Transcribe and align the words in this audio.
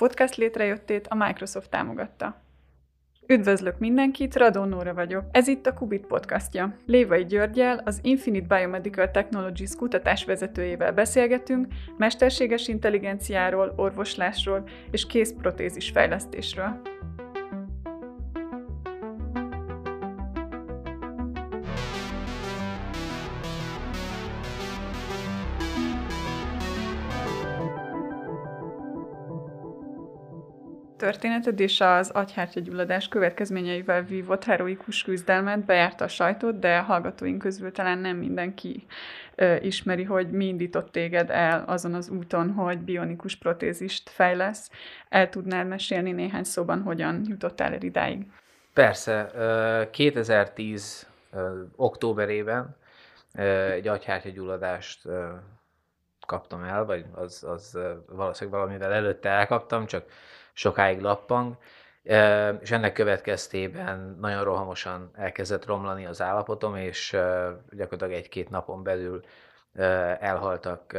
podcast 0.00 0.36
létrejöttét 0.36 1.06
a 1.06 1.14
Microsoft 1.14 1.70
támogatta. 1.70 2.42
Üdvözlök 3.26 3.78
mindenkit, 3.78 4.36
Radó 4.36 4.64
Nóra 4.64 4.94
vagyok. 4.94 5.24
Ez 5.32 5.48
itt 5.48 5.66
a 5.66 5.74
Kubit 5.74 6.06
podcastja. 6.06 6.76
Lévai 6.86 7.24
Györgyel, 7.24 7.82
az 7.84 7.98
Infinite 8.02 8.56
Biomedical 8.56 9.10
Technologies 9.10 9.74
kutatás 9.76 10.24
vezetőjével 10.24 10.92
beszélgetünk 10.92 11.66
mesterséges 11.96 12.68
intelligenciáról, 12.68 13.72
orvoslásról 13.76 14.68
és 14.90 15.06
kézprotézis 15.06 15.90
fejlesztésről. 15.90 16.80
Történeted 31.10 31.60
és 31.60 31.80
az 31.80 32.10
agyhártyagyulladás 32.10 33.08
következményeivel 33.08 34.02
vívott 34.02 34.44
heroikus 34.44 35.02
küzdelmet 35.02 35.64
bejárta 35.64 36.04
a 36.04 36.08
sajtót, 36.08 36.58
de 36.58 36.78
hallgatóink 36.78 37.38
közül 37.38 37.72
talán 37.72 37.98
nem 37.98 38.16
mindenki 38.16 38.86
ö, 39.34 39.56
ismeri, 39.56 40.04
hogy 40.04 40.30
mi 40.30 40.44
indított 40.44 40.92
téged 40.92 41.30
el 41.30 41.64
azon 41.66 41.94
az 41.94 42.08
úton, 42.08 42.50
hogy 42.50 42.78
bionikus 42.78 43.36
protézist 43.36 44.10
fejlesz. 44.10 44.70
El 45.08 45.28
tudnál 45.28 45.64
mesélni 45.64 46.12
néhány 46.12 46.44
szóban, 46.44 46.82
hogyan 46.82 47.22
jutottál 47.28 47.72
el 47.72 47.82
idáig? 47.82 48.26
Persze. 48.74 49.30
2010 49.90 51.06
októberében 51.76 52.76
egy 53.70 53.88
agyhártyagyulladást 53.88 55.08
kaptam 56.26 56.62
el, 56.64 56.84
vagy 56.84 57.04
az, 57.12 57.44
az 57.44 57.78
valószínűleg 58.06 58.60
valamivel 58.60 58.92
előtte 58.92 59.28
elkaptam, 59.28 59.86
csak 59.86 60.04
sokáig 60.60 61.00
lappang, 61.00 61.56
és 62.60 62.70
ennek 62.70 62.92
következtében 62.92 64.16
nagyon 64.20 64.44
rohamosan 64.44 65.10
elkezdett 65.14 65.66
romlani 65.66 66.06
az 66.06 66.22
állapotom, 66.22 66.76
és 66.76 67.10
gyakorlatilag 67.70 68.12
egy-két 68.12 68.50
napon 68.50 68.82
belül 68.82 69.20
elhaltak 70.20 70.92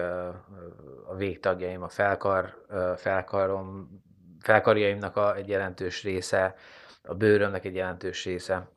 a 1.08 1.16
végtagjaim, 1.16 1.84
a 1.84 1.90
felkar, 1.90 2.66
felkarom, 2.98 3.90
felkarjaimnak 4.40 5.16
a, 5.16 5.36
egy 5.36 5.48
jelentős 5.48 6.04
része, 6.04 6.56
a 7.04 7.14
bőrömnek 7.14 7.66
egy 7.66 7.76
jelentős 7.76 8.26
része, 8.26 8.70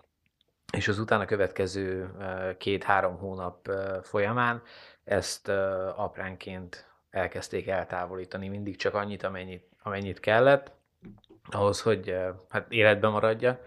és 0.73 0.89
az 0.89 0.99
utána 0.99 1.25
következő 1.25 2.11
két-három 2.59 3.19
hónap 3.19 3.71
folyamán 4.03 4.63
ezt 5.05 5.49
apránként 5.97 6.89
elkezdték 7.11 7.69
eltávolítani, 7.69 8.49
mindig 8.49 8.77
csak 8.77 8.95
annyit, 8.95 9.23
amennyit, 9.23 9.74
amennyit 9.85 10.21
kellett, 10.21 10.71
ahhoz, 11.51 11.83
hogy 11.83 12.17
hát 12.49 12.67
életben 12.69 13.11
maradja. 13.11 13.61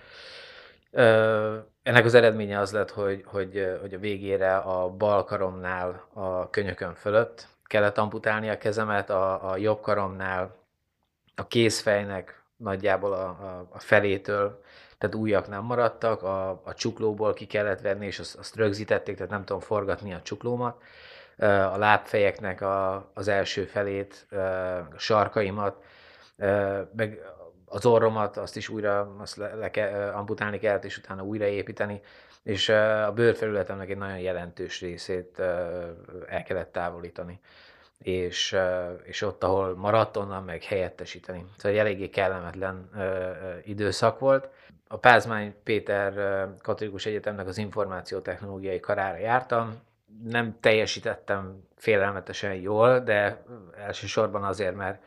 Ennek 1.83 2.05
az 2.05 2.13
eredménye 2.13 2.59
az 2.59 2.71
lett, 2.71 2.91
hogy, 2.91 3.23
hogy, 3.25 3.77
hogy 3.81 3.93
a 3.93 3.99
végére 3.99 4.55
a 4.55 4.89
bal 4.89 5.23
karomnál 5.23 6.07
a 6.13 6.49
könyökön 6.49 6.93
fölött 6.93 7.47
kellett 7.67 7.97
amputálni 7.97 8.49
a 8.49 8.57
kezemet, 8.57 9.09
a, 9.09 9.49
a 9.49 9.57
jobb 9.57 9.81
karomnál 9.81 10.55
a 11.35 11.47
kézfejnek 11.47 12.41
nagyjából 12.55 13.13
a, 13.13 13.25
a, 13.27 13.67
a 13.69 13.79
felétől, 13.79 14.61
tehát 14.97 15.15
újak 15.15 15.47
nem 15.47 15.63
maradtak, 15.63 16.23
a, 16.23 16.49
a 16.49 16.73
csuklóból 16.73 17.33
ki 17.33 17.45
kellett 17.45 17.81
venni, 17.81 18.05
és 18.05 18.19
azt, 18.19 18.35
azt 18.35 18.55
rögzítették, 18.55 19.15
tehát 19.15 19.31
nem 19.31 19.45
tudom 19.45 19.61
forgatni 19.61 20.13
a 20.13 20.21
csuklómat 20.21 20.81
a 21.45 21.77
lábfejeknek 21.77 22.61
a, 22.61 23.09
az 23.13 23.27
első 23.27 23.63
felét, 23.65 24.27
a 24.93 24.97
sarkaimat, 24.97 25.83
meg 26.95 27.21
az 27.65 27.85
orromat, 27.85 28.37
azt 28.37 28.55
is 28.55 28.69
újra 28.69 29.15
azt 29.17 29.35
le, 29.35 29.53
le 29.53 29.71
ke, 29.71 30.09
amputálni 30.09 30.59
kellett, 30.59 30.85
és 30.85 30.97
utána 30.97 31.23
újraépíteni, 31.23 32.01
és 32.43 32.69
a 32.69 33.11
bőrfelületemnek 33.13 33.89
egy 33.89 33.97
nagyon 33.97 34.19
jelentős 34.19 34.81
részét 34.81 35.39
el 36.27 36.43
kellett 36.45 36.71
távolítani. 36.71 37.39
És, 37.97 38.57
és 39.03 39.21
ott, 39.21 39.43
ahol 39.43 39.75
maradt, 39.75 40.17
onnan 40.17 40.43
meg 40.43 40.63
helyettesíteni. 40.63 41.45
Szóval 41.57 41.71
egy 41.71 41.77
eléggé 41.77 42.09
kellemetlen 42.09 42.89
időszak 43.63 44.19
volt. 44.19 44.49
A 44.87 44.97
Pázmány 44.97 45.55
Péter 45.63 46.47
Katolikus 46.61 47.05
Egyetemnek 47.05 47.47
az 47.47 47.57
információtechnológiai 47.57 48.79
karára 48.79 49.17
jártam, 49.17 49.79
nem 50.23 50.57
teljesítettem 50.59 51.63
félelmetesen 51.75 52.53
jól, 52.53 52.99
de 52.99 53.43
elsősorban 53.77 54.43
azért, 54.43 54.75
mert, 54.75 55.03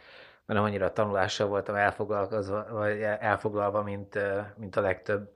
mert 0.55 0.65
annyira 0.65 0.93
tanulással 0.93 1.47
voltam 1.47 1.75
elfoglalkozva, 1.75 2.67
vagy 2.71 3.01
elfoglalva, 3.01 3.83
mint, 3.83 4.19
mint 4.57 4.77
a 4.77 4.81
legtöbb 4.81 5.29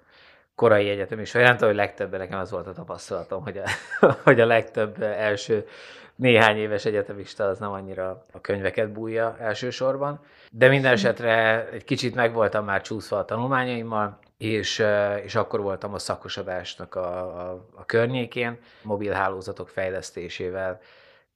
korai 0.55 0.89
egyetem 0.89 1.19
nem 1.33 1.53
tudom, 1.53 1.69
hogy 1.69 1.77
legtöbben 1.77 2.21
nekem 2.21 2.39
az 2.39 2.51
volt 2.51 2.67
a 2.67 2.73
tapasztalatom, 2.73 3.43
hogy 3.43 3.59
a, 3.59 3.69
hogy 4.25 4.41
a 4.41 4.47
legtöbb 4.47 5.03
első 5.03 5.67
néhány 6.15 6.57
éves 6.57 6.85
egyetemista 6.85 7.45
az 7.45 7.59
nem 7.59 7.73
annyira 7.73 8.25
a 8.33 8.41
könyveket 8.41 8.93
bújja 8.93 9.37
elsősorban. 9.41 10.21
De 10.51 10.69
minden 10.69 10.93
esetre 10.93 11.69
egy 11.73 11.85
kicsit 11.85 12.15
meg 12.15 12.33
voltam 12.33 12.65
már 12.65 12.81
csúszva 12.81 13.19
a 13.19 13.25
tanulmányaimmal, 13.25 14.19
és, 14.39 14.85
és 15.25 15.35
akkor 15.35 15.61
voltam 15.61 15.95
a 15.95 15.99
szakosodásnak 15.99 16.95
a, 16.95 17.19
a, 17.51 17.67
a 17.75 17.85
környékén, 17.85 18.59
mobil 18.83 19.13
hálózatok 19.13 19.69
fejlesztésével 19.69 20.81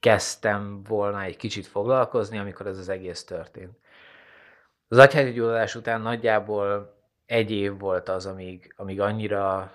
kezdtem 0.01 0.83
volna 0.83 1.23
egy 1.23 1.37
kicsit 1.37 1.67
foglalkozni, 1.67 2.39
amikor 2.39 2.67
ez 2.67 2.79
az 2.79 2.89
egész 2.89 3.25
történt. 3.25 3.79
Az 4.89 4.99
agyhártyagyulladás 4.99 5.75
után 5.75 6.01
nagyjából 6.01 6.97
egy 7.27 7.51
év 7.51 7.79
volt 7.79 8.09
az, 8.09 8.27
amíg, 8.27 8.75
amíg 8.77 9.01
annyira 9.01 9.73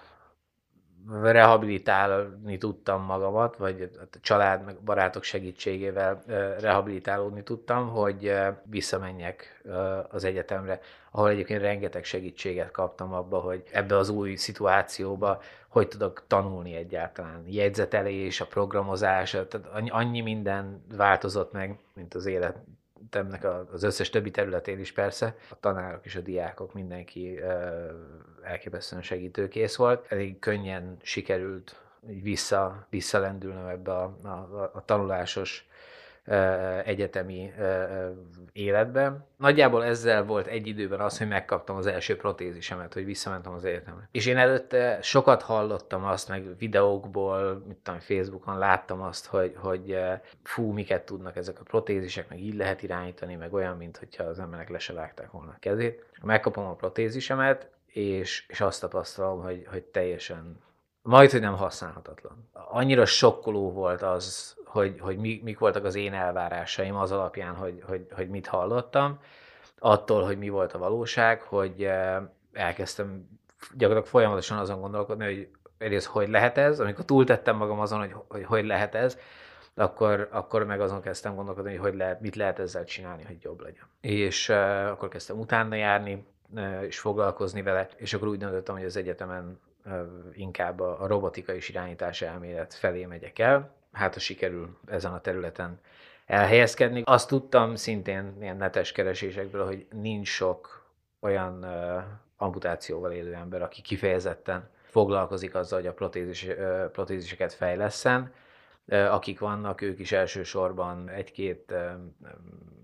rehabilitálni 1.11 2.57
tudtam 2.57 3.03
magamat, 3.03 3.57
vagy 3.57 3.81
a 3.81 4.17
család, 4.21 4.63
meg 4.65 4.75
barátok 4.83 5.23
segítségével 5.23 6.23
rehabilitálódni 6.59 7.43
tudtam, 7.43 7.89
hogy 7.89 8.33
visszamenjek 8.63 9.63
az 10.09 10.23
egyetemre, 10.23 10.79
ahol 11.11 11.29
egyébként 11.29 11.61
rengeteg 11.61 12.03
segítséget 12.03 12.71
kaptam 12.71 13.13
abba, 13.13 13.39
hogy 13.39 13.63
ebbe 13.71 13.97
az 13.97 14.09
új 14.09 14.35
szituációba 14.35 15.41
hogy 15.73 15.87
tudok 15.87 16.23
tanulni 16.27 16.75
egyáltalán. 16.75 17.43
Jegyzetelés, 17.47 18.41
a 18.41 18.45
programozás, 18.45 19.31
tehát 19.31 19.89
annyi 19.89 20.21
minden 20.21 20.83
változott 20.95 21.51
meg, 21.51 21.79
mint 21.93 22.13
az 22.13 22.25
élet 22.25 22.57
egyetemnek 23.03 23.43
az 23.73 23.83
összes 23.83 24.09
többi 24.09 24.31
területén 24.31 24.79
is 24.79 24.91
persze, 24.91 25.35
a 25.49 25.59
tanárok 25.59 26.05
és 26.05 26.15
a 26.15 26.21
diákok, 26.21 26.73
mindenki 26.73 27.39
elképesztően 28.41 29.01
segítőkész 29.01 29.75
volt. 29.75 30.05
Elég 30.11 30.39
könnyen 30.39 30.97
sikerült 31.01 31.75
vissza, 32.21 32.87
visszalendülnöm 32.89 33.67
ebbe 33.67 33.91
a, 33.91 34.17
a, 34.23 34.71
a 34.73 34.85
tanulásos 34.85 35.67
egyetemi 36.83 37.53
életben. 38.51 39.25
Nagyjából 39.37 39.85
ezzel 39.85 40.23
volt 40.23 40.47
egy 40.47 40.67
időben 40.67 40.99
az, 40.99 41.17
hogy 41.17 41.27
megkaptam 41.27 41.75
az 41.75 41.87
első 41.87 42.15
protézisemet, 42.15 42.93
hogy 42.93 43.05
visszamentem 43.05 43.53
az 43.53 43.65
egyetemre. 43.65 44.07
És 44.11 44.25
én 44.25 44.37
előtte 44.37 45.01
sokat 45.01 45.41
hallottam 45.41 46.03
azt, 46.03 46.29
meg 46.29 46.57
videókból, 46.57 47.63
mit 47.67 47.77
tudom, 47.77 47.99
Facebookon 47.99 48.57
láttam 48.57 49.01
azt, 49.01 49.25
hogy, 49.25 49.53
hogy 49.57 49.97
fú, 50.43 50.71
miket 50.71 51.05
tudnak 51.05 51.35
ezek 51.35 51.59
a 51.59 51.63
protézisek, 51.63 52.29
meg 52.29 52.39
így 52.39 52.55
lehet 52.55 52.83
irányítani, 52.83 53.35
meg 53.35 53.53
olyan, 53.53 53.77
mint 53.77 53.97
hogyha 53.97 54.23
az 54.23 54.39
emberek 54.39 54.69
le 54.69 54.79
se 54.79 54.93
vágták 54.93 55.31
volna 55.31 55.51
a 55.51 55.59
kezét. 55.59 56.05
Megkapom 56.21 56.65
a 56.65 56.75
protézisemet, 56.75 57.69
és, 57.85 58.45
és 58.47 58.61
azt 58.61 58.81
tapasztalom, 58.81 59.41
hogy, 59.41 59.65
hogy 59.69 59.83
teljesen 59.83 60.61
majd, 61.01 61.31
hogy 61.31 61.41
nem 61.41 61.55
használhatatlan. 61.55 62.49
Annyira 62.51 63.05
sokkoló 63.05 63.71
volt 63.71 64.01
az, 64.01 64.55
hogy, 64.73 64.99
hogy 64.99 65.17
mi, 65.17 65.41
mik 65.43 65.59
voltak 65.59 65.85
az 65.85 65.95
én 65.95 66.13
elvárásaim 66.13 66.95
az 66.95 67.11
alapján, 67.11 67.55
hogy, 67.55 67.83
hogy, 67.87 68.05
hogy 68.11 68.29
mit 68.29 68.47
hallottam, 68.47 69.19
attól, 69.79 70.23
hogy 70.23 70.37
mi 70.37 70.49
volt 70.49 70.73
a 70.73 70.77
valóság, 70.77 71.41
hogy 71.41 71.83
eh, 71.83 72.21
elkezdtem 72.53 73.27
gyakorlatilag 73.73 74.05
folyamatosan 74.05 74.57
azon 74.57 74.79
gondolkodni, 74.79 75.25
hogy 75.25 75.49
egyrészt 75.77 76.05
hogy 76.05 76.29
lehet 76.29 76.57
ez, 76.57 76.79
amikor 76.79 77.05
túltettem 77.05 77.55
magam 77.55 77.79
azon, 77.79 77.99
hogy 77.99 78.15
hogy, 78.27 78.43
hogy 78.43 78.65
lehet 78.65 78.95
ez, 78.95 79.17
akkor, 79.75 80.27
akkor 80.31 80.65
meg 80.65 80.81
azon 80.81 81.01
kezdtem 81.01 81.35
gondolkodni, 81.35 81.71
hogy, 81.75 81.79
hogy 81.79 81.95
lehet, 81.95 82.21
mit 82.21 82.35
lehet 82.35 82.59
ezzel 82.59 82.83
csinálni, 82.83 83.23
hogy 83.23 83.37
jobb 83.41 83.61
legyen. 83.61 83.85
És 84.01 84.49
uh, 84.49 84.87
akkor 84.91 85.07
kezdtem 85.07 85.39
utána 85.39 85.75
járni, 85.75 86.25
uh, 86.55 86.83
és 86.85 86.99
foglalkozni 86.99 87.61
vele, 87.61 87.87
és 87.95 88.13
akkor 88.13 88.27
úgy 88.27 88.37
döntöttem, 88.37 88.75
hogy 88.75 88.85
az 88.85 88.97
egyetemen 88.97 89.59
uh, 89.85 89.93
inkább 90.33 90.79
a, 90.79 91.01
a 91.01 91.07
robotika 91.07 91.53
és 91.53 91.69
irányítás 91.69 92.21
elmélet 92.21 92.73
felé 92.73 93.05
megyek 93.05 93.39
el, 93.39 93.81
hát 93.93 94.13
ha 94.13 94.19
sikerül 94.19 94.77
ezen 94.85 95.13
a 95.13 95.21
területen 95.21 95.79
elhelyezkedni. 96.25 97.01
Azt 97.05 97.27
tudtam 97.27 97.75
szintén 97.75 98.37
ilyen 98.41 98.57
netes 98.57 98.91
keresésekből, 98.91 99.65
hogy 99.65 99.85
nincs 99.91 100.27
sok 100.27 100.85
olyan 101.19 101.65
amputációval 102.37 103.11
élő 103.11 103.33
ember, 103.33 103.61
aki 103.61 103.81
kifejezetten 103.81 104.69
foglalkozik 104.83 105.55
azzal, 105.55 105.79
hogy 105.79 105.87
a 105.87 105.93
protézis, 105.93 106.43
uh, 106.47 106.85
protéziseket 106.85 107.53
fejleszen. 107.53 108.33
akik 108.87 109.39
vannak, 109.39 109.81
ők 109.81 109.99
is 109.99 110.11
elsősorban 110.11 111.09
egy-két 111.09 111.73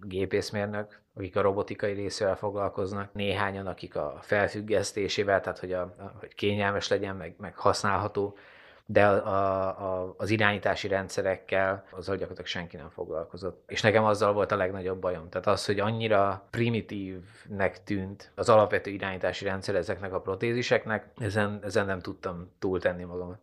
gépészmérnök, 0.01 1.01
akik 1.15 1.35
a 1.35 1.41
robotikai 1.41 1.93
részével 1.93 2.35
foglalkoznak, 2.35 3.13
néhányan, 3.13 3.67
akik 3.67 3.95
a 3.95 4.17
felfüggesztésével, 4.21 5.41
tehát 5.41 5.59
hogy, 5.59 5.73
a, 5.73 5.95
hogy 6.19 6.35
kényelmes 6.35 6.87
legyen, 6.87 7.15
meg, 7.15 7.35
meg 7.37 7.57
használható, 7.57 8.37
de 8.91 9.05
a, 9.05 9.67
a, 9.67 10.13
az 10.17 10.29
irányítási 10.29 10.87
rendszerekkel 10.87 11.83
azzal 11.89 12.15
gyakorlatilag 12.15 12.47
senki 12.47 12.77
nem 12.77 12.89
foglalkozott. 12.89 13.63
És 13.67 13.81
nekem 13.81 14.03
azzal 14.03 14.33
volt 14.33 14.51
a 14.51 14.55
legnagyobb 14.55 14.99
bajom. 14.99 15.29
Tehát 15.29 15.47
az, 15.47 15.65
hogy 15.65 15.79
annyira 15.79 16.47
primitívnek 16.49 17.83
tűnt 17.83 18.31
az 18.35 18.49
alapvető 18.49 18.91
irányítási 18.91 19.45
rendszer 19.45 19.75
ezeknek 19.75 20.13
a 20.13 20.21
protéziseknek, 20.21 21.07
ezen, 21.17 21.59
ezen 21.63 21.85
nem 21.85 21.99
tudtam 21.99 22.51
túltenni 22.59 23.03
magamat 23.03 23.39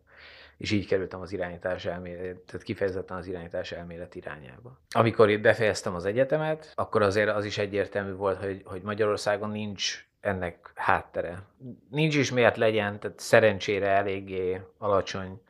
és 0.57 0.71
így 0.71 0.87
kerültem 0.87 1.21
az 1.21 1.31
irányítás 1.31 1.85
elmélet, 1.85 2.37
tehát 2.37 2.63
kifejezetten 2.63 3.17
az 3.17 3.27
irányítás 3.27 3.71
elmélet 3.71 4.15
irányába. 4.15 4.79
Amikor 4.89 5.39
befejeztem 5.39 5.95
az 5.95 6.05
egyetemet, 6.05 6.71
akkor 6.75 7.01
azért 7.01 7.29
az 7.29 7.45
is 7.45 7.57
egyértelmű 7.57 8.13
volt, 8.13 8.43
hogy, 8.43 8.61
hogy 8.65 8.81
Magyarországon 8.81 9.49
nincs 9.49 10.07
ennek 10.19 10.71
háttere. 10.75 11.43
Nincs 11.89 12.15
is 12.15 12.31
miért 12.31 12.57
legyen, 12.57 12.99
tehát 12.99 13.19
szerencsére 13.19 13.87
eléggé 13.87 14.61
alacsony 14.77 15.41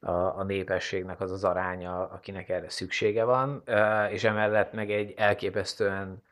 a, 0.00 0.10
a 0.10 0.42
népességnek 0.42 1.20
az 1.20 1.30
az 1.30 1.44
aránya, 1.44 2.08
akinek 2.10 2.48
erre 2.48 2.68
szüksége 2.68 3.24
van, 3.24 3.62
és 4.10 4.24
emellett 4.24 4.72
meg 4.72 4.90
egy 4.90 5.14
elképesztően 5.16 6.22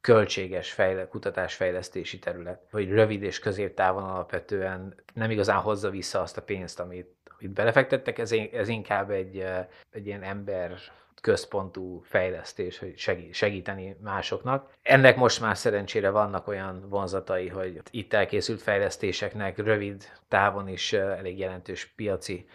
költséges 0.00 0.72
fejle, 0.72 1.08
kutatásfejlesztési 1.08 2.18
terület, 2.18 2.62
hogy 2.70 2.90
rövid 2.90 3.22
és 3.22 3.38
középtávon 3.38 4.02
alapvetően 4.02 4.94
nem 5.14 5.30
igazán 5.30 5.60
hozza 5.60 5.90
vissza 5.90 6.20
azt 6.20 6.36
a 6.36 6.42
pénzt, 6.42 6.80
amit 6.80 7.18
amit 7.40 7.52
belefektettek, 7.52 8.18
ez, 8.18 8.32
ez 8.52 8.68
inkább 8.68 9.10
egy, 9.10 9.44
egy 9.90 10.06
ilyen 10.06 10.22
ember 10.22 10.78
központú 11.20 12.00
fejlesztés, 12.04 12.78
hogy 12.78 12.94
segíteni 13.30 13.96
másoknak. 14.02 14.70
Ennek 14.82 15.16
most 15.16 15.40
már 15.40 15.56
szerencsére 15.56 16.10
vannak 16.10 16.48
olyan 16.48 16.86
vonzatai, 16.88 17.48
hogy 17.48 17.80
itt 17.90 18.12
elkészült 18.12 18.62
fejlesztéseknek 18.62 19.58
rövid 19.58 20.04
távon 20.28 20.68
is 20.68 20.92
elég 20.92 21.38
jelentős 21.38 21.92
piaci 21.96 22.46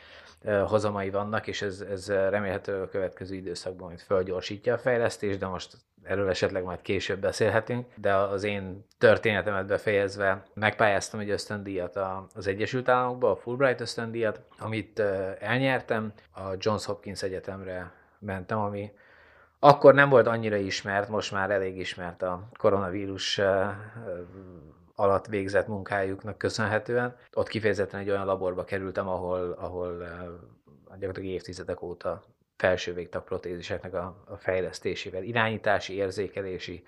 hozamai 0.68 1.10
vannak, 1.10 1.48
és 1.48 1.62
ez, 1.62 1.82
ez 1.90 2.10
remélhető 2.10 2.82
a 2.82 2.90
következő 2.90 3.36
időszakban 3.36 3.88
majd 3.88 4.00
fölgyorsítja 4.00 4.74
a 4.74 4.78
fejlesztést, 4.78 5.40
de 5.40 5.48
most 5.48 5.78
erről 6.04 6.30
esetleg 6.30 6.64
majd 6.64 6.82
később 6.82 7.20
beszélhetünk, 7.20 7.86
de 7.96 8.16
az 8.16 8.44
én 8.44 8.86
történetemet 8.98 9.66
befejezve 9.66 10.44
megpályáztam 10.54 11.20
egy 11.20 11.30
ösztöndíjat 11.30 12.00
az 12.34 12.48
Egyesült 12.48 12.90
Államokba, 12.90 13.32
a 13.32 13.36
Fulbright 13.36 13.82
ösztöndíjat, 13.82 14.42
amit 14.58 15.00
elnyertem, 15.40 16.14
a 16.32 16.42
Johns 16.60 16.86
Hopkins 16.86 17.24
Egyetemre 17.24 17.92
mentem, 18.26 18.60
ami 18.60 18.92
akkor 19.60 19.94
nem 19.94 20.10
volt 20.10 20.28
annyira 20.28 20.56
ismert, 20.56 21.10
most 21.10 21.32
már 21.32 21.52
elég 21.52 21.78
ismert 21.78 22.22
a 22.22 22.48
koronavírus 22.58 23.42
alatt 24.96 25.26
végzett 25.26 25.68
munkájuknak 25.68 26.38
köszönhetően. 26.38 27.16
Ott 27.34 27.48
kifejezetten 27.48 28.00
egy 28.00 28.10
olyan 28.10 28.26
laborba 28.26 28.64
kerültem, 28.64 29.08
ahol, 29.08 29.52
ahol 29.52 29.98
gyakorlatilag 30.90 31.30
évtizedek 31.30 31.82
óta 31.82 32.24
felső 32.58 32.94
végtag 32.94 33.24
protéziseknek 33.24 33.94
a, 33.94 34.24
a 34.26 34.38
fejlesztésével, 34.38 35.24
irányítási, 35.24 35.94
érzékelési, 35.94 36.86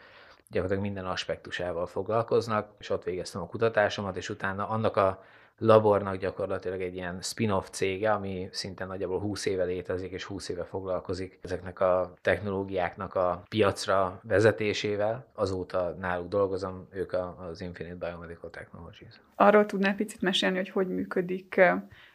gyakorlatilag 0.49 0.83
minden 0.83 1.05
aspektusával 1.05 1.85
foglalkoznak, 1.85 2.69
és 2.79 2.89
ott 2.89 3.03
végeztem 3.03 3.41
a 3.41 3.47
kutatásomat, 3.47 4.17
és 4.17 4.29
utána 4.29 4.67
annak 4.67 4.97
a 4.97 5.23
labornak 5.57 6.15
gyakorlatilag 6.15 6.81
egy 6.81 6.95
ilyen 6.95 7.21
spin-off 7.21 7.67
cége, 7.69 8.11
ami 8.11 8.47
szinte 8.51 8.85
nagyjából 8.85 9.19
20 9.19 9.45
éve 9.45 9.63
létezik, 9.63 10.11
és 10.11 10.23
20 10.23 10.49
éve 10.49 10.63
foglalkozik 10.63 11.39
ezeknek 11.41 11.79
a 11.79 12.13
technológiáknak 12.21 13.15
a 13.15 13.43
piacra 13.49 14.19
vezetésével. 14.23 15.25
Azóta 15.33 15.95
náluk 15.99 16.27
dolgozom, 16.27 16.87
ők 16.91 17.13
az 17.49 17.61
Infinite 17.61 17.95
Biomedical 17.95 18.49
Technologies. 18.49 19.21
Arról 19.35 19.65
tudnál 19.65 19.95
picit 19.95 20.21
mesélni, 20.21 20.57
hogy 20.57 20.69
hogy 20.69 20.87
működik 20.87 21.61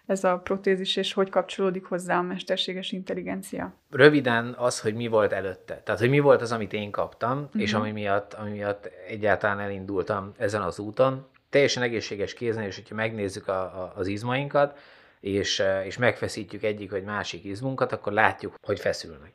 ez 0.06 0.25
a 0.25 0.38
protézis, 0.38 0.97
és 0.97 1.12
hogy 1.12 1.31
kapcsolódik 1.31 1.85
hozzá 1.85 2.19
a 2.19 2.23
mesterséges 2.23 2.93
intelligencia? 2.93 3.73
Röviden 3.91 4.55
az, 4.59 4.81
hogy 4.81 4.95
mi 4.95 5.06
volt 5.06 5.33
előtte. 5.33 5.81
Tehát, 5.85 6.00
hogy 6.00 6.11
mi 6.11 6.19
volt 6.19 6.41
az, 6.41 6.53
amit 6.53 6.73
én 6.73 6.91
kaptam, 6.91 7.38
uh-huh. 7.38 7.62
és 7.62 7.75
ami 7.75 7.91
miatt, 7.91 8.33
ami 8.33 8.50
miatt 8.50 8.91
egyáltalán 9.09 9.61
elindultam 9.61 10.33
ezen 10.38 10.62
az 10.62 10.79
úton. 10.79 11.27
Teljesen 11.52 11.82
egészséges 11.82 12.34
kézen, 12.34 12.62
és 12.62 12.75
hogyha 12.75 12.94
megnézzük 12.94 13.49
a, 13.49 13.60
a, 13.62 13.93
az 13.96 14.06
izmainkat, 14.06 14.78
és, 15.20 15.62
és 15.84 15.99
megfeszítjük 15.99 16.62
egyik 16.62 16.90
vagy 16.90 17.04
másik 17.04 17.44
izmunkat, 17.44 17.93
akkor 17.93 18.12
látjuk, 18.12 18.54
hogy 18.62 18.81
feszülnek. 18.81 19.32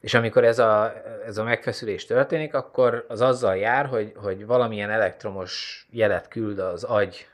És 0.00 0.14
amikor 0.14 0.44
ez 0.44 0.58
a, 0.58 0.92
ez 1.26 1.38
a 1.38 1.42
megfeszülés 1.42 2.04
történik, 2.04 2.54
akkor 2.54 3.04
az 3.08 3.20
azzal 3.20 3.56
jár, 3.56 3.86
hogy, 3.86 4.12
hogy 4.16 4.46
valamilyen 4.46 4.90
elektromos 4.90 5.86
jelet 5.90 6.28
küld 6.28 6.58
az 6.58 6.84
agy 6.84 7.26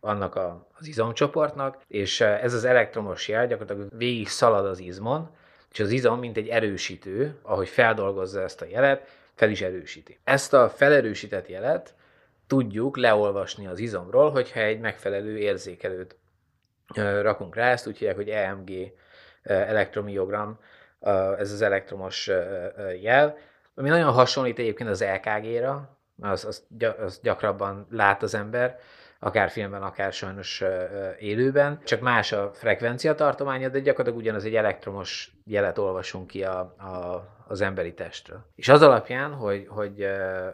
annak 0.00 0.34
a, 0.34 0.66
az 0.78 0.86
izomcsoportnak, 0.86 1.78
és 1.88 2.20
eh, 2.20 2.42
ez 2.42 2.54
az 2.54 2.64
elektromos 2.64 3.28
jel 3.28 3.46
gyakorlatilag 3.46 3.88
végig 3.96 4.28
szalad 4.28 4.66
az 4.66 4.78
izmon, 4.78 5.30
és 5.72 5.80
az 5.80 5.90
izom, 5.90 6.18
mint 6.18 6.36
egy 6.36 6.48
erősítő, 6.48 7.38
ahogy 7.42 7.68
feldolgozza 7.68 8.42
ezt 8.42 8.60
a 8.60 8.66
jelet, 8.70 9.08
fel 9.34 9.50
is 9.50 9.60
erősíti. 9.60 10.18
Ezt 10.24 10.54
a 10.54 10.68
felerősített 10.68 11.48
jelet 11.48 11.94
tudjuk 12.48 12.96
leolvasni 12.96 13.66
az 13.66 13.78
izomról, 13.78 14.30
hogyha 14.30 14.60
egy 14.60 14.80
megfelelő 14.80 15.38
érzékelőt 15.38 16.16
rakunk 16.94 17.54
rá, 17.54 17.70
ezt 17.70 17.86
úgy 17.86 17.98
hívják, 17.98 18.16
hogy 18.16 18.28
EMG 18.28 18.70
elektromiogram, 19.42 20.58
ez 21.38 21.52
az 21.52 21.62
elektromos 21.62 22.30
jel, 23.00 23.36
ami 23.74 23.88
nagyon 23.88 24.12
hasonlít 24.12 24.58
egyébként 24.58 24.88
az 24.88 25.02
EKG-ra, 25.02 25.96
az, 26.20 26.44
az, 26.44 26.66
az 26.98 27.20
gyakrabban 27.22 27.86
lát 27.90 28.22
az 28.22 28.34
ember, 28.34 28.78
akár 29.18 29.50
filmben, 29.50 29.82
akár 29.82 30.12
sajnos 30.12 30.64
élőben, 31.18 31.80
csak 31.84 32.00
más 32.00 32.32
a 32.32 32.50
frekvencia 32.52 33.14
tartománya, 33.14 33.68
de 33.68 33.78
gyakorlatilag 33.78 34.18
ugyanaz 34.18 34.44
egy 34.44 34.54
elektromos 34.54 35.32
jelet 35.44 35.78
olvasunk 35.78 36.26
ki 36.26 36.44
a, 36.44 36.58
a, 36.60 37.26
az 37.48 37.60
emberi 37.60 37.94
testről. 37.94 38.44
És 38.54 38.68
az 38.68 38.82
alapján, 38.82 39.32
hogy, 39.32 39.66
hogy, 39.68 40.06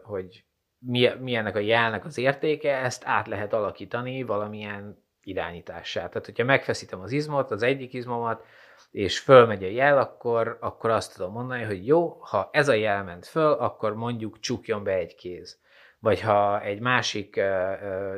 hogy 0.03 0.45
mi, 0.87 1.11
mi 1.21 1.37
a 1.37 1.59
jelnek 1.59 2.05
az 2.05 2.19
értéke, 2.19 2.77
ezt 2.77 3.03
át 3.07 3.27
lehet 3.27 3.53
alakítani 3.53 4.23
valamilyen 4.23 5.03
irányítássá. 5.23 6.09
Tehát, 6.09 6.25
hogyha 6.27 6.45
megfeszítem 6.45 7.01
az 7.01 7.13
izmot, 7.13 7.51
az 7.51 7.63
egyik 7.63 7.93
izmomat, 7.93 8.45
és 8.91 9.19
fölmegy 9.19 9.65
a 9.65 9.69
jel, 9.69 9.99
akkor, 9.99 10.57
akkor 10.61 10.91
azt 10.91 11.15
tudom 11.15 11.33
mondani, 11.33 11.63
hogy 11.63 11.87
jó, 11.87 12.19
ha 12.21 12.49
ez 12.53 12.69
a 12.69 12.75
jel 12.75 13.05
ment 13.05 13.27
föl, 13.27 13.53
akkor 13.53 13.95
mondjuk 13.95 14.41
csukjon 14.41 14.85
be 14.85 14.93
egy 14.93 15.15
kéz 15.15 15.63
vagy 16.05 16.21
ha 16.21 16.61
egy 16.61 16.81
másik 16.81 17.41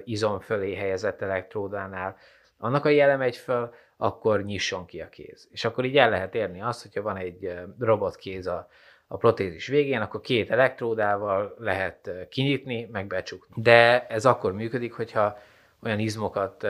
izom 0.04 0.40
fölé 0.40 0.74
helyezett 0.74 1.20
elektródánál 1.20 2.16
annak 2.58 2.84
a 2.84 2.88
jele 2.88 3.16
megy 3.16 3.36
föl, 3.36 3.74
akkor 3.96 4.44
nyisson 4.44 4.86
ki 4.86 5.00
a 5.00 5.08
kéz. 5.08 5.48
És 5.50 5.64
akkor 5.64 5.84
így 5.84 5.96
el 5.96 6.10
lehet 6.10 6.34
érni 6.34 6.62
azt, 6.62 6.82
hogyha 6.82 7.02
van 7.02 7.16
egy 7.16 7.54
robotkéz 7.78 8.46
a, 8.46 8.68
a 9.08 9.16
protézis 9.16 9.66
végén, 9.66 10.00
akkor 10.00 10.20
két 10.20 10.50
elektródával 10.50 11.54
lehet 11.58 12.10
kinyitni, 12.28 12.88
meg 12.92 13.06
becsukni. 13.06 13.62
De 13.62 14.06
ez 14.06 14.24
akkor 14.24 14.52
működik, 14.52 14.92
hogyha 14.92 15.38
olyan 15.82 15.98
izmokat 15.98 16.66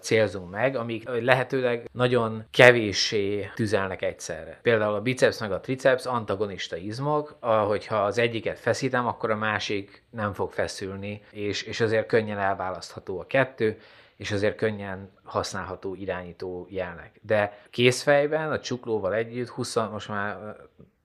célzunk 0.00 0.50
meg, 0.50 0.76
amik 0.76 1.08
lehetőleg 1.08 1.88
nagyon 1.92 2.44
kevéssé 2.50 3.50
tüzelnek 3.54 4.02
egyszerre. 4.02 4.58
Például 4.62 4.94
a 4.94 5.00
biceps 5.00 5.38
meg 5.38 5.52
a 5.52 5.60
triceps 5.60 6.06
antagonista 6.06 6.76
izmok, 6.76 7.36
hogyha 7.40 7.96
az 7.96 8.18
egyiket 8.18 8.58
feszítem, 8.58 9.06
akkor 9.06 9.30
a 9.30 9.36
másik 9.36 10.02
nem 10.10 10.32
fog 10.32 10.52
feszülni, 10.52 11.22
és, 11.30 11.62
és 11.62 11.80
azért 11.80 12.06
könnyen 12.06 12.38
elválasztható 12.38 13.20
a 13.20 13.26
kettő, 13.26 13.78
és 14.16 14.32
azért 14.32 14.56
könnyen 14.56 15.10
használható 15.22 15.94
irányító 15.94 16.66
jelnek. 16.70 17.20
De 17.22 17.58
készfejben, 17.70 18.50
a 18.50 18.60
csuklóval 18.60 19.14
együtt, 19.14 19.48
20, 19.48 19.74
most 19.74 20.08
már 20.08 20.56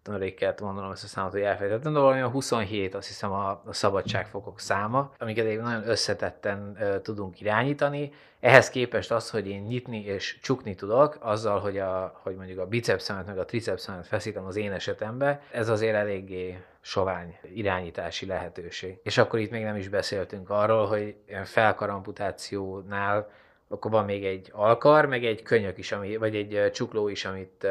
rég 0.04 0.34
kellett 0.34 0.62
mondanom 0.62 0.92
ezt 0.92 1.04
a 1.04 1.08
számot, 1.08 1.32
hogy 1.32 1.42
elfelejtettem, 1.42 1.94
de 1.94 2.00
valami 2.00 2.22
27 2.22 2.96
azt 2.96 3.08
hiszem 3.08 3.32
a, 3.32 3.62
a 3.66 3.74
szabadságfokok 3.74 4.60
száma, 4.60 5.12
amiket 5.20 5.46
egy 5.46 5.60
nagyon 5.60 5.88
összetetten 5.88 6.78
uh, 6.80 7.02
tudunk 7.02 7.42
irányítani. 7.42 8.12
Ehhez 8.40 8.70
képest 8.70 9.12
az, 9.12 9.30
hogy 9.30 9.48
én 9.48 9.62
nyitni 9.62 10.06
és 10.06 10.40
csukni 10.42 10.76
tudok, 10.76 11.18
azzal, 11.20 11.60
hogy, 11.60 11.78
a, 11.78 12.20
hogy 12.24 12.36
mondjuk 12.36 12.60
a 12.60 12.68
bicepszemet 12.68 13.26
meg 13.26 13.38
a 13.38 13.46
tricepszemet 13.46 14.08
feszítem 14.08 14.46
az 14.46 14.56
én 14.56 14.72
esetembe, 14.72 15.42
ez 15.52 15.70
azért 15.70 15.96
eléggé 15.96 16.64
sovány 16.82 17.38
irányítási 17.54 18.26
lehetőség. 18.26 19.00
És 19.04 19.18
akkor 19.18 19.40
itt 19.40 19.52
még 19.52 19.64
nem 19.64 19.76
is 19.76 19.88
beszéltünk 19.88 20.50
arról, 20.50 20.88
hogy 20.88 21.16
felkaramputációnál 21.44 23.30
akkor 23.74 23.92
van 23.92 24.06
még 24.06 24.26
egy 24.26 24.50
alkar, 24.52 25.06
meg 25.06 25.26
egy 25.26 25.42
könyök 25.42 25.78
is, 25.78 25.92
ami, 25.92 26.18
vagy 26.18 26.36
egy 26.36 26.72
csukló 26.72 27.08
is, 27.08 27.26
amit 27.26 27.68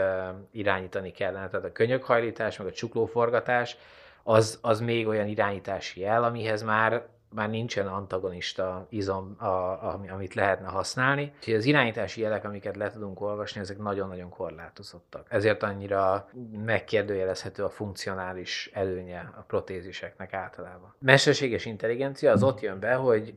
irányítani 0.51 1.11
kellene. 1.11 1.49
Tehát 1.49 1.67
a 1.67 1.73
könyökhajlítás, 1.73 2.59
meg 2.59 2.67
a 2.67 2.73
csuklóforgatás, 2.73 3.77
az, 4.23 4.59
az 4.63 4.81
még 4.81 5.07
olyan 5.07 5.27
irányítási 5.27 6.01
jel, 6.01 6.25
amihez 6.25 6.63
már 6.63 7.07
már 7.35 7.51
nincsen 7.51 7.87
antagonista 7.87 8.87
izom, 8.89 9.35
a, 9.39 9.45
a, 9.47 10.01
amit 10.09 10.35
lehetne 10.35 10.69
használni. 10.69 11.33
Úgyhogy 11.39 11.55
az 11.55 11.65
irányítási 11.65 12.21
jelek, 12.21 12.45
amiket 12.45 12.77
le 12.77 12.91
tudunk 12.91 13.21
olvasni, 13.21 13.61
ezek 13.61 13.79
nagyon-nagyon 13.79 14.29
korlátozottak. 14.29 15.27
Ezért 15.29 15.63
annyira 15.63 16.29
megkérdőjelezhető 16.65 17.65
a 17.65 17.71
funkcionális 17.71 18.71
előnye 18.73 19.33
a 19.37 19.41
protéziseknek 19.41 20.33
általában. 20.33 20.95
Mesterséges 20.99 21.65
intelligencia 21.65 22.33
az 22.33 22.43
ott 22.43 22.61
jön 22.61 22.81
be, 22.81 22.95
hogy 22.95 23.35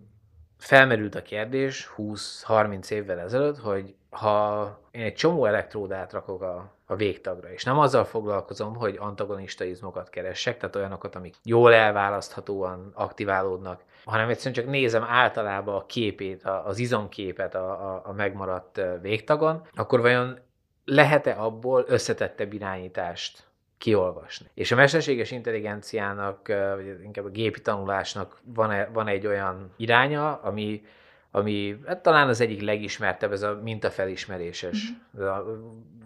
felmerült 0.57 1.15
a 1.15 1.21
kérdés 1.21 1.89
20-30 1.97 2.89
évvel 2.89 3.19
ezelőtt, 3.19 3.57
hogy 3.57 3.95
ha 4.09 4.79
én 4.91 5.01
egy 5.01 5.13
csomó 5.13 5.45
elektródát 5.45 6.13
rakok 6.13 6.41
a, 6.41 6.73
a 6.85 6.95
végtagra, 6.95 7.51
és 7.51 7.63
nem 7.63 7.79
azzal 7.79 8.03
foglalkozom, 8.03 8.75
hogy 8.75 8.95
antagonista 8.99 9.63
izmokat 9.63 10.09
keressek, 10.09 10.57
tehát 10.57 10.75
olyanokat, 10.75 11.15
amik 11.15 11.35
jól 11.43 11.73
elválaszthatóan 11.73 12.91
aktiválódnak, 12.93 13.81
hanem 14.05 14.29
egyszerűen 14.29 14.55
csak 14.55 14.65
nézem 14.71 15.03
általában 15.03 15.75
a 15.75 15.85
képét, 15.85 16.43
az 16.43 16.77
izomképet 16.77 17.55
a, 17.55 17.93
a, 17.93 18.01
a 18.05 18.11
megmaradt 18.11 18.81
végtagon, 19.01 19.67
akkor 19.75 20.01
vajon 20.01 20.39
lehet-e 20.85 21.35
abból 21.41 21.85
összetettebb 21.87 22.53
irányítást 22.53 23.44
kiolvasni. 23.77 24.47
És 24.53 24.71
a 24.71 24.75
mesterséges 24.75 25.31
intelligenciának, 25.31 26.47
vagy 26.47 26.99
inkább 27.03 27.25
a 27.25 27.29
gépi 27.29 27.61
tanulásnak 27.61 28.39
van, 28.43 28.71
-e, 28.71 28.89
van 28.93 29.07
egy 29.07 29.27
olyan 29.27 29.73
iránya, 29.77 30.35
ami, 30.35 30.83
ami 31.31 31.79
hát 31.85 32.01
talán 32.01 32.27
az 32.27 32.41
egyik 32.41 32.61
legismertebb, 32.61 33.31
ez 33.31 33.41
a 33.41 33.59
mintafelismeréses. 33.63 34.91
Mm-hmm. 35.17 35.27
A, 35.27 35.43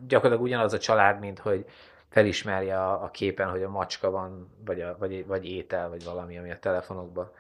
gyakorlatilag 0.08 0.46
ugyanaz 0.46 0.74
a 0.74 0.78
család, 0.78 1.20
mint 1.20 1.40
hogy 1.40 1.66
felismerje 2.10 2.80
a, 2.80 3.04
a 3.04 3.10
képen, 3.10 3.50
hogy 3.50 3.64
a 3.64 3.70
macska 3.70 4.10
van, 4.10 4.50
vagy, 4.66 4.82
a, 4.82 4.96
vagy, 5.00 5.26
vagy 5.26 5.46
étel, 5.46 5.90
vagy 5.90 6.04
valami, 6.04 6.38
ami 6.38 6.52
a 6.52 6.60
telefonokban 6.60 7.32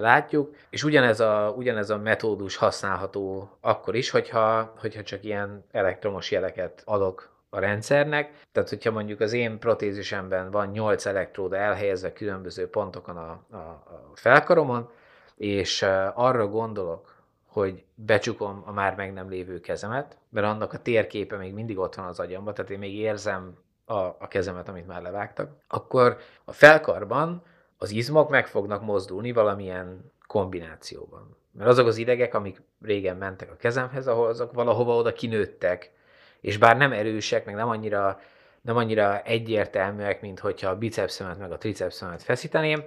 látjuk, 0.00 0.54
és 0.70 0.84
ugyanez 0.84 1.20
a, 1.20 1.54
ugyanez 1.56 1.90
a 1.90 1.98
metódus 1.98 2.56
használható 2.56 3.50
akkor 3.60 3.94
is, 3.94 4.10
hogyha, 4.10 4.72
hogyha 4.78 5.02
csak 5.02 5.24
ilyen 5.24 5.64
elektromos 5.70 6.30
jeleket 6.30 6.82
adok 6.84 7.29
a 7.50 7.58
rendszernek. 7.58 8.32
Tehát, 8.52 8.68
hogyha 8.68 8.90
mondjuk 8.90 9.20
az 9.20 9.32
én 9.32 9.58
protézisemben 9.58 10.50
van 10.50 10.68
8 10.68 11.06
elektróda 11.06 11.56
elhelyezve 11.56 12.12
különböző 12.12 12.68
pontokon 12.68 13.16
a, 13.16 13.44
a, 13.50 13.56
a 13.56 14.10
felkaromon, 14.14 14.90
és 15.36 15.82
arra 16.14 16.46
gondolok, 16.46 17.18
hogy 17.46 17.84
becsukom 17.94 18.62
a 18.66 18.72
már 18.72 18.94
meg 18.94 19.12
nem 19.12 19.28
lévő 19.28 19.60
kezemet, 19.60 20.16
mert 20.28 20.46
annak 20.46 20.72
a 20.72 20.78
térképe 20.78 21.36
még 21.36 21.54
mindig 21.54 21.78
ott 21.78 21.94
van 21.94 22.06
az 22.06 22.20
agyamban, 22.20 22.54
tehát 22.54 22.70
én 22.70 22.78
még 22.78 22.94
érzem 22.94 23.56
a, 23.84 23.94
a 23.94 24.28
kezemet, 24.28 24.68
amit 24.68 24.86
már 24.86 25.02
levágtak, 25.02 25.56
akkor 25.68 26.16
a 26.44 26.52
felkarban 26.52 27.42
az 27.78 27.90
izmok 27.90 28.28
meg 28.28 28.46
fognak 28.46 28.82
mozdulni 28.82 29.32
valamilyen 29.32 30.12
kombinációban. 30.26 31.36
Mert 31.52 31.68
azok 31.68 31.86
az 31.86 31.96
idegek, 31.96 32.34
amik 32.34 32.62
régen 32.82 33.16
mentek 33.16 33.50
a 33.50 33.56
kezemhez, 33.56 34.06
ahol 34.06 34.26
azok 34.26 34.52
valahova 34.52 34.96
oda 34.96 35.12
kinőttek, 35.12 35.92
és 36.40 36.56
bár 36.56 36.76
nem 36.76 36.92
erősek, 36.92 37.44
meg 37.44 37.54
nem 37.54 37.68
annyira, 37.68 38.20
nem 38.60 38.76
annyira 38.76 39.22
egyértelműek, 39.22 40.20
mint 40.20 40.38
hogyha 40.38 40.70
a 40.70 40.78
bicepszemet 40.78 41.38
meg 41.38 41.52
a 41.52 41.58
tricepszemet 41.58 42.22
feszíteném, 42.22 42.82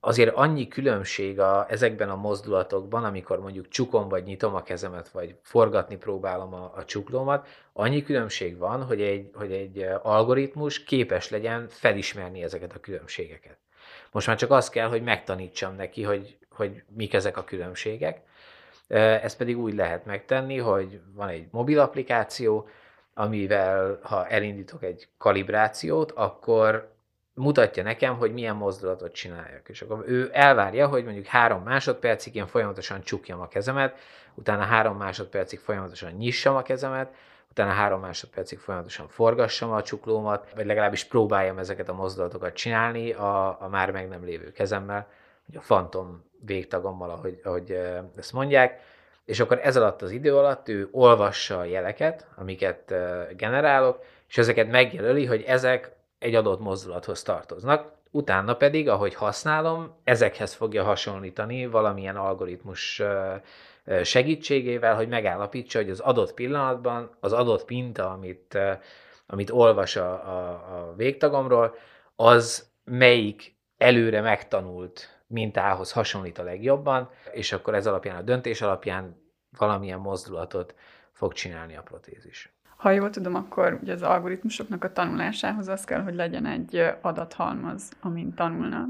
azért 0.00 0.34
annyi 0.34 0.68
különbség 0.68 1.40
a, 1.40 1.66
ezekben 1.68 2.10
a 2.10 2.16
mozdulatokban, 2.16 3.04
amikor 3.04 3.40
mondjuk 3.40 3.68
csukom 3.68 4.08
vagy 4.08 4.24
nyitom 4.24 4.54
a 4.54 4.62
kezemet, 4.62 5.08
vagy 5.08 5.34
forgatni 5.42 5.96
próbálom 5.96 6.54
a, 6.54 6.72
a 6.76 6.84
csuklómat, 6.84 7.48
annyi 7.72 8.02
különbség 8.02 8.58
van, 8.58 8.82
hogy 8.84 9.00
egy, 9.00 9.30
hogy 9.34 9.52
egy 9.52 9.86
algoritmus 10.02 10.84
képes 10.84 11.30
legyen 11.30 11.68
felismerni 11.68 12.42
ezeket 12.42 12.72
a 12.74 12.80
különbségeket. 12.80 13.56
Most 14.12 14.26
már 14.26 14.36
csak 14.36 14.50
az 14.50 14.68
kell, 14.68 14.88
hogy 14.88 15.02
megtanítsam 15.02 15.76
neki, 15.76 16.02
hogy, 16.02 16.36
hogy 16.50 16.82
mik 16.96 17.14
ezek 17.14 17.36
a 17.36 17.44
különbségek, 17.44 18.20
ezt 18.88 19.36
pedig 19.36 19.58
úgy 19.58 19.74
lehet 19.74 20.04
megtenni, 20.04 20.58
hogy 20.58 21.00
van 21.14 21.28
egy 21.28 21.48
mobil 21.50 21.80
applikáció, 21.80 22.68
amivel 23.14 23.98
ha 24.02 24.26
elindítok 24.26 24.82
egy 24.82 25.08
kalibrációt, 25.18 26.10
akkor 26.10 26.94
mutatja 27.34 27.82
nekem, 27.82 28.16
hogy 28.16 28.32
milyen 28.32 28.56
mozdulatot 28.56 29.12
csináljak. 29.12 29.68
És 29.68 29.82
akkor 29.82 30.04
ő 30.06 30.30
elvárja, 30.32 30.88
hogy 30.88 31.04
mondjuk 31.04 31.26
három 31.26 31.62
másodpercig 31.62 32.34
én 32.34 32.46
folyamatosan 32.46 33.00
csukjam 33.02 33.40
a 33.40 33.48
kezemet, 33.48 33.98
utána 34.34 34.62
három 34.62 34.96
másodpercig 34.96 35.58
folyamatosan 35.58 36.12
nyissam 36.12 36.56
a 36.56 36.62
kezemet, 36.62 37.14
utána 37.50 37.70
három 37.70 38.00
másodpercig 38.00 38.58
folyamatosan 38.58 39.08
forgassam 39.08 39.70
a 39.70 39.82
csuklómat, 39.82 40.52
vagy 40.54 40.66
legalábbis 40.66 41.04
próbáljam 41.04 41.58
ezeket 41.58 41.88
a 41.88 41.94
mozdulatokat 41.94 42.54
csinálni 42.54 43.12
a, 43.12 43.62
a 43.62 43.68
már 43.68 43.90
meg 43.90 44.08
nem 44.08 44.24
lévő 44.24 44.52
kezemmel, 44.52 45.08
a 45.54 45.60
fantom 45.60 46.24
végtagommal, 46.40 47.10
ahogy, 47.10 47.40
ahogy 47.44 47.78
ezt 48.16 48.32
mondják, 48.32 48.80
és 49.24 49.40
akkor 49.40 49.60
ez 49.62 49.76
alatt 49.76 50.02
az 50.02 50.10
idő 50.10 50.36
alatt 50.36 50.68
ő 50.68 50.88
olvassa 50.90 51.58
a 51.58 51.64
jeleket, 51.64 52.26
amiket 52.36 52.94
generálok, 53.36 54.04
és 54.28 54.38
ezeket 54.38 54.70
megjelöli, 54.70 55.24
hogy 55.24 55.42
ezek 55.42 55.92
egy 56.18 56.34
adott 56.34 56.60
mozdulathoz 56.60 57.22
tartoznak, 57.22 57.92
utána 58.10 58.56
pedig, 58.56 58.88
ahogy 58.88 59.14
használom, 59.14 59.94
ezekhez 60.04 60.54
fogja 60.54 60.84
hasonlítani 60.84 61.66
valamilyen 61.66 62.16
algoritmus 62.16 63.02
segítségével, 64.02 64.94
hogy 64.94 65.08
megállapítsa, 65.08 65.78
hogy 65.78 65.90
az 65.90 66.00
adott 66.00 66.34
pillanatban 66.34 67.10
az 67.20 67.32
adott 67.32 67.68
minta, 67.68 68.10
amit, 68.10 68.58
amit 69.26 69.50
olvas 69.50 69.96
a, 69.96 70.10
a, 70.12 70.48
a 70.50 70.94
végtagomról, 70.96 71.74
az 72.16 72.70
melyik 72.84 73.54
előre 73.78 74.20
megtanult 74.20 75.15
mintához 75.26 75.92
hasonlít 75.92 76.38
a 76.38 76.42
legjobban, 76.42 77.10
és 77.32 77.52
akkor 77.52 77.74
ez 77.74 77.86
alapján, 77.86 78.16
a 78.16 78.22
döntés 78.22 78.62
alapján 78.62 79.16
valamilyen 79.58 79.98
mozdulatot 79.98 80.74
fog 81.12 81.32
csinálni 81.32 81.76
a 81.76 81.82
protézis. 81.82 82.50
Ha 82.76 82.90
jól 82.90 83.10
tudom, 83.10 83.34
akkor 83.34 83.78
ugye 83.82 83.92
az 83.92 84.02
algoritmusoknak 84.02 84.84
a 84.84 84.92
tanulásához 84.92 85.68
az 85.68 85.84
kell, 85.84 86.02
hogy 86.02 86.14
legyen 86.14 86.46
egy 86.46 86.94
adathalmaz, 87.00 87.90
amin 88.00 88.34
tanulnak. 88.34 88.88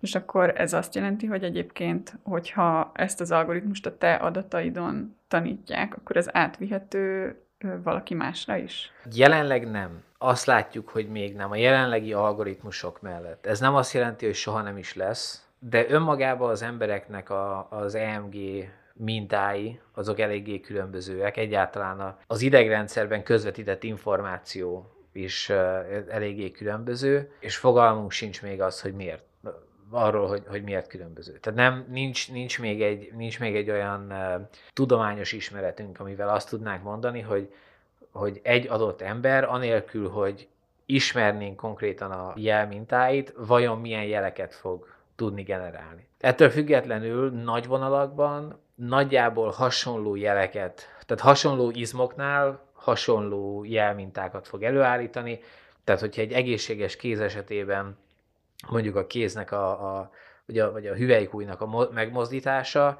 És 0.00 0.14
akkor 0.14 0.52
ez 0.56 0.72
azt 0.72 0.94
jelenti, 0.94 1.26
hogy 1.26 1.44
egyébként, 1.44 2.14
hogyha 2.22 2.90
ezt 2.94 3.20
az 3.20 3.30
algoritmust 3.30 3.86
a 3.86 3.98
te 3.98 4.14
adataidon 4.14 5.16
tanítják, 5.28 5.96
akkor 5.96 6.16
ez 6.16 6.34
átvihető 6.36 7.36
valaki 7.82 8.14
másra 8.14 8.56
is? 8.56 8.92
Jelenleg 9.12 9.70
nem. 9.70 10.02
Azt 10.18 10.46
látjuk, 10.46 10.88
hogy 10.88 11.08
még 11.08 11.36
nem. 11.36 11.50
A 11.50 11.56
jelenlegi 11.56 12.12
algoritmusok 12.12 13.00
mellett. 13.00 13.46
Ez 13.46 13.60
nem 13.60 13.74
azt 13.74 13.92
jelenti, 13.92 14.26
hogy 14.26 14.34
soha 14.34 14.62
nem 14.62 14.76
is 14.76 14.94
lesz, 14.94 15.48
de 15.60 15.90
önmagában 15.90 16.50
az 16.50 16.62
embereknek 16.62 17.30
a, 17.30 17.68
az 17.70 17.94
EMG 17.94 18.34
mintái, 18.94 19.80
azok 19.92 20.18
eléggé 20.18 20.60
különbözőek. 20.60 21.36
Egyáltalán 21.36 22.16
az 22.26 22.42
idegrendszerben 22.42 23.22
közvetített 23.22 23.82
információ 23.82 24.94
is 25.12 25.50
eléggé 26.08 26.50
különböző, 26.50 27.32
és 27.40 27.56
fogalmunk 27.56 28.10
sincs 28.10 28.42
még 28.42 28.60
az, 28.60 28.80
hogy 28.80 28.94
miért 28.94 29.24
arról, 29.90 30.28
hogy, 30.28 30.42
hogy 30.48 30.62
miért 30.62 30.86
különböző. 30.86 31.38
Tehát 31.38 31.58
nem, 31.58 31.86
nincs, 31.88 32.32
nincs, 32.32 32.60
még 32.60 32.82
egy, 32.82 33.12
nincs 33.16 33.40
még 33.40 33.56
egy 33.56 33.70
olyan 33.70 34.06
uh, 34.10 34.48
tudományos 34.72 35.32
ismeretünk, 35.32 36.00
amivel 36.00 36.28
azt 36.28 36.48
tudnánk 36.48 36.82
mondani, 36.82 37.20
hogy, 37.20 37.52
hogy 38.12 38.40
egy 38.42 38.66
adott 38.66 39.00
ember, 39.00 39.44
anélkül, 39.44 40.08
hogy 40.08 40.48
ismernénk 40.86 41.56
konkrétan 41.56 42.10
a 42.10 42.32
jelmintáit, 42.36 43.34
vajon 43.36 43.80
milyen 43.80 44.04
jeleket 44.04 44.54
fog 44.54 44.86
tudni 45.20 45.42
generálni. 45.42 46.08
Ettől 46.18 46.50
függetlenül 46.50 47.30
nagy 47.30 47.66
vonalakban 47.66 48.60
nagyjából 48.74 49.50
hasonló 49.50 50.16
jeleket, 50.16 50.82
tehát 51.06 51.22
hasonló 51.22 51.70
izmoknál 51.70 52.62
hasonló 52.72 53.64
jelmintákat 53.64 54.48
fog 54.48 54.62
előállítani, 54.62 55.40
tehát 55.84 56.00
hogyha 56.00 56.20
egy 56.20 56.32
egészséges 56.32 56.96
kéz 56.96 57.20
esetében 57.20 57.98
mondjuk 58.68 58.96
a 58.96 59.06
kéznek 59.06 59.52
a, 59.52 59.96
a 59.96 60.10
vagy 60.46 60.58
a, 60.58 60.72
vagy 60.72 60.86
a 60.86 60.94
hüvelykújnak 60.94 61.60
a 61.60 61.88
megmozdítása, 61.92 62.98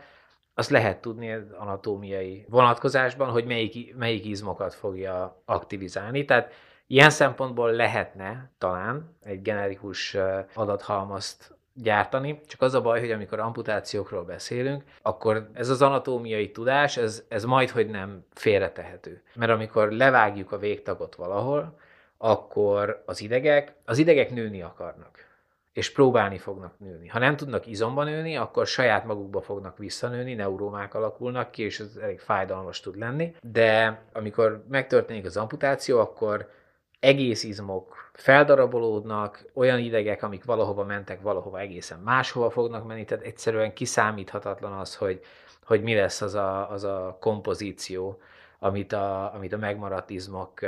azt 0.55 0.71
lehet 0.71 1.01
tudni 1.01 1.33
anatómiai 1.59 2.47
vonatkozásban, 2.49 3.31
hogy 3.31 3.45
melyik, 3.45 3.97
melyik 3.97 4.25
izmokat 4.25 4.75
fogja 4.75 5.43
aktivizálni. 5.45 6.25
Tehát 6.25 6.53
ilyen 6.87 7.11
szempontból 7.11 7.71
lehetne 7.71 8.51
talán 8.59 9.17
egy 9.23 9.43
generikus 9.43 10.17
adathalmazt 10.55 11.59
gyártani, 11.83 12.41
csak 12.47 12.63
az 12.63 12.75
a 12.75 12.81
baj, 12.81 13.01
hogy 13.01 13.11
amikor 13.11 13.41
amputációkról 13.41 14.25
beszélünk, 14.25 14.83
akkor 15.03 15.51
ez 15.53 15.69
az 15.69 15.83
anatómiai 15.83 16.51
tudás, 16.51 16.97
ez, 16.97 17.25
ez 17.29 17.45
majd, 17.45 17.71
hogy 17.71 17.89
nem 17.89 18.25
félretehető. 18.35 19.23
Mert 19.35 19.53
amikor 19.53 19.91
levágjuk 19.91 20.53
a 20.53 20.59
végtagot 20.59 21.15
valahol, 21.15 21.79
akkor 22.19 23.03
az 23.07 23.21
idegek, 23.21 23.73
az 23.85 23.99
idegek 23.99 24.31
nőni 24.31 24.63
akarnak 24.63 25.29
és 25.73 25.93
próbálni 25.93 26.39
fognak 26.39 26.79
nőni. 26.79 27.09
Ha 27.09 27.19
nem 27.19 27.37
tudnak 27.37 27.67
izomban 27.67 28.07
nőni, 28.07 28.37
akkor 28.37 28.67
saját 28.67 29.05
magukba 29.05 29.41
fognak 29.41 29.79
visszanőni, 29.79 30.35
neurómák 30.35 30.95
alakulnak 30.95 31.51
ki, 31.51 31.63
és 31.63 31.81
ez 31.81 31.97
elég 32.03 32.21
fájdalmas 32.21 32.81
tud 32.81 32.99
lenni. 32.99 33.35
De 33.43 34.03
amikor 34.13 34.65
megtörténik 34.69 35.25
az 35.25 35.37
amputáció, 35.37 36.01
akkor 36.01 36.51
egész 37.01 37.45
izmok 37.45 38.11
feldarabolódnak, 38.13 39.45
olyan 39.55 39.79
idegek, 39.79 40.23
amik 40.23 40.45
valahova 40.45 40.85
mentek, 40.85 41.21
valahova 41.23 41.59
egészen 41.59 41.99
máshova 41.99 42.51
fognak 42.51 42.87
menni, 42.87 43.05
tehát 43.05 43.25
egyszerűen 43.25 43.73
kiszámíthatatlan 43.73 44.73
az, 44.73 44.97
hogy, 44.97 45.21
hogy 45.65 45.83
mi 45.83 45.95
lesz 45.95 46.21
az 46.21 46.35
a, 46.35 46.71
az 46.71 46.85
a 46.85 47.17
kompozíció, 47.21 48.21
amit 48.63 48.93
a, 48.93 49.35
amit 49.35 49.53
a 49.53 49.57
megmaradt 49.57 50.11
izmok 50.11 50.61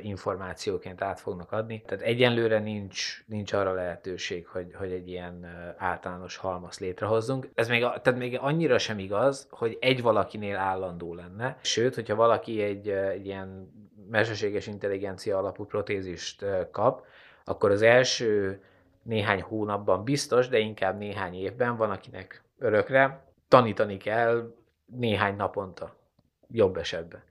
információként 0.00 1.02
át 1.02 1.20
fognak 1.20 1.52
adni. 1.52 1.82
Tehát 1.86 2.04
egyenlőre 2.04 2.58
nincs, 2.58 3.24
nincs 3.26 3.52
arra 3.52 3.72
lehetőség, 3.72 4.46
hogy, 4.46 4.74
hogy 4.74 4.92
egy 4.92 5.08
ilyen 5.08 5.46
általános 5.76 6.36
halmaz 6.36 6.78
létrehozzunk. 6.78 7.48
Ez 7.54 7.68
még, 7.68 7.80
tehát 7.80 8.16
még 8.16 8.38
annyira 8.40 8.78
sem 8.78 8.98
igaz, 8.98 9.46
hogy 9.50 9.78
egy 9.80 10.02
valakinél 10.02 10.56
állandó 10.56 11.14
lenne. 11.14 11.58
Sőt, 11.62 11.94
hogyha 11.94 12.14
valaki 12.14 12.62
egy, 12.62 12.88
egy 12.88 13.26
ilyen 13.26 13.72
mesterséges 14.10 14.66
intelligencia 14.66 15.38
alapú 15.38 15.64
protézist 15.64 16.44
kap, 16.70 17.04
akkor 17.44 17.70
az 17.70 17.82
első 17.82 18.60
néhány 19.02 19.42
hónapban 19.42 20.04
biztos, 20.04 20.48
de 20.48 20.58
inkább 20.58 20.98
néhány 20.98 21.34
évben 21.34 21.76
van, 21.76 21.90
akinek 21.90 22.42
örökre 22.58 23.24
tanítani 23.48 23.96
kell 23.96 24.54
néhány 24.86 25.36
naponta, 25.36 25.96
jobb 26.48 26.76
esetben. 26.76 27.22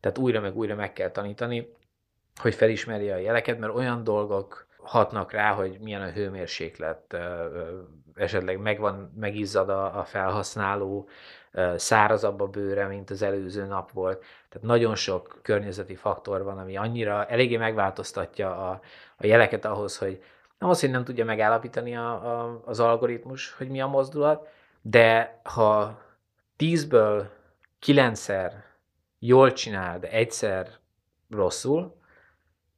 Tehát 0.00 0.18
újra 0.18 0.40
meg 0.40 0.56
újra 0.56 0.74
meg 0.74 0.92
kell 0.92 1.10
tanítani, 1.10 1.72
hogy 2.36 2.54
felismerje 2.54 3.14
a 3.14 3.18
jeleket, 3.18 3.58
mert 3.58 3.74
olyan 3.74 4.04
dolgok 4.04 4.66
hatnak 4.82 5.32
rá, 5.32 5.52
hogy 5.52 5.78
milyen 5.80 6.02
a 6.02 6.10
hőmérséklet, 6.10 7.16
esetleg 8.14 8.58
megvan, 8.58 9.12
megizzad 9.16 9.68
a, 9.68 9.98
a 9.98 10.04
felhasználó, 10.04 11.08
szárazabb 11.76 12.40
a 12.40 12.46
bőre, 12.46 12.86
mint 12.86 13.10
az 13.10 13.22
előző 13.22 13.64
nap 13.64 13.92
volt. 13.92 14.24
Tehát 14.48 14.66
nagyon 14.66 14.94
sok 14.94 15.38
környezeti 15.42 15.94
faktor 15.94 16.42
van, 16.42 16.58
ami 16.58 16.76
annyira 16.76 17.26
eléggé 17.26 17.56
megváltoztatja 17.56 18.68
a, 18.70 18.80
a 19.16 19.26
jeleket 19.26 19.64
ahhoz, 19.64 19.98
hogy 19.98 20.22
nem 20.58 20.68
az, 20.68 20.80
hogy 20.80 20.90
nem 20.90 21.04
tudja 21.04 21.24
megállapítani 21.24 21.96
a, 21.96 22.10
a, 22.10 22.60
az 22.64 22.80
algoritmus, 22.80 23.52
hogy 23.52 23.68
mi 23.68 23.80
a 23.80 23.86
mozdulat, 23.86 24.48
de 24.82 25.40
ha 25.42 26.00
tízből 26.56 27.30
kilencszer 27.78 28.64
jól 29.20 29.52
csinál, 29.52 29.98
de 29.98 30.10
egyszer 30.10 30.68
rosszul, 31.30 31.96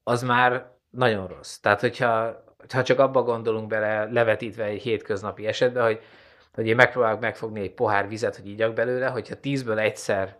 az 0.02 0.22
már 0.22 0.70
nagyon 0.90 1.26
rossz. 1.26 1.56
Tehát, 1.56 1.80
hogyha 1.80 2.42
ha 2.72 2.82
csak 2.82 2.99
abba 2.99 3.22
gondolunk 3.22 3.68
bele, 3.68 4.04
levetítve 4.04 4.64
egy 4.64 4.82
hétköznapi 4.82 5.46
esetben, 5.46 5.84
hogy, 5.84 6.00
hogy 6.54 6.66
én 6.66 6.75
megpróbálok 6.75 7.20
megfogni 7.20 7.61
egy 7.61 7.75
pohár 7.75 8.08
vizet, 8.08 8.37
hogy 8.37 8.49
igyak 8.49 8.75
belőle, 8.75 9.06
hogyha 9.06 9.40
tízből 9.40 9.78
egyszer 9.78 10.37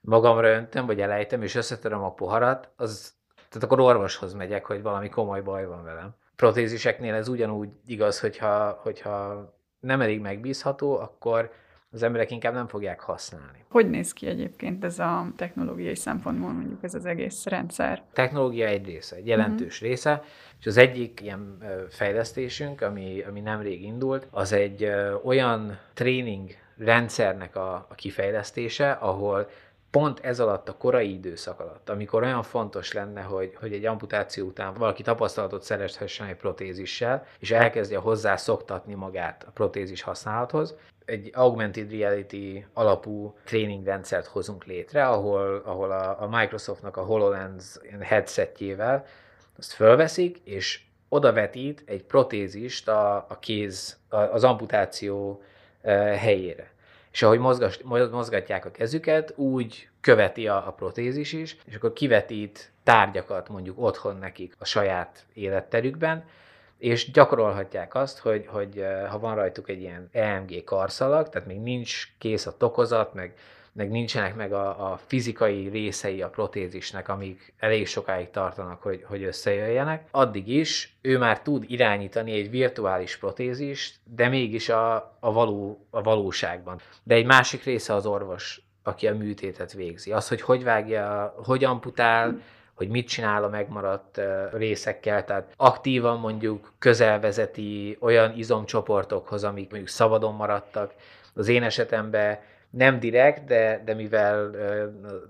magamra 0.00 0.48
öntöm, 0.48 0.86
vagy 0.86 1.00
elejtem, 1.00 1.42
és 1.42 1.54
összetöröm 1.54 2.02
a 2.02 2.12
poharat, 2.12 2.68
az, 2.76 3.14
tehát 3.34 3.62
akkor 3.62 3.80
orvoshoz 3.80 4.34
megyek, 4.34 4.66
hogy 4.66 4.82
valami 4.82 5.08
komoly 5.08 5.42
baj 5.42 5.66
van 5.66 5.84
velem. 5.84 6.14
Protéziseknél 6.36 7.14
ez 7.14 7.28
ugyanúgy 7.28 7.68
igaz, 7.86 8.20
hogyha, 8.20 8.78
hogyha 8.82 9.46
nem 9.80 10.00
elég 10.00 10.20
megbízható, 10.20 10.98
akkor 10.98 11.52
az 11.92 12.02
emberek 12.02 12.30
inkább 12.30 12.54
nem 12.54 12.66
fogják 12.66 13.00
használni. 13.00 13.64
Hogy 13.68 13.90
néz 13.90 14.12
ki 14.12 14.26
egyébként 14.26 14.84
ez 14.84 14.98
a 14.98 15.26
technológiai 15.36 15.94
szempontból 15.94 16.52
mondjuk 16.52 16.82
ez 16.82 16.94
az 16.94 17.06
egész 17.06 17.46
rendszer? 17.46 18.02
A 18.10 18.12
technológia 18.12 18.66
egy 18.66 18.86
része, 18.86 19.16
egy 19.16 19.26
jelentős 19.26 19.74
uh-huh. 19.74 19.88
része, 19.88 20.22
és 20.60 20.66
az 20.66 20.76
egyik 20.76 21.20
ilyen 21.20 21.58
fejlesztésünk, 21.90 22.80
ami, 22.80 23.22
ami 23.28 23.40
nemrég 23.40 23.82
indult, 23.82 24.26
az 24.30 24.52
egy 24.52 24.92
olyan 25.24 25.78
tréning 25.94 26.50
rendszernek 26.78 27.56
a, 27.56 27.86
a 27.88 27.94
kifejlesztése, 27.94 28.90
ahol 28.90 29.48
pont 29.92 30.20
ez 30.20 30.40
alatt 30.40 30.68
a 30.68 30.76
korai 30.76 31.12
időszak 31.12 31.60
alatt, 31.60 31.88
amikor 31.88 32.22
olyan 32.22 32.42
fontos 32.42 32.92
lenne, 32.92 33.20
hogy, 33.20 33.56
hogy 33.60 33.72
egy 33.72 33.84
amputáció 33.84 34.46
után 34.46 34.74
valaki 34.74 35.02
tapasztalatot 35.02 35.62
szerezhessen 35.62 36.26
egy 36.26 36.36
protézissel, 36.36 37.26
és 37.38 37.50
elkezdje 37.50 37.98
hozzá 37.98 38.36
szoktatni 38.36 38.94
magát 38.94 39.44
a 39.48 39.50
protézis 39.50 40.02
használathoz, 40.02 40.74
egy 41.04 41.30
augmented 41.34 41.90
reality 41.90 42.64
alapú 42.72 43.36
tréning 43.44 43.84
rendszert 43.84 44.26
hozunk 44.26 44.64
létre, 44.64 45.08
ahol, 45.08 45.62
ahol 45.64 45.90
a, 45.90 46.22
a 46.22 46.28
Microsoftnak 46.28 46.96
a 46.96 47.04
HoloLens 47.04 47.78
headsetjével 48.00 49.06
azt 49.58 49.72
fölveszik, 49.72 50.40
és 50.44 50.80
odavetít 51.08 51.82
egy 51.86 52.04
protézist 52.04 52.88
a, 52.88 53.16
a 53.16 53.38
kéz, 53.40 53.98
az 54.08 54.44
amputáció 54.44 55.42
helyére 56.16 56.71
és 57.12 57.22
ahogy 57.22 57.38
mozgas, 57.38 57.80
mozgatják 58.10 58.64
a 58.64 58.70
kezüket, 58.70 59.32
úgy 59.36 59.88
követi 60.00 60.48
a, 60.48 60.66
a 60.66 60.72
protézis 60.72 61.32
is, 61.32 61.56
és 61.64 61.74
akkor 61.74 61.92
kivetít 61.92 62.72
tárgyakat 62.82 63.48
mondjuk 63.48 63.80
otthon 63.80 64.16
nekik 64.16 64.54
a 64.58 64.64
saját 64.64 65.24
életterükben, 65.34 66.24
és 66.78 67.10
gyakorolhatják 67.10 67.94
azt, 67.94 68.18
hogy, 68.18 68.46
hogy 68.46 68.84
ha 69.08 69.18
van 69.18 69.34
rajtuk 69.34 69.68
egy 69.68 69.80
ilyen 69.80 70.08
EMG 70.12 70.64
karszalag, 70.64 71.28
tehát 71.28 71.48
még 71.48 71.60
nincs 71.60 72.12
kész 72.18 72.46
a 72.46 72.56
tokozat, 72.56 73.14
meg 73.14 73.34
meg 73.72 73.90
nincsenek 73.90 74.34
meg 74.34 74.52
a, 74.52 74.92
a 74.92 74.96
fizikai 75.06 75.68
részei 75.68 76.22
a 76.22 76.28
protézisnek, 76.28 77.08
amik 77.08 77.54
elég 77.58 77.86
sokáig 77.86 78.30
tartanak, 78.30 78.82
hogy, 78.82 79.04
hogy 79.08 79.22
összejöjjenek, 79.22 80.08
addig 80.10 80.48
is 80.48 80.96
ő 81.00 81.18
már 81.18 81.42
tud 81.42 81.64
irányítani 81.66 82.32
egy 82.32 82.50
virtuális 82.50 83.16
protézist, 83.16 83.96
de 84.04 84.28
mégis 84.28 84.68
a, 84.68 84.94
a, 85.20 85.32
való, 85.32 85.86
a 85.90 86.02
valóságban. 86.02 86.80
De 87.02 87.14
egy 87.14 87.26
másik 87.26 87.64
része 87.64 87.94
az 87.94 88.06
orvos, 88.06 88.60
aki 88.82 89.06
a 89.06 89.16
műtétet 89.16 89.72
végzi. 89.72 90.12
Az, 90.12 90.28
hogy 90.28 90.40
hogy 90.40 90.64
vágja, 90.64 91.34
hogy 91.44 91.64
amputál, 91.64 92.40
hogy 92.74 92.88
mit 92.88 93.08
csinál 93.08 93.44
a 93.44 93.48
megmaradt 93.48 94.20
részekkel, 94.52 95.24
tehát 95.24 95.52
aktívan 95.56 96.18
mondjuk 96.18 96.72
közelvezeti 96.78 97.96
olyan 98.00 98.36
izomcsoportokhoz, 98.36 99.44
amik 99.44 99.70
mondjuk 99.70 99.90
szabadon 99.90 100.34
maradtak. 100.34 100.94
Az 101.34 101.48
én 101.48 101.62
esetemben 101.62 102.38
nem 102.72 103.00
direkt, 103.00 103.44
de, 103.44 103.82
de 103.84 103.94
mivel 103.94 104.50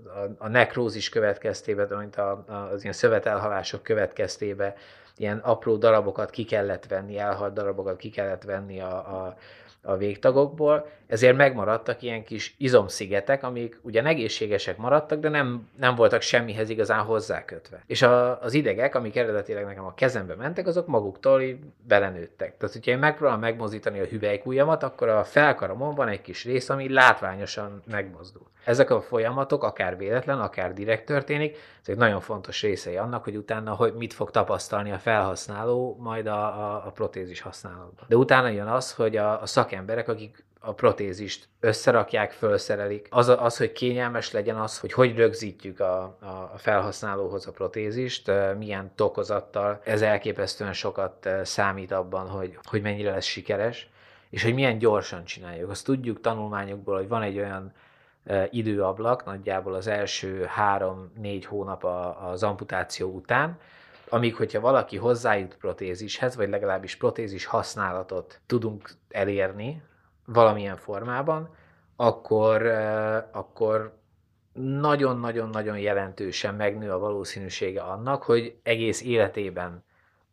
a, 0.05 0.43
a 0.43 0.47
nekrózis 0.47 1.09
következtében, 1.09 1.97
mint 1.97 2.15
a, 2.15 2.43
az 2.73 2.81
ilyen 2.81 2.93
szövetelhalások 2.93 3.83
következtében 3.83 4.73
ilyen 5.17 5.37
apró 5.37 5.75
darabokat 5.75 6.29
ki 6.29 6.43
kellett 6.43 6.85
venni, 6.85 7.17
elhalt 7.17 7.53
darabokat 7.53 7.97
ki 7.97 8.09
kellett 8.09 8.43
venni 8.43 8.79
a, 8.79 8.95
a, 8.95 9.37
a 9.81 9.97
végtagokból, 9.97 10.89
ezért 11.13 11.35
megmaradtak 11.35 12.01
ilyen 12.01 12.23
kis 12.23 12.55
izomszigetek, 12.57 13.43
amik 13.43 13.79
ugyan 13.81 14.05
egészségesek 14.05 14.77
maradtak, 14.77 15.19
de 15.19 15.29
nem, 15.29 15.69
nem 15.79 15.95
voltak 15.95 16.21
semmihez 16.21 16.69
igazán 16.69 17.03
hozzákötve. 17.03 17.83
És 17.87 18.01
a, 18.01 18.41
az 18.41 18.53
idegek, 18.53 18.95
amik 18.95 19.15
eredetileg 19.15 19.65
nekem 19.65 19.85
a 19.85 19.93
kezembe 19.93 20.35
mentek, 20.35 20.67
azok 20.67 20.87
maguktól 20.87 21.41
így 21.41 21.57
belenőttek. 21.87 22.57
Tehát, 22.57 22.73
hogyha 22.73 22.91
én 22.91 22.97
megpróbálom 22.97 23.39
megmozdítani 23.39 23.99
a 23.99 24.05
hüvelykújamat, 24.05 24.83
akkor 24.83 25.09
a 25.09 25.23
felkaramon 25.23 25.95
van 25.95 26.07
egy 26.07 26.21
kis 26.21 26.43
rész, 26.43 26.69
ami 26.69 26.93
látványosan 26.93 27.83
megmozdul. 27.91 28.51
Ezek 28.65 28.89
a 28.89 29.01
folyamatok, 29.01 29.63
akár 29.63 29.97
véletlen, 29.97 30.39
akár 30.39 30.73
direkt 30.73 31.05
történik, 31.05 31.57
ezek 31.81 31.95
nagyon 31.95 32.19
fontos 32.19 32.61
részei 32.61 32.97
annak, 32.97 33.23
hogy 33.23 33.35
utána 33.35 33.73
hogy 33.73 33.93
mit 33.93 34.13
fog 34.13 34.31
tapasztalni 34.31 34.91
a 34.91 34.97
felhasználó 34.97 35.97
majd 35.99 36.27
a, 36.27 36.45
a, 36.45 36.83
a 36.85 36.91
protézis 36.91 37.41
használatban. 37.41 38.05
De 38.07 38.15
utána 38.15 38.47
jön 38.47 38.67
az, 38.67 38.93
hogy 38.93 39.17
a, 39.17 39.41
a 39.41 39.45
szakemberek, 39.45 40.07
akik 40.07 40.45
a 40.65 40.73
protézist 41.03 41.47
összerakják, 41.59 42.31
felszerelik. 42.31 43.07
Az, 43.09 43.27
az, 43.27 43.57
hogy 43.57 43.71
kényelmes 43.71 44.31
legyen 44.31 44.55
az, 44.55 44.79
hogy 44.79 44.93
hogy 44.93 45.15
rögzítjük 45.15 45.79
a, 45.79 46.01
a 46.53 46.57
felhasználóhoz 46.57 47.47
a 47.47 47.51
protézist, 47.51 48.31
milyen 48.57 48.91
tokozattal, 48.95 49.81
ez 49.83 50.01
elképesztően 50.01 50.73
sokat 50.73 51.29
számít 51.43 51.91
abban, 51.91 52.27
hogy, 52.27 52.57
hogy 52.63 52.81
mennyire 52.81 53.11
lesz 53.11 53.25
sikeres, 53.25 53.89
és 54.29 54.43
hogy 54.43 54.53
milyen 54.53 54.77
gyorsan 54.77 55.25
csináljuk. 55.25 55.69
Azt 55.69 55.85
tudjuk 55.85 56.21
tanulmányokból, 56.21 56.95
hogy 56.95 57.07
van 57.07 57.21
egy 57.21 57.37
olyan 57.37 57.73
időablak, 58.49 59.25
nagyjából 59.25 59.73
az 59.73 59.87
első 59.87 60.43
három-négy 60.43 61.45
hónap 61.45 61.83
az 62.21 62.43
amputáció 62.43 63.09
után, 63.09 63.59
amíg 64.09 64.35
hogyha 64.35 64.59
valaki 64.59 64.97
hozzájut 64.97 65.57
protézishez, 65.57 66.35
vagy 66.35 66.49
legalábbis 66.49 66.95
protézis 66.95 67.45
használatot 67.45 68.39
tudunk 68.45 68.89
elérni 69.09 69.81
valamilyen 70.25 70.77
formában, 70.77 71.55
akkor, 71.95 72.65
akkor 73.31 73.97
nagyon-nagyon-nagyon 74.53 75.77
jelentősen 75.77 76.55
megnő 76.55 76.91
a 76.91 76.99
valószínűsége 76.99 77.81
annak, 77.81 78.23
hogy 78.23 78.55
egész 78.63 79.01
életében 79.01 79.83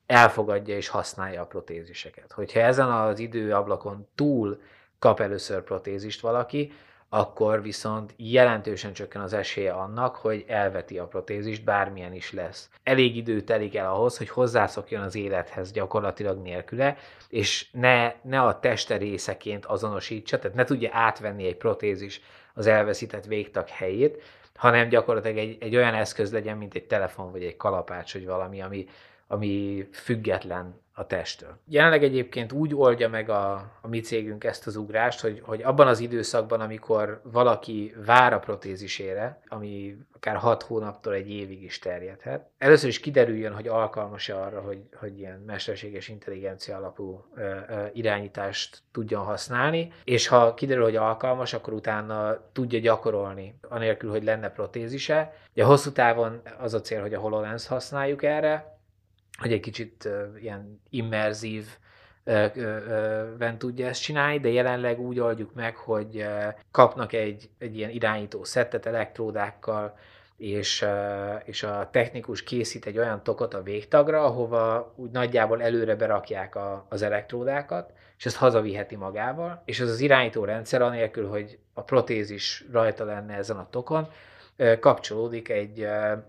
elfogadja 0.07 0.76
és 0.76 0.88
használja 0.88 1.40
a 1.42 1.46
protéziseket. 1.46 2.33
Hogyha 2.33 2.61
ezen 2.61 2.90
az 2.90 3.18
időablakon 3.18 4.09
túl 4.14 4.61
kap 4.98 5.20
először 5.20 5.62
protézist 5.62 6.20
valaki, 6.20 6.72
akkor 7.12 7.62
viszont 7.62 8.14
jelentősen 8.16 8.92
csökken 8.92 9.23
az 9.23 9.33
esélye 9.33 9.73
annak, 9.73 10.16
hogy 10.16 10.44
elveti 10.49 10.99
a 10.99 11.07
protézist, 11.07 11.64
bármilyen 11.64 12.14
is 12.14 12.33
lesz. 12.33 12.70
Elég 12.83 13.16
idő 13.16 13.40
telik 13.40 13.77
el 13.77 13.90
ahhoz, 13.92 14.18
hogy 14.18 14.29
hozzászokjon 14.29 15.03
az 15.03 15.14
élethez 15.14 15.73
gyakorlatilag 15.73 16.42
nélküle, 16.42 16.96
és 17.29 17.68
ne, 17.73 18.12
ne 18.23 18.40
a 18.40 18.59
teste 18.59 18.96
részeként 18.96 19.66
azonosítsa, 19.66 20.38
tehát 20.38 20.57
ne 20.57 20.64
tudja 20.64 20.90
átvenni 20.92 21.46
egy 21.46 21.57
protézis 21.57 22.20
az 22.55 22.66
elveszített 22.66 23.25
végtag 23.25 23.68
helyét, 23.68 24.23
hanem 24.55 24.88
gyakorlatilag 24.88 25.38
egy, 25.38 25.57
egy 25.61 25.77
olyan 25.77 25.94
eszköz 25.94 26.33
legyen, 26.33 26.57
mint 26.57 26.75
egy 26.75 26.87
telefon, 26.87 27.31
vagy 27.31 27.44
egy 27.44 27.57
kalapács, 27.57 28.12
vagy 28.12 28.27
valami, 28.27 28.62
ami, 28.62 28.87
ami 29.32 29.88
független 29.92 30.80
a 30.92 31.06
testtől. 31.06 31.58
Jelenleg 31.68 32.02
egyébként 32.02 32.52
úgy 32.52 32.74
oldja 32.74 33.08
meg 33.08 33.28
a, 33.28 33.52
a 33.80 33.88
mi 33.88 34.00
cégünk 34.00 34.44
ezt 34.44 34.66
az 34.66 34.76
ugrást, 34.76 35.20
hogy, 35.20 35.40
hogy 35.44 35.62
abban 35.62 35.86
az 35.86 36.00
időszakban, 36.00 36.60
amikor 36.60 37.20
valaki 37.24 37.94
vár 38.04 38.32
a 38.32 38.38
protézisére, 38.38 39.40
ami 39.48 39.96
akár 40.14 40.36
6 40.36 40.62
hónaptól 40.62 41.12
egy 41.12 41.30
évig 41.30 41.62
is 41.62 41.78
terjedhet, 41.78 42.48
először 42.58 42.88
is 42.88 43.00
kiderüljön, 43.00 43.54
hogy 43.54 43.68
alkalmas-e 43.68 44.40
arra, 44.40 44.60
hogy, 44.60 44.82
hogy 44.94 45.18
ilyen 45.18 45.42
mesterséges 45.46 46.08
intelligencia 46.08 46.76
alapú 46.76 47.24
ö, 47.34 47.40
ö, 47.68 47.84
irányítást 47.92 48.82
tudjon 48.92 49.24
használni, 49.24 49.92
és 50.04 50.26
ha 50.26 50.54
kiderül, 50.54 50.84
hogy 50.84 50.96
alkalmas, 50.96 51.52
akkor 51.52 51.72
utána 51.72 52.38
tudja 52.52 52.78
gyakorolni, 52.78 53.58
anélkül, 53.68 54.10
hogy 54.10 54.24
lenne 54.24 54.50
protézise. 54.50 55.34
Ugye 55.52 55.64
hosszú 55.64 55.90
távon 55.92 56.40
az 56.58 56.74
a 56.74 56.80
cél, 56.80 57.00
hogy 57.00 57.14
a 57.14 57.20
HoloLens 57.20 57.66
használjuk 57.66 58.22
erre, 58.22 58.78
hogy 59.40 59.53
egy 59.53 59.61
kicsit 59.61 60.09
ilyen 60.40 60.81
immerzív 60.90 61.66
ben 63.38 63.59
tudja 63.59 63.87
ezt 63.87 64.03
csinálni, 64.03 64.40
de 64.40 64.48
jelenleg 64.48 65.00
úgy 65.00 65.20
oldjuk 65.20 65.55
meg, 65.55 65.76
hogy 65.76 66.26
kapnak 66.70 67.12
egy, 67.12 67.50
egy 67.59 67.76
ilyen 67.76 67.90
irányító 67.90 68.44
szettet 68.44 68.87
elektródákkal, 68.87 69.98
és, 70.37 70.87
és 71.44 71.62
a 71.62 71.88
technikus 71.92 72.42
készít 72.42 72.87
egy 72.87 72.98
olyan 72.98 73.22
tokot 73.22 73.55
a 73.55 73.62
végtagra, 73.62 74.24
ahova 74.24 74.94
úgy 74.96 75.11
nagyjából 75.11 75.62
előre 75.62 75.94
berakják 75.94 76.55
a, 76.55 76.87
az 76.88 77.03
elektródákat, 77.03 77.92
és 78.18 78.26
ezt 78.26 78.37
hazaviheti 78.37 78.96
magával, 78.96 79.62
és 79.64 79.81
ez 79.81 79.88
az 79.88 80.00
irányító 80.00 80.44
rendszer, 80.44 80.83
anélkül, 80.83 81.29
hogy 81.29 81.59
a 81.74 81.83
protézis 81.83 82.64
rajta 82.72 83.05
lenne 83.05 83.35
ezen 83.35 83.57
a 83.57 83.68
tokon, 83.70 84.09
kapcsolódik 84.81 85.48
egy 85.48 85.87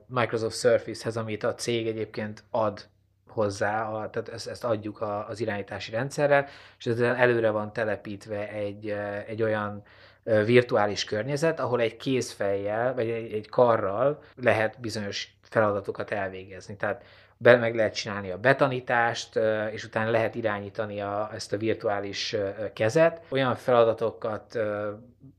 Microsoft 0.07 0.57
Surface-hez, 0.57 1.17
amit 1.17 1.43
a 1.43 1.55
cég 1.55 1.87
egyébként 1.87 2.43
ad 2.49 2.89
hozzá, 3.31 3.83
a, 3.83 4.09
tehát 4.09 4.29
ezt, 4.29 4.47
ezt 4.47 4.63
adjuk 4.63 5.01
a, 5.01 5.27
az 5.27 5.39
irányítási 5.39 5.91
rendszerrel, 5.91 6.47
és 6.77 6.85
ezzel 6.85 7.15
előre 7.15 7.49
van 7.49 7.73
telepítve 7.73 8.49
egy, 8.49 8.95
egy 9.27 9.43
olyan 9.43 9.83
virtuális 10.23 11.03
környezet, 11.03 11.59
ahol 11.59 11.81
egy 11.81 11.97
kézfejjel, 11.97 12.93
vagy 12.93 13.09
egy, 13.09 13.33
egy 13.33 13.49
karral 13.49 14.21
lehet 14.35 14.79
bizonyos 14.79 15.35
feladatokat 15.41 16.11
elvégezni. 16.11 16.75
Tehát 16.75 17.03
be, 17.37 17.55
meg 17.55 17.75
lehet 17.75 17.93
csinálni 17.93 18.31
a 18.31 18.37
betanítást, 18.37 19.39
és 19.71 19.83
utána 19.83 20.09
lehet 20.09 20.35
irányítani 20.35 21.01
a, 21.01 21.29
ezt 21.33 21.53
a 21.53 21.57
virtuális 21.57 22.35
kezet. 22.73 23.21
Olyan 23.29 23.55
feladatokat 23.55 24.59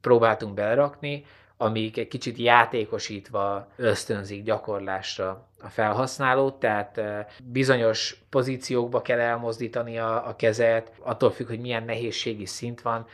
próbáltunk 0.01 0.55
belerakni, 0.55 1.25
amik 1.63 1.97
egy 1.97 2.09
kicsit 2.09 2.37
játékosítva 2.39 3.69
ösztönzik 3.77 4.43
gyakorlásra 4.43 5.49
a 5.61 5.69
felhasználót, 5.69 6.55
tehát 6.55 7.01
bizonyos 7.45 8.25
pozíciókba 8.31 9.03
kell 9.03 9.21
elmozdítani 9.21 9.99
a, 9.99 10.29
a 10.29 10.37
kezet, 10.37 10.93
attól 10.99 11.31
függ, 11.31 11.47
hogy 11.47 11.61
milyen 11.61 11.85
nehézségi 11.85 12.47
szint 12.47 12.83
van, 12.83 13.07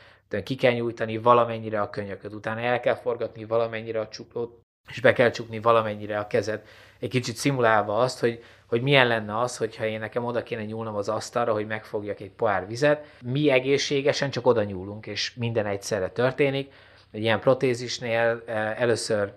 ki 0.45 0.55
kell 0.55 0.73
nyújtani 0.73 1.19
valamennyire 1.19 1.81
a 1.81 1.91
könyököt, 1.91 2.33
utána 2.33 2.61
el 2.61 2.81
kell 2.81 2.95
forgatni 2.95 3.45
valamennyire 3.45 4.01
a 4.01 4.09
csuklót, 4.09 4.61
és 4.91 5.01
be 5.01 5.13
kell 5.13 5.31
csukni 5.31 5.61
valamennyire 5.61 6.19
a 6.19 6.27
kezet, 6.27 6.67
egy 6.99 7.11
kicsit 7.11 7.37
szimulálva 7.37 7.99
azt, 7.99 8.21
hogy, 8.21 8.43
hogy 8.67 8.83
milyen 8.83 9.07
lenne 9.07 9.39
az, 9.39 9.57
hogyha 9.57 9.87
én 9.87 9.99
nekem 9.99 10.25
oda 10.25 10.43
kéne 10.43 10.65
nyúlnom 10.65 10.95
az 10.95 11.09
asztalra, 11.09 11.53
hogy 11.53 11.67
megfogjak 11.67 12.21
egy 12.21 12.31
pohár 12.31 12.67
vizet. 12.67 13.07
Mi 13.25 13.51
egészségesen 13.51 14.31
csak 14.31 14.47
oda 14.47 14.63
nyúlunk, 14.63 15.07
és 15.07 15.35
minden 15.35 15.67
egyszerre 15.67 16.09
történik. 16.09 16.73
Egy 17.11 17.21
ilyen 17.21 17.41
protézisnél 17.41 18.43
először 18.77 19.33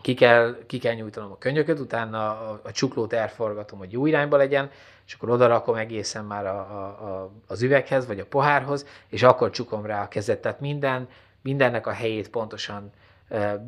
ki 0.00 0.14
kell, 0.14 0.56
ki 0.66 0.78
kell 0.78 0.94
nyújtanom 0.94 1.30
a 1.30 1.38
könyököt, 1.38 1.78
utána 1.78 2.30
a, 2.30 2.60
a 2.62 2.72
csuklót 2.72 3.12
elforgatom, 3.12 3.78
hogy 3.78 3.92
jó 3.92 4.06
irányba 4.06 4.36
legyen, 4.36 4.70
és 5.06 5.14
akkor 5.14 5.30
oda 5.30 5.46
rakom 5.46 5.74
egészen 5.74 6.24
már 6.24 6.46
a, 6.46 6.58
a, 6.58 6.84
a, 6.84 7.30
az 7.46 7.62
üveghez, 7.62 8.06
vagy 8.06 8.20
a 8.20 8.26
pohárhoz, 8.26 8.86
és 9.08 9.22
akkor 9.22 9.50
csukom 9.50 9.86
rá 9.86 10.02
a 10.02 10.08
kezet. 10.08 10.40
Tehát 10.40 10.60
minden, 10.60 11.08
mindennek 11.42 11.86
a 11.86 11.90
helyét 11.90 12.30
pontosan 12.30 12.92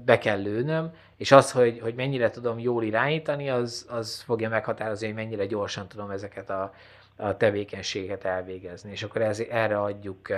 be 0.04 0.18
kell 0.18 0.42
lőnöm, 0.42 0.94
és 1.16 1.32
az, 1.32 1.52
hogy, 1.52 1.80
hogy 1.80 1.94
mennyire 1.94 2.30
tudom 2.30 2.58
jól 2.58 2.82
irányítani, 2.82 3.50
az, 3.50 3.86
az 3.90 4.20
fogja 4.20 4.48
meghatározni, 4.48 5.06
hogy 5.06 5.14
mennyire 5.14 5.46
gyorsan 5.46 5.88
tudom 5.88 6.10
ezeket 6.10 6.50
a, 6.50 6.74
a 7.16 7.36
tevékenységet 7.36 8.24
elvégezni. 8.24 8.90
És 8.90 9.02
akkor 9.02 9.22
ez, 9.22 9.40
erre 9.50 9.80
adjuk 9.80 10.28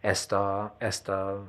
ezt 0.00 0.32
a, 0.32 0.74
ezt 0.78 1.08
a 1.08 1.46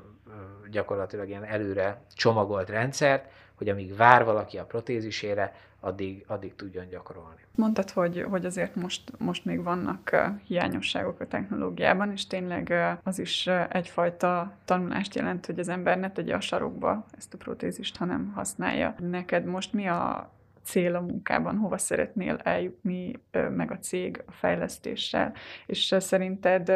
gyakorlatilag 0.72 1.28
ilyen 1.28 1.44
előre 1.44 2.02
csomagolt 2.16 2.70
rendszert, 2.70 3.32
hogy 3.56 3.70
amíg 3.70 3.96
vár 3.96 4.26
valaki 4.26 4.58
a 4.58 4.66
protézisére, 4.66 5.54
addig, 5.80 6.24
addig 6.28 6.56
tudjon 6.56 6.88
gyakorolni. 6.90 7.40
Mondtad, 7.56 7.90
hogy, 7.90 8.26
hogy 8.30 8.46
azért 8.46 8.76
most, 8.76 9.12
most 9.18 9.46
még 9.46 9.64
vannak 9.64 10.16
hiányosságok 10.44 11.20
a 11.20 11.28
technológiában, 11.28 12.12
és 12.12 12.28
tényleg 12.28 12.74
az 13.04 13.20
is 13.20 13.48
egyfajta 13.70 14.54
tanulást 14.66 15.16
jelent, 15.16 15.46
hogy 15.46 15.60
az 15.60 15.68
ember 15.68 16.00
ne 16.00 16.12
tegye 16.12 16.36
a 16.36 16.40
sarokba 16.40 17.06
ezt 17.18 17.34
a 17.34 17.38
protézist, 17.38 17.98
hanem 17.98 18.32
használja. 18.36 18.96
Neked 19.00 19.46
most 19.46 19.74
mi 19.74 19.88
a 19.88 20.32
cél 20.70 20.96
a 20.96 21.02
munkában, 21.02 21.58
hova 21.58 21.78
szeretnél 21.78 22.40
eljutni 22.44 23.24
meg 23.32 23.72
a 23.72 23.78
cég 23.78 24.24
a 24.28 24.32
fejlesztéssel, 24.32 25.34
és 25.66 25.96
szerinted 26.00 26.70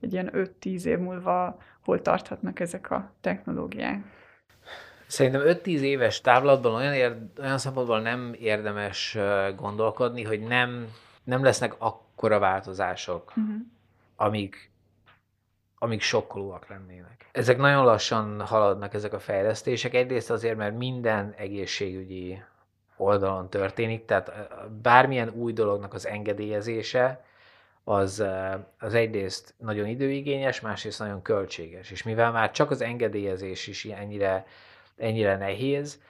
egy 0.00 0.12
ilyen 0.12 0.30
5-10 0.62 0.84
év 0.84 0.98
múlva 0.98 1.58
hol 1.84 2.02
tarthatnak 2.02 2.60
ezek 2.60 2.90
a 2.90 3.12
technológiák? 3.20 4.04
Szerintem 5.06 5.42
5-10 5.44 5.64
éves 5.64 6.20
távlatban 6.20 6.74
olyan, 6.74 6.94
ér, 6.94 7.16
olyan 7.40 7.58
szempontból 7.58 8.00
nem 8.00 8.34
érdemes 8.38 9.18
gondolkodni, 9.56 10.22
hogy 10.22 10.40
nem, 10.40 10.86
nem 11.24 11.42
lesznek 11.42 11.74
akkora 11.78 12.38
változások, 12.38 13.32
uh-huh. 13.36 13.54
amik, 14.16 14.70
amik 15.78 16.00
sokkolóak 16.00 16.68
lennének. 16.68 17.28
Ezek 17.32 17.58
nagyon 17.58 17.84
lassan 17.84 18.40
haladnak 18.40 18.94
ezek 18.94 19.12
a 19.12 19.18
fejlesztések, 19.18 19.94
egyrészt 19.94 20.30
azért, 20.30 20.56
mert 20.56 20.76
minden 20.76 21.34
egészségügyi 21.36 22.42
oldalon 22.96 23.50
történik, 23.50 24.04
tehát 24.04 24.32
bármilyen 24.82 25.28
új 25.28 25.52
dolognak 25.52 25.94
az 25.94 26.06
engedélyezése, 26.06 27.24
az, 27.84 28.24
az 28.78 28.94
egyrészt 28.94 29.54
nagyon 29.58 29.86
időigényes, 29.86 30.60
másrészt 30.60 30.98
nagyon 30.98 31.22
költséges. 31.22 31.90
És 31.90 32.02
mivel 32.02 32.32
már 32.32 32.50
csak 32.50 32.70
az 32.70 32.80
engedélyezés 32.80 33.66
is 33.66 33.84
ennyire 33.84 34.46
ennyire 34.96 35.36
nehéz, 35.36 36.00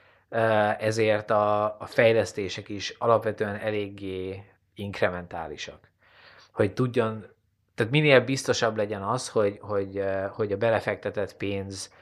ezért 0.79 1.31
a, 1.31 1.65
a 1.65 1.87
fejlesztések 1.87 2.69
is 2.69 2.95
alapvetően 2.99 3.57
eléggé 3.57 4.43
inkrementálisak. 4.75 5.91
Hogy 6.53 6.73
tudjon, 6.73 7.27
tehát 7.75 7.93
minél 7.93 8.21
biztosabb 8.21 8.77
legyen 8.77 9.03
az, 9.03 9.29
hogy, 9.29 9.59
hogy, 9.61 10.05
hogy 10.31 10.53
a 10.53 10.57
belefektetett 10.57 11.37
pénz 11.37 11.93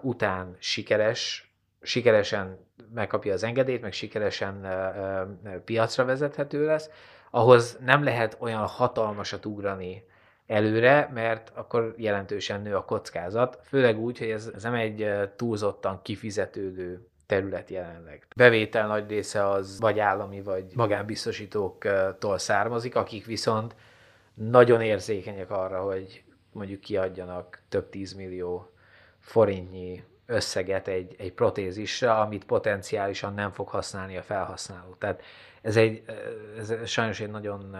után 0.00 0.56
sikeres, 0.58 1.47
sikeresen 1.82 2.58
megkapja 2.94 3.32
az 3.32 3.42
engedélyt, 3.42 3.82
meg 3.82 3.92
sikeresen 3.92 4.66
piacra 5.64 6.04
vezethető 6.04 6.64
lesz, 6.64 6.90
ahhoz 7.30 7.78
nem 7.84 8.04
lehet 8.04 8.36
olyan 8.40 8.66
hatalmasat 8.66 9.46
ugrani 9.46 10.04
előre, 10.46 11.10
mert 11.14 11.52
akkor 11.54 11.94
jelentősen 11.96 12.62
nő 12.62 12.76
a 12.76 12.84
kockázat, 12.84 13.60
főleg 13.62 13.98
úgy, 13.98 14.18
hogy 14.18 14.30
ez, 14.30 14.50
ez 14.54 14.62
nem 14.62 14.74
egy 14.74 15.10
túlzottan 15.36 16.00
kifizetődő 16.02 17.06
terület 17.26 17.70
jelenleg. 17.70 18.26
Bevétel 18.36 18.86
nagy 18.86 19.08
része 19.08 19.48
az 19.48 19.80
vagy 19.80 19.98
állami, 19.98 20.42
vagy 20.42 20.64
magánbiztosítóktól 20.74 22.38
származik, 22.38 22.96
akik 22.96 23.26
viszont 23.26 23.74
nagyon 24.34 24.80
érzékenyek 24.80 25.50
arra, 25.50 25.82
hogy 25.82 26.22
mondjuk 26.52 26.80
kiadjanak 26.80 27.62
több 27.68 27.88
tízmillió 27.88 28.72
forintnyi 29.20 30.04
összeget 30.30 30.88
egy, 30.88 31.14
egy 31.18 31.32
protézisre, 31.32 32.12
amit 32.12 32.44
potenciálisan 32.44 33.34
nem 33.34 33.50
fog 33.50 33.68
használni 33.68 34.16
a 34.16 34.22
felhasználó. 34.22 34.94
Tehát 34.98 35.22
ez 35.62 35.76
egy, 35.76 36.02
ez 36.58 36.88
sajnos 36.88 37.20
egy 37.20 37.30
nagyon 37.30 37.76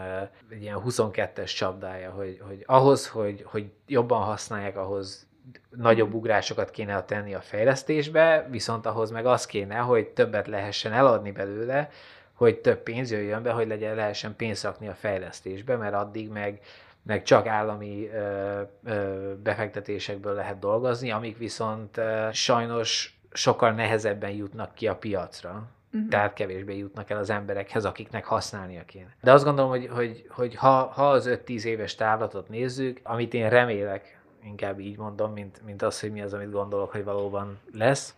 egy 0.50 0.62
ilyen 0.62 0.82
22-es 0.86 1.56
csapdája, 1.56 2.10
hogy, 2.10 2.40
hogy 2.46 2.62
ahhoz, 2.66 3.08
hogy, 3.08 3.42
hogy 3.46 3.70
jobban 3.86 4.22
használják, 4.22 4.76
ahhoz 4.76 5.26
nagyobb 5.70 6.14
ugrásokat 6.14 6.70
kéne 6.70 7.02
tenni 7.02 7.34
a 7.34 7.40
fejlesztésbe, 7.40 8.46
viszont 8.50 8.86
ahhoz 8.86 9.10
meg 9.10 9.26
az 9.26 9.46
kéne, 9.46 9.76
hogy 9.76 10.08
többet 10.08 10.46
lehessen 10.46 10.92
eladni 10.92 11.32
belőle, 11.32 11.90
hogy 12.34 12.58
több 12.58 12.78
pénz 12.78 13.10
jöjjön 13.10 13.42
be, 13.42 13.50
hogy 13.50 13.66
legyen, 13.66 13.94
lehessen 13.94 14.36
pénzt 14.36 14.64
rakni 14.64 14.88
a 14.88 14.94
fejlesztésbe, 14.94 15.76
mert 15.76 15.94
addig 15.94 16.28
meg, 16.28 16.60
meg 17.08 17.22
csak 17.22 17.46
állami 17.46 18.08
ö, 18.08 18.60
ö, 18.84 19.32
befektetésekből 19.42 20.34
lehet 20.34 20.58
dolgozni, 20.58 21.10
amik 21.10 21.38
viszont 21.38 21.96
ö, 21.96 22.28
sajnos 22.32 23.18
sokkal 23.32 23.70
nehezebben 23.70 24.30
jutnak 24.30 24.74
ki 24.74 24.86
a 24.86 24.96
piacra 24.96 25.68
uh-huh. 25.92 26.08
tehát 26.08 26.32
kevésbé 26.32 26.76
jutnak 26.76 27.10
el 27.10 27.18
az 27.18 27.30
emberekhez, 27.30 27.84
akiknek 27.84 28.24
használnia 28.24 28.84
kéne. 28.84 29.14
De 29.22 29.32
azt 29.32 29.44
gondolom, 29.44 29.70
hogy, 29.70 29.88
hogy, 29.92 30.26
hogy 30.28 30.54
ha, 30.54 30.90
ha 30.94 31.10
az 31.10 31.40
5-10 31.46 31.62
éves 31.62 31.94
távlatot 31.94 32.48
nézzük, 32.48 33.00
amit 33.02 33.34
én 33.34 33.48
remélek, 33.48 34.20
inkább 34.44 34.80
így 34.80 34.96
mondom, 34.96 35.32
mint, 35.32 35.64
mint 35.64 35.82
az, 35.82 36.00
hogy 36.00 36.12
mi 36.12 36.22
az, 36.22 36.34
amit 36.34 36.50
gondolok, 36.50 36.92
hogy 36.92 37.04
valóban 37.04 37.58
lesz, 37.74 38.14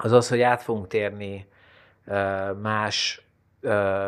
az 0.00 0.12
az, 0.12 0.28
hogy 0.28 0.40
át 0.40 0.62
fogunk 0.62 0.86
térni 0.86 1.46
más, 2.60 3.22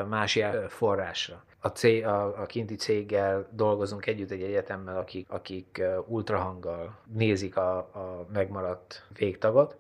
más 0.09 0.39
forrásra. 0.69 1.43
A, 1.63 1.69
cég, 1.69 2.07
a, 2.07 2.41
a 2.43 2.47
kinti 2.47 2.75
céggel 2.75 3.49
dolgozunk 3.51 4.07
együtt 4.07 4.31
egy 4.31 4.43
egyetemmel, 4.43 4.99
akik, 4.99 5.31
akik 5.31 5.83
ultrahanggal 6.07 6.99
nézik 7.13 7.57
a, 7.57 7.77
a 7.77 8.27
megmaradt 8.33 9.07
végtagot, 9.17 9.77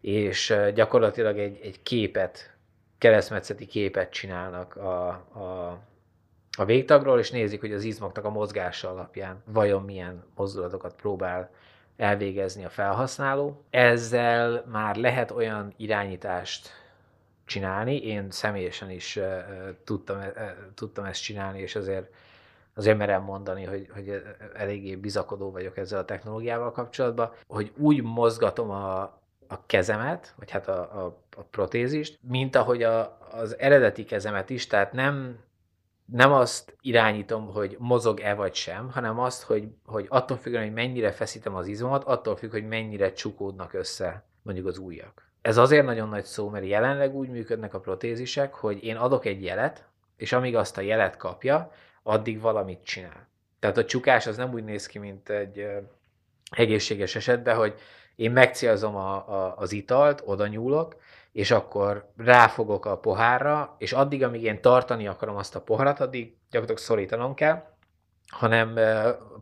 és 0.00 0.54
gyakorlatilag 0.74 1.38
egy, 1.38 1.60
egy 1.62 1.82
képet, 1.82 2.56
keresztmetszeti 2.98 3.66
képet 3.66 4.10
csinálnak 4.10 4.76
a, 4.76 5.08
a, 5.08 5.78
a 6.58 6.64
végtagról, 6.64 7.18
és 7.18 7.30
nézik, 7.30 7.60
hogy 7.60 7.72
az 7.72 7.84
izmoknak 7.84 8.24
a 8.24 8.30
mozgása 8.30 8.90
alapján 8.90 9.42
vajon 9.44 9.82
milyen 9.82 10.24
mozdulatokat 10.34 10.94
próbál 10.94 11.50
elvégezni 11.96 12.64
a 12.64 12.68
felhasználó. 12.68 13.64
Ezzel 13.70 14.64
már 14.70 14.96
lehet 14.96 15.30
olyan 15.30 15.72
irányítást 15.76 16.77
csinálni, 17.48 17.96
én 17.96 18.30
személyesen 18.30 18.90
is 18.90 19.18
tudtam, 19.84 20.18
tudtam 20.74 21.04
ezt 21.04 21.22
csinálni, 21.22 21.60
és 21.60 21.76
azért 21.76 22.10
azért 22.74 22.98
merem 22.98 23.22
mondani, 23.22 23.64
hogy, 23.64 23.88
hogy 23.94 24.22
eléggé 24.54 24.96
bizakodó 24.96 25.50
vagyok 25.50 25.76
ezzel 25.76 25.98
a 25.98 26.04
technológiával 26.04 26.72
kapcsolatban, 26.72 27.32
hogy 27.46 27.72
úgy 27.76 28.02
mozgatom 28.02 28.70
a, 28.70 29.00
a 29.48 29.66
kezemet, 29.66 30.34
vagy 30.36 30.50
hát 30.50 30.68
a, 30.68 31.04
a, 31.04 31.18
a 31.36 31.42
protézist, 31.42 32.18
mint 32.22 32.56
ahogy 32.56 32.82
a, 32.82 33.18
az 33.30 33.58
eredeti 33.58 34.04
kezemet 34.04 34.50
is, 34.50 34.66
tehát 34.66 34.92
nem 34.92 35.38
nem 36.12 36.32
azt 36.32 36.76
irányítom, 36.80 37.52
hogy 37.52 37.76
mozog-e 37.78 38.34
vagy 38.34 38.54
sem, 38.54 38.90
hanem 38.90 39.18
azt, 39.18 39.42
hogy, 39.42 39.68
hogy 39.84 40.06
attól 40.08 40.36
függően, 40.36 40.62
hogy 40.62 40.72
mennyire 40.72 41.12
feszítem 41.12 41.54
az 41.54 41.66
izmomat, 41.66 42.04
attól 42.04 42.36
függ, 42.36 42.50
hogy 42.50 42.66
mennyire 42.68 43.12
csukódnak 43.12 43.72
össze 43.72 44.24
mondjuk 44.42 44.66
az 44.66 44.78
ujjak. 44.78 45.27
Ez 45.42 45.56
azért 45.56 45.84
nagyon 45.84 46.08
nagy 46.08 46.24
szó, 46.24 46.48
mert 46.48 46.66
jelenleg 46.66 47.14
úgy 47.14 47.28
működnek 47.28 47.74
a 47.74 47.80
protézisek, 47.80 48.54
hogy 48.54 48.84
én 48.84 48.96
adok 48.96 49.24
egy 49.24 49.42
jelet, 49.42 49.84
és 50.16 50.32
amíg 50.32 50.56
azt 50.56 50.78
a 50.78 50.80
jelet 50.80 51.16
kapja, 51.16 51.72
addig 52.02 52.40
valamit 52.40 52.82
csinál. 52.84 53.28
Tehát 53.58 53.76
a 53.76 53.84
csukás 53.84 54.26
az 54.26 54.36
nem 54.36 54.52
úgy 54.52 54.64
néz 54.64 54.86
ki, 54.86 54.98
mint 54.98 55.28
egy 55.28 55.66
egészséges 56.50 57.14
esetben, 57.14 57.56
hogy 57.56 57.74
én 58.16 58.30
megcélzom 58.30 58.96
a, 58.96 59.14
a, 59.14 59.54
az 59.56 59.72
italt, 59.72 60.22
oda 60.24 60.46
nyúlok, 60.46 60.96
és 61.32 61.50
akkor 61.50 62.10
ráfogok 62.16 62.84
a 62.86 62.98
pohárra, 62.98 63.74
és 63.78 63.92
addig, 63.92 64.22
amíg 64.22 64.42
én 64.42 64.60
tartani 64.60 65.06
akarom 65.06 65.36
azt 65.36 65.56
a 65.56 65.60
poharat, 65.60 66.00
addig 66.00 66.36
gyakorlatilag 66.50 66.80
szorítanom 66.80 67.34
kell, 67.34 67.64
hanem 68.26 68.78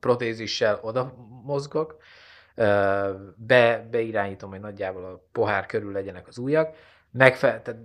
protézissel 0.01 0.79
oda 0.83 1.15
mozgok, 1.45 1.97
be, 3.37 3.87
beirányítom, 3.91 4.51
hogy 4.51 4.61
nagyjából 4.61 5.05
a 5.05 5.23
pohár 5.33 5.67
körül 5.67 5.93
legyenek 5.93 6.27
az 6.29 6.39
ujjak, 6.39 6.77
megfe- 7.11 7.63
tehát 7.63 7.81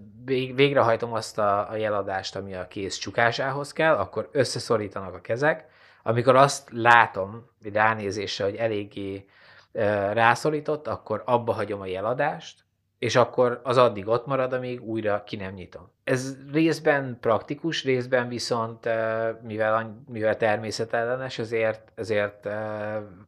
végrehajtom 0.55 1.13
azt 1.13 1.38
a, 1.38 1.69
a 1.69 1.75
jeladást, 1.75 2.36
ami 2.36 2.55
a 2.55 2.67
kéz 2.67 2.95
csukásához 2.95 3.73
kell, 3.73 3.95
akkor 3.95 4.29
összeszorítanak 4.31 5.13
a 5.13 5.21
kezek, 5.21 5.65
amikor 6.03 6.36
azt 6.36 6.69
látom, 6.71 7.49
ránézéssel, 7.73 8.45
hogy 8.49 8.55
eléggé 8.55 9.25
rászorított, 10.13 10.88
akkor 10.88 11.23
abba 11.25 11.53
hagyom 11.53 11.81
a 11.81 11.86
jeladást, 11.86 12.63
és 13.02 13.16
akkor 13.16 13.60
az 13.64 13.78
addig 13.78 14.08
ott 14.08 14.26
marad, 14.26 14.54
amíg 14.54 14.84
újra 14.84 15.24
ki 15.24 15.36
nem 15.36 15.54
nyitom. 15.54 15.90
Ez 16.04 16.36
részben 16.52 17.18
praktikus, 17.22 17.84
részben 17.84 18.28
viszont, 18.28 18.90
mivel, 19.42 20.04
mivel 20.08 20.38
természetellenes, 20.38 21.40
ezért, 21.40 21.92
ezért 21.96 22.50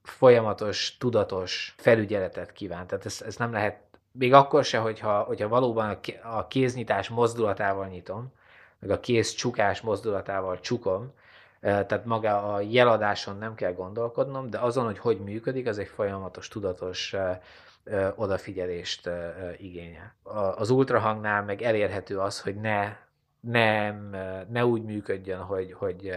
folyamatos, 0.04 0.98
tudatos 0.98 1.74
felügyeletet 1.78 2.52
kíván. 2.52 2.88
Tehát 2.88 3.06
ez, 3.06 3.22
ez 3.26 3.36
nem 3.36 3.52
lehet, 3.52 3.80
még 4.12 4.34
akkor 4.34 4.64
se, 4.64 4.78
hogyha, 4.78 5.22
hogyha 5.22 5.48
valóban 5.48 5.98
a 6.24 6.48
kéznyitás 6.48 7.10
mozdulatával 7.10 7.88
nyitom, 7.88 8.34
meg 8.80 8.90
a 8.90 9.00
kéz 9.00 9.32
csukás 9.32 9.82
mozdulatával 9.82 10.60
csukom, 10.60 11.14
tehát 11.60 12.06
maga 12.06 12.54
a 12.54 12.62
jeladáson 12.62 13.38
nem 13.38 13.56
kell 13.56 13.74
gondolkodnom, 13.74 14.50
de 14.50 14.58
azon, 14.58 14.86
hogy 14.86 15.00
hogy 15.00 15.20
működik, 15.20 15.68
az 15.68 15.78
egy 15.78 15.88
folyamatos, 15.88 16.48
tudatos 16.48 17.16
odafigyelést 18.16 19.10
igényel. 19.58 20.16
Az 20.56 20.70
ultrahangnál 20.70 21.44
meg 21.44 21.62
elérhető 21.62 22.20
az, 22.20 22.42
hogy 22.42 22.56
ne, 22.56 22.96
nem, 23.40 24.16
ne 24.50 24.66
úgy 24.66 24.84
működjön, 24.84 25.40
hogy, 25.40 25.74
hogy, 25.74 26.14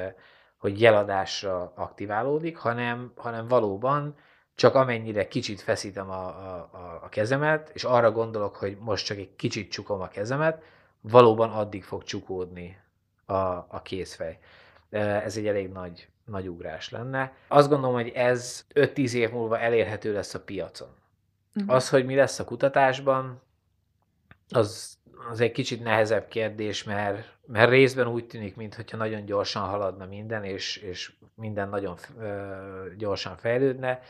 hogy 0.57 0.81
jeladásra 0.81 1.73
aktiválódik, 1.75 2.57
hanem, 2.57 3.13
hanem 3.17 3.49
valóban 3.49 4.17
csak 4.55 4.75
amennyire 4.75 5.29
kicsit 5.29 5.61
feszítem 5.61 6.11
a, 6.11 6.27
a, 6.27 7.01
a 7.03 7.09
kezemet, 7.09 7.71
és 7.75 7.85
arra 7.85 8.11
gondolok, 8.11 8.57
hogy 8.57 8.77
most 8.81 9.07
csak 9.07 9.17
egy 9.17 9.37
kicsit 9.37 9.71
csukom 9.71 10.01
a 10.01 10.09
kezemet, 10.09 10.63
valóban 11.01 11.51
addig 11.51 11.85
fog 11.85 12.03
csukódni 12.05 12.81
a, 13.25 13.35
a 13.69 13.81
kézfej. 13.83 14.39
Ez 14.91 15.37
egy 15.37 15.47
elég 15.47 15.69
nagy, 15.73 16.09
nagy 16.25 16.49
ugrás 16.49 16.91
lenne. 16.91 17.33
Azt 17.49 17.69
gondolom, 17.69 17.95
hogy 17.95 18.09
ez 18.09 18.67
5-10 18.75 19.13
év 19.13 19.31
múlva 19.31 19.59
elérhető 19.59 20.13
lesz 20.13 20.35
a 20.35 20.41
piacon. 20.41 20.89
Uh-huh. 21.57 21.75
Az, 21.75 21.89
hogy 21.89 22.05
mi 22.05 22.15
lesz 22.15 22.39
a 22.39 22.45
kutatásban, 22.45 23.41
az, 24.49 24.99
az 25.31 25.41
egy 25.41 25.53
kicsit 25.53 25.83
nehezebb 25.83 26.29
kérdés, 26.29 26.85
mert, 26.85 27.37
mert 27.47 27.71
részben 27.71 28.07
úgy 28.07 28.27
tűnik, 28.27 28.57
mintha 28.57 28.97
nagyon 28.97 29.25
gyorsan 29.25 29.63
haladna 29.63 30.07
minden, 30.07 30.45
és, 30.45 30.77
és 30.77 31.13
minden 31.35 31.69
nagyon 31.69 31.97
ö, 32.19 32.35
gyorsan 32.97 33.37
fejlődne. 33.37 34.01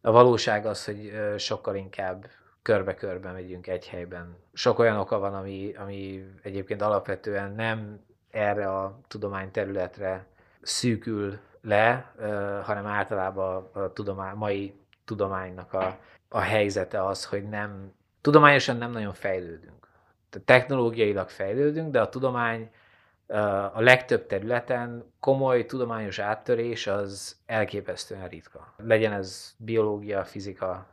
A 0.00 0.10
valóság 0.10 0.66
az, 0.66 0.84
hogy 0.84 1.06
ö, 1.06 1.38
sokkal 1.38 1.76
inkább 1.76 2.26
körbe-körbe 2.62 3.32
megyünk 3.32 3.66
egy 3.66 3.88
helyben. 3.88 4.36
Sok 4.52 4.78
olyan 4.78 4.98
oka 4.98 5.18
van, 5.18 5.34
ami, 5.34 5.74
ami 5.78 6.24
egyébként 6.42 6.82
alapvetően 6.82 7.52
nem 7.52 8.00
erre 8.30 8.68
a 8.78 8.98
tudományterületre 9.08 10.26
szűkül 10.62 11.38
le, 11.62 12.14
hanem 12.64 12.86
általában 12.86 13.70
a 13.72 13.92
tudomány, 13.92 14.36
mai 14.36 14.74
tudománynak 15.04 15.72
a 15.72 15.98
a 16.32 16.40
helyzete 16.40 17.06
az, 17.06 17.24
hogy 17.24 17.48
nem, 17.48 17.92
tudományosan 18.20 18.76
nem 18.76 18.90
nagyon 18.90 19.12
fejlődünk. 19.12 19.88
Tehát 20.30 20.46
technológiailag 20.46 21.28
fejlődünk, 21.28 21.90
de 21.90 22.00
a 22.00 22.08
tudomány 22.08 22.70
a 23.72 23.80
legtöbb 23.80 24.26
területen 24.26 25.12
komoly 25.20 25.66
tudományos 25.66 26.18
áttörés 26.18 26.86
az 26.86 27.36
elképesztően 27.46 28.28
ritka. 28.28 28.74
Legyen 28.76 29.12
ez 29.12 29.54
biológia, 29.56 30.24
fizika, 30.24 30.86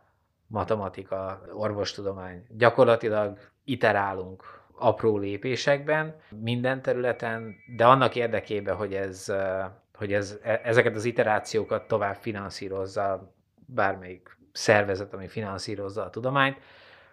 matematika, 0.48 1.41
orvostudomány. 1.54 2.45
Gyakorlatilag 2.50 3.38
iterálunk 3.63 4.43
apró 4.78 5.17
lépésekben 5.17 6.15
minden 6.30 6.82
területen, 6.82 7.56
de 7.76 7.86
annak 7.86 8.15
érdekében, 8.15 8.76
hogy 8.76 8.93
ez, 8.93 9.34
hogy 9.93 10.13
ez, 10.13 10.38
e, 10.43 10.62
ezeket 10.63 10.95
az 10.95 11.06
iterációkat 11.06 11.88
tovább 11.88 12.15
finanszírozza 12.15 13.34
bármelyik 13.73 14.38
szervezet, 14.51 15.13
ami 15.13 15.27
finanszírozza 15.27 16.03
a 16.03 16.10
tudományt, 16.10 16.58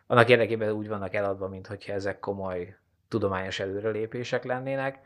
annak 0.07 0.29
érdekében 0.29 0.71
úgy 0.71 0.89
vannak 0.89 1.15
eladva, 1.15 1.49
mintha 1.49 1.75
ezek 1.87 2.19
komoly 2.19 2.77
tudományos 3.09 3.61
előrelépések 3.61 4.45
lennének, 4.45 4.99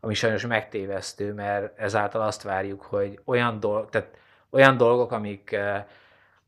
ami 0.00 0.14
sajnos 0.14 0.46
megtévesztő, 0.46 1.32
mert 1.32 1.78
ezáltal 1.78 2.22
azt 2.22 2.42
várjuk, 2.42 2.82
hogy 2.82 3.20
olyan, 3.24 3.60
dolg, 3.60 3.90
tehát 3.90 4.16
olyan 4.50 4.76
dolgok, 4.76 5.12
amik, 5.12 5.52
eh, 5.52 5.84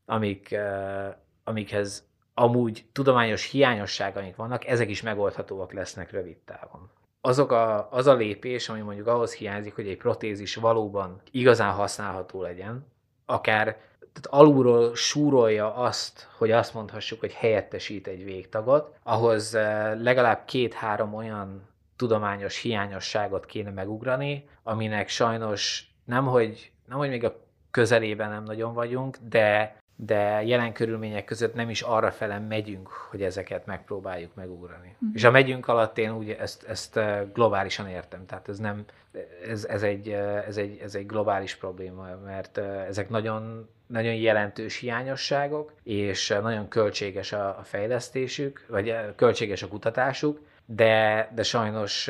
amik, 0.05 0.51
eh, 0.51 1.13
amikhez 1.43 2.07
amúgy 2.33 2.85
tudományos 2.91 3.49
hiányosságaink 3.49 4.35
vannak, 4.35 4.67
ezek 4.67 4.89
is 4.89 5.01
megoldhatóak 5.01 5.73
lesznek 5.73 6.11
rövid 6.11 6.37
távon. 6.37 6.89
Azok 7.21 7.51
a, 7.51 7.91
az 7.91 8.07
a 8.07 8.13
lépés, 8.13 8.69
ami 8.69 8.79
mondjuk 8.79 9.07
ahhoz 9.07 9.33
hiányzik, 9.33 9.75
hogy 9.75 9.87
egy 9.87 9.97
protézis 9.97 10.55
valóban 10.55 11.21
igazán 11.31 11.71
használható 11.71 12.41
legyen, 12.41 12.85
akár 13.25 13.77
tehát 14.21 14.41
alulról 14.41 14.95
súrolja 14.95 15.75
azt, 15.75 16.27
hogy 16.37 16.51
azt 16.51 16.73
mondhassuk, 16.73 17.19
hogy 17.19 17.33
helyettesít 17.33 18.07
egy 18.07 18.23
végtagot, 18.23 18.95
ahhoz 19.03 19.55
eh, 19.55 19.99
legalább 19.99 20.45
két-három 20.45 21.13
olyan 21.13 21.61
tudományos 21.95 22.61
hiányosságot 22.61 23.45
kéne 23.45 23.69
megugrani, 23.69 24.49
aminek 24.63 25.09
sajnos 25.09 25.91
nem, 26.05 26.25
hogy, 26.25 26.71
nem, 26.87 26.97
hogy 26.97 27.09
még 27.09 27.23
a 27.23 27.39
közelében 27.71 28.29
nem 28.29 28.43
nagyon 28.43 28.73
vagyunk, 28.73 29.17
de, 29.29 29.75
de 29.95 30.43
jelen 30.43 30.73
körülmények 30.73 31.25
között 31.25 31.53
nem 31.53 31.69
is 31.69 31.81
arra 31.81 32.11
fele 32.11 32.39
megyünk, 32.39 32.87
hogy 32.87 33.23
ezeket 33.23 33.65
megpróbáljuk 33.65 34.35
megugrani. 34.35 34.95
Mm. 35.05 35.09
És 35.13 35.23
a 35.23 35.31
megyünk 35.31 35.67
alatt 35.67 35.97
én 35.97 36.11
úgy 36.11 36.29
ezt, 36.29 36.63
ezt 36.63 36.97
eh, 36.97 37.23
globálisan 37.33 37.87
értem, 37.87 38.25
tehát 38.25 38.49
ez 38.49 38.57
nem, 38.57 38.85
ez, 39.47 39.65
ez, 39.65 39.83
egy, 39.83 40.09
eh, 40.09 40.47
ez, 40.47 40.57
egy, 40.57 40.79
ez 40.83 40.95
egy 40.95 41.05
globális 41.05 41.55
probléma, 41.55 42.07
mert 42.25 42.57
ezek 42.57 43.09
nagyon 43.09 43.69
nagyon 43.87 44.13
jelentős 44.13 44.77
hiányosságok, 44.77 45.73
és 45.83 46.27
nagyon 46.41 46.67
költséges 46.67 47.33
a 47.33 47.61
fejlesztésük, 47.63 48.65
vagy 48.69 48.95
költséges 49.15 49.63
a 49.63 49.67
kutatásuk, 49.67 50.39
de, 50.65 51.29
de 51.35 51.43
sajnos 51.43 52.05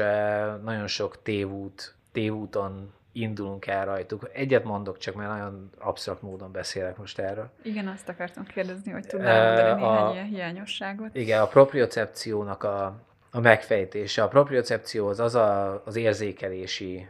nagyon 0.64 0.88
sok 0.88 1.22
tévút, 1.22 1.96
tévúton 2.12 2.94
indulunk 3.12 3.68
el 3.68 3.86
rajtuk. 3.86 4.30
Egyet 4.34 4.64
mondok, 4.64 4.98
csak 4.98 5.16
mert 5.16 5.30
nagyon 5.30 5.70
absztrakt 5.78 6.22
módon 6.22 6.52
beszélek 6.52 6.98
most 6.98 7.20
erről. 7.20 7.50
Igen, 7.62 7.88
azt 7.88 8.10
akartam 8.10 8.46
kérdezni, 8.46 8.92
hogy 8.92 9.08
tudnál 9.08 9.48
mondani 9.48 9.82
néhány 9.82 10.06
a, 10.06 10.12
ilyen 10.12 10.26
hiányosságot. 10.26 11.16
Igen, 11.16 11.42
a 11.42 11.48
propriocepciónak 11.48 12.64
a, 12.64 13.00
a 13.32 13.40
megfejtése. 13.40 14.24
A 14.24 14.28
propriocepció 14.28 15.08
az 15.08 15.20
az 15.20 15.36
a, 15.36 15.82
az 15.86 15.96
érzékelési 15.96 17.08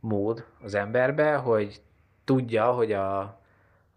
mód 0.00 0.44
az 0.62 0.74
emberbe, 0.74 1.34
hogy 1.34 1.80
tudja, 2.24 2.64
hogy 2.64 2.92
a, 2.92 3.40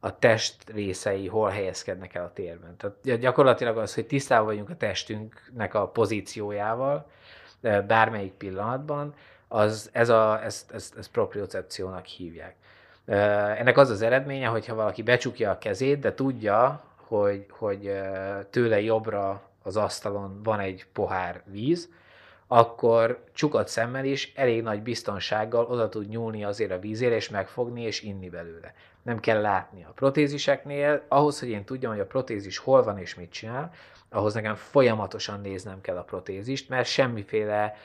a 0.05 0.19
test 0.19 0.69
részei 0.69 1.27
hol 1.27 1.49
helyezkednek 1.49 2.13
el 2.13 2.23
a 2.23 2.31
térben. 2.33 2.75
Tehát 2.77 3.19
gyakorlatilag 3.19 3.77
az, 3.77 3.93
hogy 3.93 4.07
tisztában 4.07 4.45
vagyunk 4.45 4.69
a 4.69 4.75
testünknek 4.75 5.73
a 5.73 5.87
pozíciójával, 5.87 7.09
bármelyik 7.87 8.33
pillanatban, 8.33 9.13
az, 9.47 9.89
ez 9.91 10.09
a, 10.09 10.43
ezt, 10.43 10.71
ezt, 10.71 10.97
ezt 10.97 11.11
propriocepciónak 11.11 12.05
hívják. 12.05 12.55
Ennek 13.57 13.77
az 13.77 13.89
az 13.89 14.01
eredménye, 14.01 14.47
hogyha 14.47 14.75
valaki 14.75 15.03
becsukja 15.03 15.51
a 15.51 15.57
kezét, 15.57 15.99
de 15.99 16.13
tudja, 16.13 16.83
hogy, 16.95 17.45
hogy 17.49 17.99
tőle 18.49 18.81
jobbra 18.81 19.41
az 19.63 19.77
asztalon 19.77 20.43
van 20.43 20.59
egy 20.59 20.85
pohár 20.93 21.41
víz, 21.45 21.89
akkor 22.47 23.23
csukat 23.34 23.67
szemmel 23.67 24.05
is 24.05 24.34
elég 24.36 24.62
nagy 24.62 24.81
biztonsággal 24.81 25.65
oda 25.65 25.89
tud 25.89 26.08
nyúlni 26.08 26.43
azért 26.43 26.71
a 26.71 26.79
vízére, 26.79 27.15
és 27.15 27.29
megfogni, 27.29 27.81
és 27.81 28.01
inni 28.01 28.29
belőle. 28.29 28.73
Nem 29.01 29.19
kell 29.19 29.41
látni 29.41 29.84
a 29.84 29.91
protéziseknél, 29.95 31.03
ahhoz, 31.08 31.39
hogy 31.39 31.49
én 31.49 31.63
tudjam, 31.63 31.91
hogy 31.91 32.01
a 32.01 32.05
protézis 32.05 32.58
hol 32.58 32.84
van 32.84 32.97
és 32.97 33.15
mit 33.15 33.31
csinál, 33.31 33.71
ahhoz 34.10 34.34
nekem 34.34 34.55
folyamatosan 34.55 35.41
néznem 35.41 35.81
kell 35.81 35.97
a 35.97 36.03
protézist, 36.03 36.69
mert 36.69 36.88
semmiféle 36.88 37.75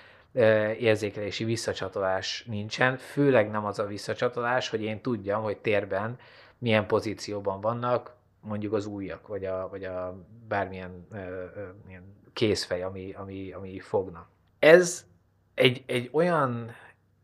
érzékelési 0.79 1.45
visszacsatolás 1.45 2.45
nincsen, 2.49 2.97
főleg 2.97 3.51
nem 3.51 3.65
az 3.65 3.79
a 3.79 3.87
visszacsatolás, 3.87 4.69
hogy 4.69 4.83
én 4.83 5.01
tudjam, 5.01 5.43
hogy 5.43 5.59
térben 5.59 6.19
milyen 6.59 6.87
pozícióban 6.87 7.61
vannak 7.61 8.15
mondjuk 8.41 8.73
az 8.73 8.87
újak, 8.87 9.27
vagy 9.27 9.45
a, 9.45 9.69
vagy 9.69 9.85
a 9.85 10.25
bármilyen 10.49 11.07
ö, 11.13 11.17
ö, 11.17 11.69
kézfej, 12.33 12.83
ami, 12.83 13.13
ami, 13.13 13.53
ami 13.53 13.79
fogna. 13.79 14.29
Ez 14.61 15.07
egy, 15.55 15.83
egy 15.87 16.09
olyan 16.13 16.71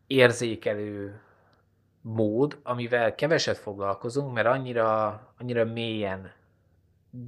érzékelő 0.07 1.21
mód, 2.01 2.59
amivel 2.63 3.15
keveset 3.15 3.59
foglalkozunk, 3.59 4.33
mert 4.33 4.47
annyira, 4.47 5.09
annyira 5.39 5.65
mélyen 5.65 6.33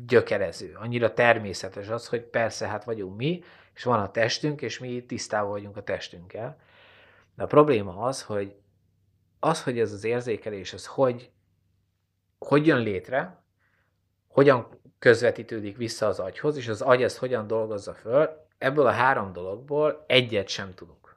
gyökerező, 0.06 0.74
annyira 0.74 1.14
természetes 1.14 1.88
az, 1.88 2.08
hogy 2.08 2.22
persze, 2.22 2.66
hát 2.66 2.84
vagyunk 2.84 3.16
mi, 3.16 3.42
és 3.74 3.84
van 3.84 4.00
a 4.00 4.10
testünk, 4.10 4.62
és 4.62 4.78
mi 4.78 5.04
tisztában 5.06 5.50
vagyunk 5.50 5.76
a 5.76 5.82
testünkkel. 5.82 6.60
De 7.34 7.42
a 7.42 7.46
probléma 7.46 7.96
az, 7.96 8.22
hogy 8.22 8.56
az, 9.40 9.62
hogy 9.62 9.78
ez 9.78 9.92
az 9.92 10.04
érzékelés, 10.04 10.72
az 10.72 10.86
hogy, 10.86 11.30
hogy 12.38 12.66
jön 12.66 12.78
létre, 12.78 13.42
hogyan 14.28 14.80
közvetítődik 14.98 15.76
vissza 15.76 16.06
az 16.06 16.18
agyhoz, 16.18 16.56
és 16.56 16.68
az 16.68 16.80
agy 16.80 17.02
ezt 17.02 17.16
hogyan 17.18 17.46
dolgozza 17.46 17.94
föl, 17.94 18.47
ebből 18.58 18.86
a 18.86 18.90
három 18.90 19.32
dologból 19.32 20.04
egyet 20.06 20.48
sem 20.48 20.74
tudunk. 20.74 21.16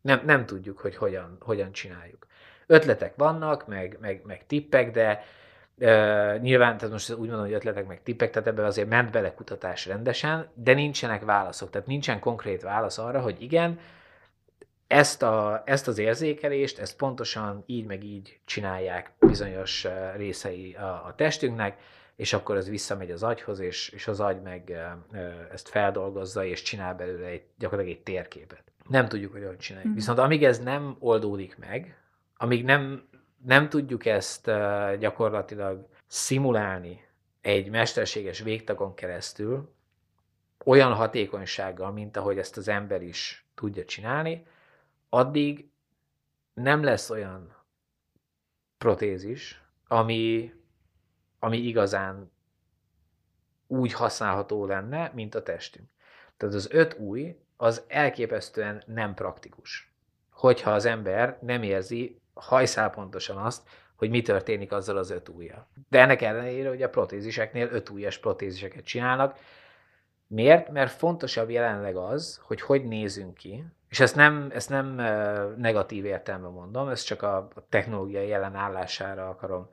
Nem, 0.00 0.22
nem 0.24 0.46
tudjuk, 0.46 0.78
hogy 0.78 0.96
hogyan, 0.96 1.36
hogyan 1.40 1.72
csináljuk. 1.72 2.26
Ötletek 2.66 3.16
vannak, 3.16 3.66
meg, 3.66 3.96
meg, 4.00 4.22
meg 4.24 4.46
tippek, 4.46 4.90
de 4.90 5.24
Uh, 5.80 6.40
nyilván, 6.40 6.76
tehát 6.76 6.92
most 6.92 7.10
úgy 7.10 7.28
mondom, 7.28 7.44
hogy 7.44 7.54
ötletek 7.54 7.86
meg 7.86 8.02
tippek, 8.02 8.30
tehát 8.30 8.48
ebben 8.48 8.64
azért 8.64 8.88
ment 8.88 9.10
bele 9.10 9.34
kutatás 9.34 9.86
rendesen, 9.86 10.48
de 10.54 10.74
nincsenek 10.74 11.24
válaszok, 11.24 11.70
tehát 11.70 11.86
nincsen 11.86 12.20
konkrét 12.20 12.62
válasz 12.62 12.98
arra, 12.98 13.20
hogy 13.20 13.42
igen, 13.42 13.78
ezt, 14.86 15.22
a, 15.22 15.62
ezt 15.64 15.88
az 15.88 15.98
érzékelést, 15.98 16.78
ezt 16.78 16.96
pontosan 16.96 17.62
így 17.66 17.86
meg 17.86 18.04
így 18.04 18.38
csinálják 18.44 19.12
bizonyos 19.18 19.86
részei 20.16 20.74
a, 20.74 20.84
a 20.84 21.14
testünknek, 21.16 21.78
és 22.16 22.32
akkor 22.32 22.56
ez 22.56 22.68
visszamegy 22.68 23.10
az 23.10 23.22
agyhoz, 23.22 23.58
és, 23.58 23.88
és 23.88 24.08
az 24.08 24.20
agy 24.20 24.42
meg 24.42 24.78
ezt 25.52 25.68
feldolgozza, 25.68 26.44
és 26.44 26.62
csinál 26.62 26.94
belőle 26.94 27.26
egy, 27.26 27.44
gyakorlatilag 27.58 27.98
egy 27.98 28.04
térképet. 28.04 28.62
Nem 28.88 29.08
tudjuk, 29.08 29.32
hogy 29.32 29.44
hogy 29.46 29.58
csináljuk. 29.58 29.92
Mm. 29.92 29.94
Viszont 29.94 30.18
amíg 30.18 30.44
ez 30.44 30.58
nem 30.58 30.96
oldódik 30.98 31.58
meg, 31.58 31.98
amíg 32.36 32.64
nem 32.64 33.08
nem 33.44 33.68
tudjuk 33.68 34.06
ezt 34.06 34.44
gyakorlatilag 34.98 35.88
szimulálni 36.06 37.04
egy 37.40 37.70
mesterséges 37.70 38.40
végtagon 38.40 38.94
keresztül, 38.94 39.74
olyan 40.64 40.92
hatékonysággal, 40.92 41.92
mint 41.92 42.16
ahogy 42.16 42.38
ezt 42.38 42.56
az 42.56 42.68
ember 42.68 43.02
is 43.02 43.46
tudja 43.54 43.84
csinálni, 43.84 44.46
addig 45.08 45.68
nem 46.54 46.82
lesz 46.82 47.10
olyan 47.10 47.56
protézis, 48.78 49.62
ami, 49.88 50.52
ami 51.46 51.56
igazán 51.56 52.30
úgy 53.66 53.92
használható 53.92 54.66
lenne, 54.66 55.10
mint 55.14 55.34
a 55.34 55.42
testünk. 55.42 55.88
Tehát 56.36 56.54
az 56.54 56.68
öt 56.70 56.98
új, 56.98 57.36
az 57.56 57.82
elképesztően 57.88 58.82
nem 58.86 59.14
praktikus. 59.14 59.92
Hogyha 60.30 60.70
az 60.70 60.84
ember 60.84 61.38
nem 61.40 61.62
érzi 61.62 62.20
hajszál 62.34 62.90
pontosan 62.90 63.36
azt, 63.36 63.68
hogy 63.96 64.10
mi 64.10 64.22
történik 64.22 64.72
azzal 64.72 64.96
az 64.96 65.10
öt 65.10 65.28
ujjal. 65.28 65.66
De 65.88 66.00
ennek 66.00 66.22
ellenére, 66.22 66.68
hogy 66.68 66.82
a 66.82 66.88
protéziseknél 66.88 67.68
öt 67.72 67.88
ujjas 67.88 68.18
protéziseket 68.18 68.84
csinálnak. 68.84 69.38
Miért? 70.26 70.70
Mert 70.70 70.92
fontosabb 70.92 71.50
jelenleg 71.50 71.96
az, 71.96 72.40
hogy 72.42 72.60
hogy 72.60 72.84
nézünk 72.84 73.34
ki, 73.34 73.64
és 73.88 74.00
ezt 74.00 74.14
nem, 74.14 74.50
ezt 74.54 74.68
nem 74.68 74.86
negatív 75.56 76.04
értelemben 76.04 76.50
mondom, 76.50 76.88
ezt 76.88 77.06
csak 77.06 77.22
a 77.22 77.48
technológiai 77.68 78.28
jelenállására 78.28 79.28
akarom 79.28 79.68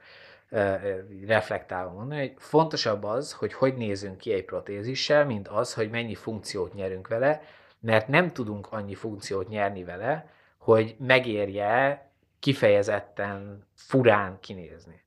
reflektálva 1.28 1.92
mondani, 1.92 2.20
hogy 2.20 2.34
fontosabb 2.38 3.04
az, 3.04 3.34
hogy 3.34 3.54
hogy 3.54 3.76
nézünk 3.76 4.18
ki 4.18 4.34
egy 4.34 4.46
protézissel, 4.46 5.26
mint 5.26 5.48
az, 5.48 5.74
hogy 5.74 5.89
mennyi 5.89 6.16
funkciót 6.16 6.74
nyerünk 6.74 7.08
vele, 7.08 7.42
mert 7.80 8.08
nem 8.08 8.32
tudunk 8.32 8.68
annyi 8.72 8.96
funkciót 8.96 9.50
nyerni 9.50 9.84
vele, 9.84 10.30
hogy 10.58 10.96
megérje 11.00 12.08
kifejezetten 12.39 13.68
furán 13.76 14.38
kinézni. 14.39 15.02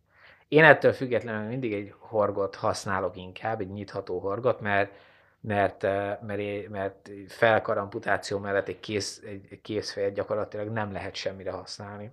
Én 0.49 0.65
ettől 0.65 0.93
függetlenül 0.93 1.49
mindig 1.49 1.73
egy 1.73 1.95
horgot 1.99 2.55
használok 2.55 3.17
inkább, 3.17 3.61
egy 3.61 3.73
nyitható 3.73 4.19
horgot, 4.19 4.61
mert 4.61 4.91
mert, 5.41 5.83
mert, 6.23 6.69
mert 6.69 7.11
felkaramputáció 7.29 8.39
mellett 8.39 8.69
egy, 8.69 8.81
kész, 8.81 9.23
egy 9.25 9.61
készfejet 9.63 10.13
gyakorlatilag 10.15 10.69
nem 10.69 10.93
lehet 10.93 11.15
semmire 11.15 11.51
használni. 11.51 12.11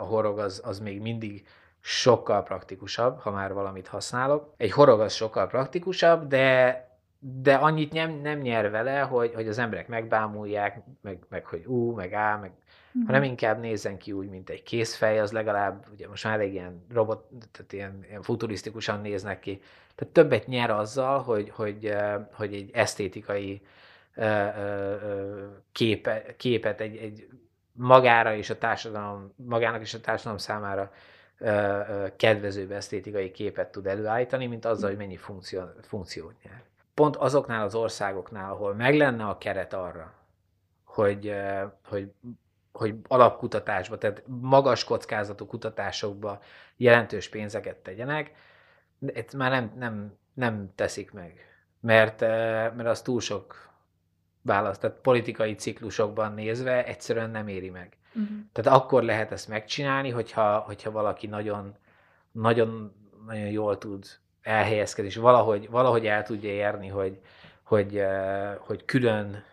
A 0.00 0.04
horog 0.04 0.38
az, 0.38 0.60
az 0.64 0.78
még 0.80 1.00
mindig 1.00 1.46
sokkal 1.80 2.42
praktikusabb, 2.42 3.18
ha 3.18 3.30
már 3.30 3.52
valamit 3.52 3.86
használok. 3.86 4.54
Egy 4.56 4.72
horog 4.72 5.00
az 5.00 5.12
sokkal 5.12 5.46
praktikusabb, 5.46 6.26
de 6.26 6.86
de 7.20 7.54
annyit 7.54 7.92
nem, 7.92 8.10
nem 8.10 8.38
nyer 8.38 8.70
vele, 8.70 9.00
hogy, 9.00 9.34
hogy 9.34 9.48
az 9.48 9.58
emberek 9.58 9.88
megbámulják, 9.88 10.80
meg, 11.00 11.18
meg 11.28 11.44
hogy 11.44 11.64
ú, 11.66 11.94
meg 11.94 12.12
á, 12.12 12.36
meg 12.36 12.50
uh-huh. 12.88 13.06
hanem 13.06 13.22
inkább 13.22 13.60
nézzen 13.60 13.98
ki 13.98 14.12
úgy, 14.12 14.28
mint 14.28 14.50
egy 14.50 14.62
készfej, 14.62 15.20
az 15.20 15.32
legalább, 15.32 15.86
ugye 15.92 16.08
most 16.08 16.24
már 16.24 16.34
elég 16.34 16.52
ilyen 16.52 16.84
robot, 16.92 17.28
tehát 17.52 17.72
ilyen, 17.72 18.04
ilyen 18.08 18.22
futurisztikusan 18.22 19.00
néznek 19.00 19.40
ki. 19.40 19.60
Tehát 19.94 20.14
többet 20.14 20.46
nyer 20.46 20.70
azzal, 20.70 21.22
hogy, 21.22 21.50
hogy, 21.50 21.94
hogy 22.32 22.54
egy 22.54 22.70
esztétikai 22.72 23.62
képe, 25.72 26.36
képet, 26.36 26.80
egy, 26.80 26.96
egy 26.96 27.28
magára 27.72 28.34
és 28.34 28.50
a 28.50 28.58
társadalom, 28.58 29.32
magának 29.36 29.80
és 29.80 29.94
a 29.94 30.00
társadalom 30.00 30.38
számára 30.38 30.92
kedvezőbb 32.16 32.70
esztétikai 32.70 33.30
képet 33.30 33.70
tud 33.70 33.86
előállítani, 33.86 34.46
mint 34.46 34.64
azzal, 34.64 34.88
hogy 34.88 34.98
mennyi 34.98 35.16
funkció, 35.16 35.62
funkciót 35.82 36.34
nyer. 36.42 36.62
Pont 36.94 37.16
azoknál 37.16 37.64
az 37.64 37.74
országoknál, 37.74 38.50
ahol 38.52 38.74
meg 38.74 38.94
lenne 38.94 39.24
a 39.24 39.38
keret 39.38 39.72
arra, 39.72 40.12
hogy, 40.84 41.34
hogy 41.84 42.12
hogy 42.78 42.94
alapkutatásba, 43.08 43.98
tehát 43.98 44.22
magas 44.26 44.84
kockázatú 44.84 45.46
kutatásokba 45.46 46.40
jelentős 46.76 47.28
pénzeket 47.28 47.76
tegyenek, 47.76 48.32
ezt 49.14 49.36
már 49.36 49.50
nem, 49.50 49.72
nem, 49.76 50.16
nem 50.34 50.72
teszik 50.74 51.12
meg, 51.12 51.46
mert, 51.80 52.20
mert 52.20 52.86
az 52.86 53.02
túl 53.02 53.20
sok 53.20 53.70
választ, 54.42 54.80
tehát 54.80 54.96
politikai 54.96 55.54
ciklusokban 55.54 56.32
nézve 56.32 56.84
egyszerűen 56.84 57.30
nem 57.30 57.48
éri 57.48 57.70
meg. 57.70 57.96
Uh-huh. 58.14 58.36
Tehát 58.52 58.80
akkor 58.80 59.02
lehet 59.02 59.32
ezt 59.32 59.48
megcsinálni, 59.48 60.10
hogyha, 60.10 60.58
hogyha 60.58 60.90
valaki 60.90 61.26
nagyon, 61.26 61.74
nagyon, 62.32 62.92
nagyon 63.26 63.46
jól 63.48 63.78
tud 63.78 64.06
elhelyezkedni, 64.42 65.10
és 65.10 65.16
valahogy, 65.16 65.70
valahogy 65.70 66.06
el 66.06 66.22
tudja 66.22 66.50
érni, 66.50 66.88
hogy, 66.88 67.20
hogy, 67.62 67.96
eh, 67.96 68.54
hogy 68.58 68.84
külön 68.84 69.44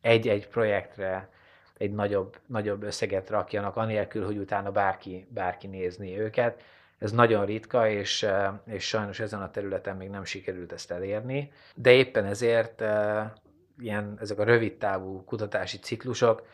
egy-egy 0.00 0.48
projektre 0.48 1.28
egy 1.76 1.92
nagyobb, 1.92 2.36
nagyobb 2.46 2.82
összeget 2.82 3.30
rakjanak, 3.30 3.76
anélkül, 3.76 4.24
hogy 4.24 4.36
utána 4.36 4.70
bárki, 4.70 5.26
bárki 5.28 5.66
nézni 5.66 6.18
őket. 6.18 6.62
Ez 6.98 7.12
nagyon 7.12 7.44
ritka, 7.44 7.88
és, 7.88 8.22
eh, 8.22 8.52
és 8.66 8.86
sajnos 8.86 9.20
ezen 9.20 9.42
a 9.42 9.50
területen 9.50 9.96
még 9.96 10.08
nem 10.08 10.24
sikerült 10.24 10.72
ezt 10.72 10.90
elérni, 10.90 11.52
de 11.74 11.90
éppen 11.90 12.24
ezért 12.24 12.80
eh, 12.80 13.30
ilyen, 13.78 14.16
ezek 14.20 14.38
a 14.38 14.44
rövid 14.44 14.76
távú 14.76 15.24
kutatási 15.24 15.78
ciklusok 15.78 16.46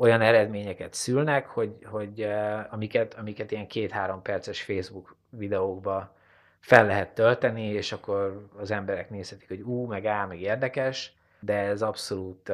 olyan 0.00 0.20
eredményeket 0.20 0.94
szülnek, 0.94 1.46
hogy, 1.46 1.76
hogy 1.84 2.26
amiket, 2.70 3.14
amiket 3.14 3.50
ilyen 3.50 3.66
két-három 3.66 4.22
perces 4.22 4.62
Facebook 4.62 5.16
videókba 5.28 6.14
fel 6.60 6.86
lehet 6.86 7.14
tölteni, 7.14 7.66
és 7.66 7.92
akkor 7.92 8.48
az 8.56 8.70
emberek 8.70 9.10
nézhetik, 9.10 9.48
hogy 9.48 9.60
ú, 9.60 9.84
meg 9.84 10.06
á, 10.06 10.26
meg 10.26 10.40
érdekes, 10.40 11.12
de 11.40 11.54
ez 11.54 11.82
abszolút, 11.82 12.52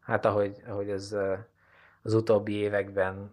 hát 0.00 0.24
ahogy, 0.24 0.56
ahogy 0.68 0.90
ez 0.90 1.16
az 2.02 2.14
utóbbi 2.14 2.52
években 2.52 3.32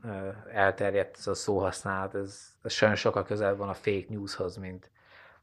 elterjedt 0.54 1.18
ez 1.18 1.28
a 1.28 1.34
szóhasználat, 1.34 2.16
ez, 2.16 2.54
ez 2.64 2.74
sajnos 2.74 3.00
sokkal 3.00 3.24
közel 3.24 3.56
van 3.56 3.70
a 3.70 3.74
fake 3.74 4.06
newshoz, 4.10 4.58
mint, 4.58 4.90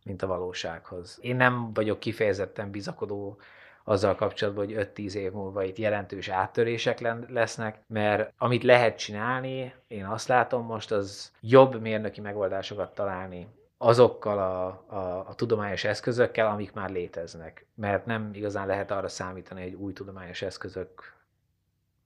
mint 0.05 0.23
a 0.23 0.27
valósághoz. 0.27 1.19
Én 1.21 1.37
nem 1.37 1.73
vagyok 1.73 2.01
kifejezetten 2.01 2.71
bizakodó 2.71 3.39
azzal 3.85 4.15
kapcsolatban, 4.15 4.65
hogy 4.65 4.91
5-10 4.95 5.13
év 5.13 5.33
múlva 5.33 5.63
itt 5.63 5.79
jelentős 5.79 6.29
áttörések 6.29 7.29
lesznek, 7.29 7.79
mert 7.87 8.33
amit 8.39 8.63
lehet 8.63 8.99
csinálni, 8.99 9.75
én 9.87 10.05
azt 10.05 10.29
látom 10.29 10.67
most, 10.67 10.91
az 10.91 11.33
jobb 11.41 11.81
mérnöki 11.81 12.21
megoldásokat 12.21 12.95
találni 12.95 13.49
azokkal 13.79 14.39
a, 14.39 14.67
a, 14.97 15.29
a 15.29 15.35
tudományos 15.35 15.85
eszközökkel, 15.85 16.47
amik 16.47 16.73
már 16.73 16.91
léteznek. 16.91 17.67
Mert 17.75 18.07
nem 18.07 18.31
igazán 18.33 18.67
lehet 18.67 18.91
arra 18.91 19.09
számítani, 19.09 19.63
hogy 19.63 19.75
új 19.75 19.93
tudományos 19.93 20.43
eszközök 20.43 21.15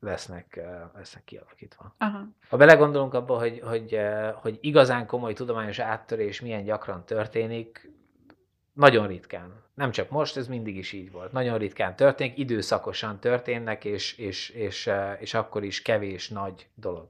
lesznek, 0.00 0.60
lesznek 0.94 1.24
kialakítva. 1.24 1.94
Aha. 1.98 2.24
Ha 2.48 2.56
belegondolunk 2.56 3.14
abba, 3.14 3.38
hogy, 3.38 3.60
hogy, 3.60 4.00
hogy 4.34 4.58
igazán 4.60 5.06
komoly 5.06 5.32
tudományos 5.32 5.78
áttörés 5.78 6.40
milyen 6.40 6.64
gyakran 6.64 7.04
történik, 7.04 7.90
nagyon 8.76 9.06
ritkán. 9.06 9.64
Nem 9.74 9.90
csak 9.90 10.10
most, 10.10 10.36
ez 10.36 10.48
mindig 10.48 10.76
is 10.76 10.92
így 10.92 11.12
volt. 11.12 11.32
Nagyon 11.32 11.58
ritkán 11.58 11.96
történik, 11.96 12.38
időszakosan 12.38 13.20
történnek, 13.20 13.84
és, 13.84 14.18
és, 14.18 14.48
és, 14.48 14.90
és 15.18 15.34
akkor 15.34 15.64
is 15.64 15.82
kevés 15.82 16.28
nagy 16.28 16.68
dolog. 16.74 17.08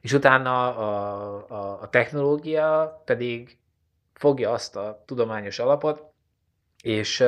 És 0.00 0.12
utána 0.12 0.76
a, 0.76 1.46
a, 1.48 1.82
a 1.82 1.88
technológia 1.88 3.02
pedig 3.04 3.58
fogja 4.14 4.50
azt 4.50 4.76
a 4.76 5.02
tudományos 5.06 5.58
alapot, 5.58 6.04
és, 6.82 7.24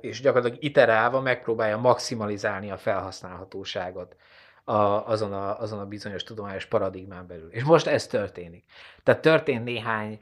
és 0.00 0.20
gyakorlatilag 0.20 0.64
iterálva 0.64 1.20
megpróbálja 1.20 1.76
maximalizálni 1.76 2.70
a 2.70 2.76
felhasználhatóságot 2.76 4.16
a, 4.64 4.74
azon, 5.06 5.32
a, 5.32 5.60
azon 5.60 5.78
a 5.78 5.86
bizonyos 5.86 6.22
tudományos 6.22 6.66
paradigmán 6.66 7.26
belül. 7.26 7.50
És 7.50 7.62
most 7.62 7.86
ez 7.86 8.06
történik. 8.06 8.64
Tehát 9.02 9.20
történt 9.20 9.64
néhány 9.64 10.18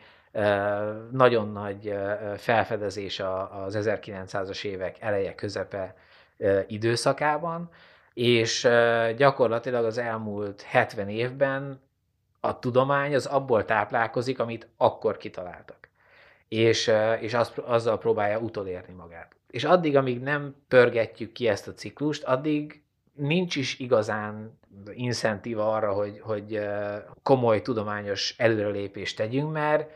nagyon 1.11 1.53
nagy 1.53 1.95
felfedezés 2.37 3.21
az 3.65 3.79
1900-as 3.81 4.65
évek 4.65 4.97
eleje, 5.01 5.35
közepe 5.35 5.95
időszakában, 6.67 7.71
és 8.15 8.69
gyakorlatilag 9.17 9.85
az 9.85 9.99
elmúlt 9.99 10.63
70 10.63 11.09
évben 11.09 11.81
a 12.41 12.59
tudomány 12.59 13.15
az 13.15 13.27
abból 13.27 13.65
táplálkozik, 13.65 14.39
amit 14.39 14.69
akkor 14.77 15.17
kitaláltak. 15.17 15.89
És, 16.49 16.93
és 17.21 17.35
az, 17.35 17.53
azzal 17.65 17.99
próbálja 17.99 18.39
utolérni 18.39 18.95
magát. 18.95 19.37
És 19.51 19.65
addig, 19.65 19.97
amíg 19.97 20.21
nem 20.21 20.55
pörgetjük 20.69 21.33
ki 21.33 21.49
ezt 21.49 21.69
a 21.69 21.73
ciklust, 21.73 22.25
addig 22.25 22.83
nincs 23.13 23.57
is 23.57 23.79
igazán 23.79 24.59
incentíva 24.93 25.73
arra, 25.73 25.93
hogy, 25.93 26.21
hogy 26.21 26.61
komoly 27.23 27.63
tudományos 27.63 28.35
előrelépést 28.39 29.17
tegyünk, 29.17 29.53
mert 29.53 29.91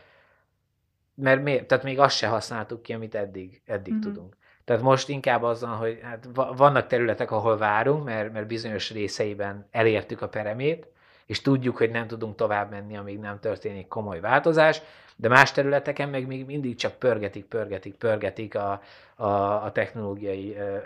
mert 1.17 1.43
még, 1.43 1.67
tehát 1.67 1.85
még 1.85 1.99
azt 1.99 2.17
se 2.17 2.27
használtuk 2.27 2.83
ki, 2.83 2.93
amit 2.93 3.15
eddig, 3.15 3.63
eddig 3.67 3.93
mm-hmm. 3.93 4.01
tudunk. 4.03 4.37
Tehát 4.65 4.83
most 4.83 5.09
inkább 5.09 5.43
azon, 5.43 5.71
hogy 5.71 6.01
hát 6.03 6.29
vannak 6.57 6.87
területek, 6.87 7.31
ahol 7.31 7.57
várunk, 7.57 8.05
mert, 8.05 8.33
mert 8.33 8.47
bizonyos 8.47 8.93
részeiben 8.93 9.67
elértük 9.71 10.23
a 10.23 10.29
peremét, 10.29 10.87
és 11.27 11.41
tudjuk, 11.41 11.77
hogy 11.77 11.91
nem 11.91 12.07
tudunk 12.07 12.37
tovább 12.37 12.71
menni, 12.71 12.97
amíg 12.97 13.19
nem 13.19 13.41
történik 13.41 13.89
komoly 13.89 14.21
változás, 14.21 14.83
de 15.17 15.29
más 15.29 15.53
területeken 15.53 16.09
meg 16.09 16.27
még 16.27 16.47
mindig 16.47 16.77
csak 16.77 16.93
pörgetik, 16.93 17.45
pörgetik, 17.45 17.95
pörgetik 17.95 18.55
a, 18.55 18.81
a, 19.15 19.27
a 19.65 19.73
technológiai 19.73 20.57
ö, 20.57 20.61
ö, 20.61 20.79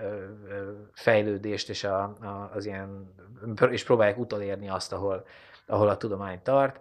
fejlődést, 0.93 1.69
és, 1.69 1.85
a, 1.85 2.03
a, 2.03 2.51
az 2.55 2.67
ilyen, 2.67 3.15
és 3.71 3.85
próbálják 3.85 4.19
utolérni 4.19 4.69
azt, 4.69 4.93
ahol, 4.93 5.25
ahol 5.67 5.89
a 5.89 5.97
tudomány 5.97 6.41
tart 6.43 6.81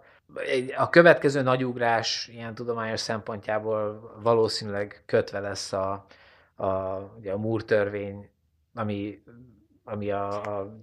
a 0.76 0.88
következő 0.88 1.42
nagyugrás 1.42 2.28
ilyen 2.28 2.54
tudományos 2.54 3.00
szempontjából 3.00 4.12
valószínűleg 4.22 5.02
kötve 5.06 5.40
lesz 5.40 5.72
a, 5.72 6.06
a, 6.54 6.66
ugye 7.18 7.32
a 7.32 7.36
Moore 7.36 7.64
törvény, 7.64 8.30
ami, 8.74 9.22
ami 9.84 10.10
a, 10.10 10.58
a, 10.58 10.76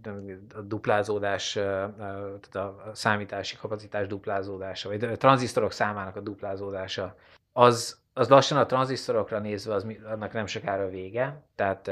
a 0.56 0.62
duplázódás, 0.62 1.54
tehát 1.54 2.56
a 2.56 2.92
számítási 2.94 3.58
kapacitás 3.58 4.08
duplázódása, 4.08 4.90
vagy 4.90 5.04
a 5.04 5.18
tranzisztorok 5.18 5.72
számának 5.72 6.16
a 6.16 6.22
duplázódása, 6.22 7.16
az, 7.54 8.00
az 8.14 8.28
lassan 8.28 8.58
a 8.58 8.66
tranzisztorokra 8.66 9.40
nézve, 9.40 9.74
az, 9.74 9.86
annak 10.04 10.34
nem 10.34 10.46
sokára 10.46 10.90
vége, 10.90 11.42
tehát 11.56 11.92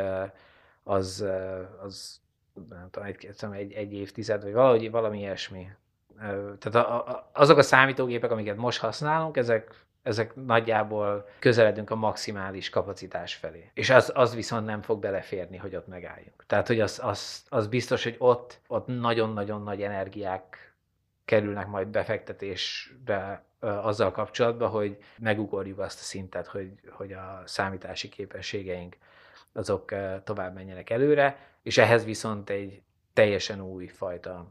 az, 0.84 1.26
az 1.82 2.20
nem 2.70 2.88
tudom, 2.91 3.08
egy, 3.08 3.26
egy, 3.53 3.72
egy 3.72 3.93
évtized, 3.93 4.43
vagy 4.43 4.53
valahogy 4.53 4.91
valami 4.91 5.20
ilyesmi 5.20 5.68
tehát 6.59 6.76
a, 6.76 7.07
a, 7.07 7.30
azok 7.34 7.57
a 7.57 7.61
számítógépek, 7.61 8.32
amiket 8.32 8.57
most 8.57 8.80
használunk, 8.80 9.38
ezek, 9.38 9.86
ezek 10.03 10.36
nagyjából 10.36 11.30
közeledünk 11.39 11.89
a 11.89 11.95
maximális 11.95 12.70
kapacitás 12.70 13.34
felé. 13.34 13.72
És 13.74 13.89
az, 13.89 14.11
az 14.16 14.36
viszont 14.36 14.66
nem 14.66 14.82
fog 14.82 14.99
beleférni, 14.99 15.57
hogy 15.57 15.76
ott 15.76 15.88
megálljunk. 15.88 16.43
Tehát, 16.47 16.68
hogy 16.68 16.80
az, 16.80 16.99
az, 17.03 17.45
az 17.49 17.68
biztos, 17.68 18.03
hogy 18.03 18.16
ott, 18.18 18.59
ott 18.68 18.88
nagyon-nagyon 18.88 19.63
nagy 19.63 19.82
energiák 19.82 20.74
kerülnek 21.26 21.68
majd 21.68 21.88
befektetésbe 21.88 23.43
azzal 23.59 24.11
kapcsolatban, 24.11 24.70
hogy 24.70 24.97
megugorjuk 25.18 25.80
azt 25.80 25.99
a 25.99 26.03
szintet, 26.03 26.47
hogy, 26.47 26.72
hogy 26.89 27.13
a 27.13 27.41
számítási 27.45 28.09
képességeink 28.09 28.97
azok 29.53 29.93
tovább 30.24 30.53
menjenek 30.53 30.89
előre, 30.89 31.38
és 31.61 31.78
ehhez 31.78 32.05
viszont 32.05 32.49
egy 32.49 32.82
teljesen 33.13 33.61
új 33.61 33.88
fajta 33.88 34.47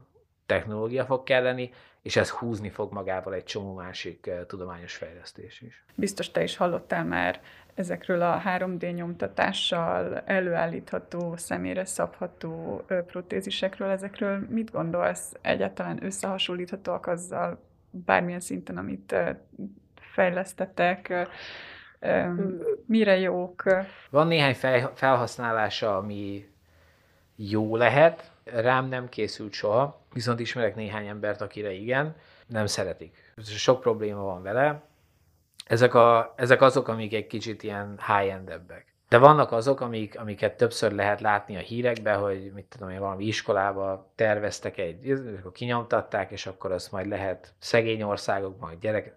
technológia 0.47 1.05
fog 1.05 1.23
kelleni, 1.23 1.71
és 2.03 2.17
ez 2.17 2.31
húzni 2.31 2.71
fog 2.71 2.93
magával 2.93 3.35
egy 3.35 3.45
csomó 3.45 3.75
másik 3.75 4.25
uh, 4.27 4.47
tudományos 4.47 4.95
fejlesztés 4.97 5.61
is. 5.61 5.85
Biztos 5.95 6.31
te 6.31 6.43
is 6.43 6.57
hallottál 6.57 7.05
már 7.05 7.41
ezekről 7.75 8.23
a 8.23 8.43
3D 8.47 8.95
nyomtatással 8.95 10.19
előállítható, 10.19 11.37
személyre 11.37 11.85
szabható 11.85 12.85
protézisekről. 13.07 13.91
Ezekről 13.91 14.47
mit 14.49 14.71
gondolsz? 14.71 15.33
Egyáltalán 15.41 16.05
összehasonlíthatóak 16.05 17.07
azzal 17.07 17.61
bármilyen 17.91 18.41
szinten, 18.41 18.77
amit 18.77 19.15
fejlesztettek? 19.95 21.29
Mire 22.87 23.19
jók? 23.19 23.63
Van 24.11 24.27
néhány 24.27 24.55
felhasználása, 24.95 25.97
ami 25.97 26.49
jó 27.37 27.77
lehet, 27.77 28.33
Rám 28.45 28.89
nem 28.89 29.09
készült 29.09 29.53
soha, 29.53 30.04
viszont 30.15 30.41
ismerek 30.41 30.75
néhány 30.75 31.07
embert, 31.07 31.41
akire 31.41 31.73
igen, 31.73 32.17
nem 32.47 32.67
szeretik. 32.67 33.33
Sok 33.43 33.81
probléma 33.81 34.23
van 34.23 34.43
vele. 34.43 34.83
Ezek, 35.67 35.95
a, 35.95 36.35
ezek 36.37 36.63
azok, 36.63 36.89
amik 36.89 37.15
egy 37.15 37.27
kicsit 37.27 37.63
ilyen 37.63 37.99
high-endebbek. 38.07 38.95
De 39.09 39.19
vannak 39.19 39.53
azok, 39.53 39.81
amik, 39.81 40.21
amiket 40.21 40.57
többször 40.57 40.93
lehet 40.93 41.21
látni 41.21 41.57
a 41.57 41.61
hírekben, 41.61 42.19
hogy 42.19 42.53
mit 42.55 42.65
tudom 42.65 42.89
én, 42.89 42.99
valami 42.99 43.25
iskolába 43.25 44.13
terveztek 44.15 44.79
egy, 44.79 45.11
akkor 45.11 45.53
kinyomtatták, 45.53 46.31
és 46.31 46.47
akkor 46.47 46.73
azt 46.73 46.93
majd 46.93 47.07
lehet 47.07 47.55
szegény 47.59 48.03
országokban 48.03 48.77
gyerek, 48.81 49.17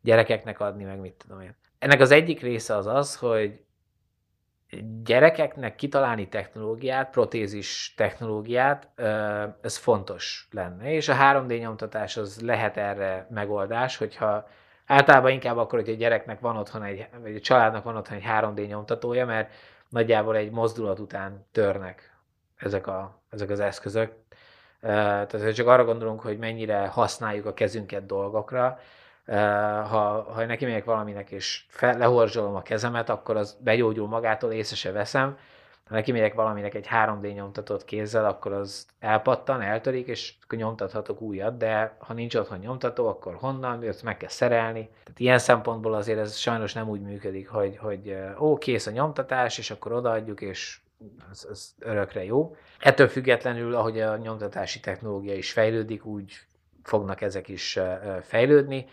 gyerekeknek 0.00 0.60
adni, 0.60 0.84
meg 0.84 0.98
mit 0.98 1.14
tudom 1.14 1.40
én. 1.40 1.56
Ennek 1.78 2.00
az 2.00 2.10
egyik 2.10 2.40
része 2.40 2.76
az 2.76 2.86
az, 2.86 3.16
hogy 3.16 3.60
gyerekeknek 5.04 5.74
kitalálni 5.74 6.28
technológiát, 6.28 7.10
protézis 7.10 7.94
technológiát, 7.96 8.88
ez 9.60 9.76
fontos 9.76 10.48
lenne. 10.50 10.92
És 10.92 11.08
a 11.08 11.14
3D 11.14 11.60
nyomtatás 11.60 12.16
az 12.16 12.40
lehet 12.40 12.76
erre 12.76 13.26
megoldás, 13.30 13.96
hogyha 13.96 14.48
általában 14.86 15.30
inkább 15.30 15.56
akkor, 15.56 15.78
hogy 15.78 15.88
a 15.88 15.96
gyereknek 15.96 16.40
van 16.40 16.56
otthon 16.56 16.82
egy, 16.82 17.06
vagy 17.22 17.34
a 17.34 17.40
családnak 17.40 17.84
van 17.84 17.96
otthon 17.96 18.16
egy 18.16 18.24
3D 18.28 18.66
nyomtatója, 18.66 19.26
mert 19.26 19.52
nagyjából 19.88 20.36
egy 20.36 20.50
mozdulat 20.50 20.98
után 20.98 21.46
törnek 21.52 22.16
ezek, 22.56 22.86
a, 22.86 23.20
ezek 23.30 23.50
az 23.50 23.60
eszközök. 23.60 24.12
Tehát 24.80 25.54
csak 25.54 25.66
arra 25.66 25.84
gondolunk, 25.84 26.20
hogy 26.20 26.38
mennyire 26.38 26.86
használjuk 26.86 27.46
a 27.46 27.54
kezünket 27.54 28.06
dolgokra, 28.06 28.78
ha, 29.26 30.26
ha 30.32 30.44
neki 30.46 30.64
megyek 30.64 30.84
valaminek, 30.84 31.30
és 31.30 31.64
fel, 31.68 31.98
lehorzsolom 31.98 32.54
a 32.54 32.62
kezemet, 32.62 33.08
akkor 33.08 33.36
az 33.36 33.56
begyógyul 33.60 34.08
magától, 34.08 34.52
észre 34.52 34.76
se 34.76 34.92
veszem. 34.92 35.36
Ha 35.88 35.94
neki 35.94 36.12
megyek 36.12 36.34
valaminek 36.34 36.74
egy 36.74 36.88
3D 36.90 37.34
nyomtatott 37.34 37.84
kézzel, 37.84 38.24
akkor 38.24 38.52
az 38.52 38.86
elpattan, 38.98 39.60
eltörik, 39.60 40.06
és 40.06 40.34
akkor 40.44 40.58
nyomtathatok 40.58 41.20
újat, 41.20 41.56
de 41.56 41.96
ha 41.98 42.12
nincs 42.12 42.34
otthon 42.34 42.58
nyomtató, 42.58 43.08
akkor 43.08 43.34
honnan, 43.34 43.82
ezt 43.82 44.02
meg 44.02 44.16
kell 44.16 44.28
szerelni. 44.28 44.88
Tehát 45.02 45.20
ilyen 45.20 45.38
szempontból 45.38 45.94
azért 45.94 46.18
ez 46.18 46.36
sajnos 46.36 46.72
nem 46.72 46.88
úgy 46.88 47.00
működik, 47.00 47.48
hogy, 47.48 47.76
hogy 47.76 48.16
ó, 48.38 48.58
kész 48.58 48.86
a 48.86 48.90
nyomtatás, 48.90 49.58
és 49.58 49.70
akkor 49.70 49.92
odaadjuk, 49.92 50.40
és 50.40 50.78
az, 51.30 51.46
az 51.50 51.74
örökre 51.78 52.24
jó. 52.24 52.56
Ettől 52.80 53.08
függetlenül, 53.08 53.74
ahogy 53.74 54.00
a 54.00 54.16
nyomtatási 54.16 54.80
technológia 54.80 55.34
is 55.34 55.52
fejlődik, 55.52 56.04
úgy 56.04 56.32
fognak 56.82 57.20
ezek 57.20 57.48
is 57.48 57.78
fejlődni, 58.22 58.86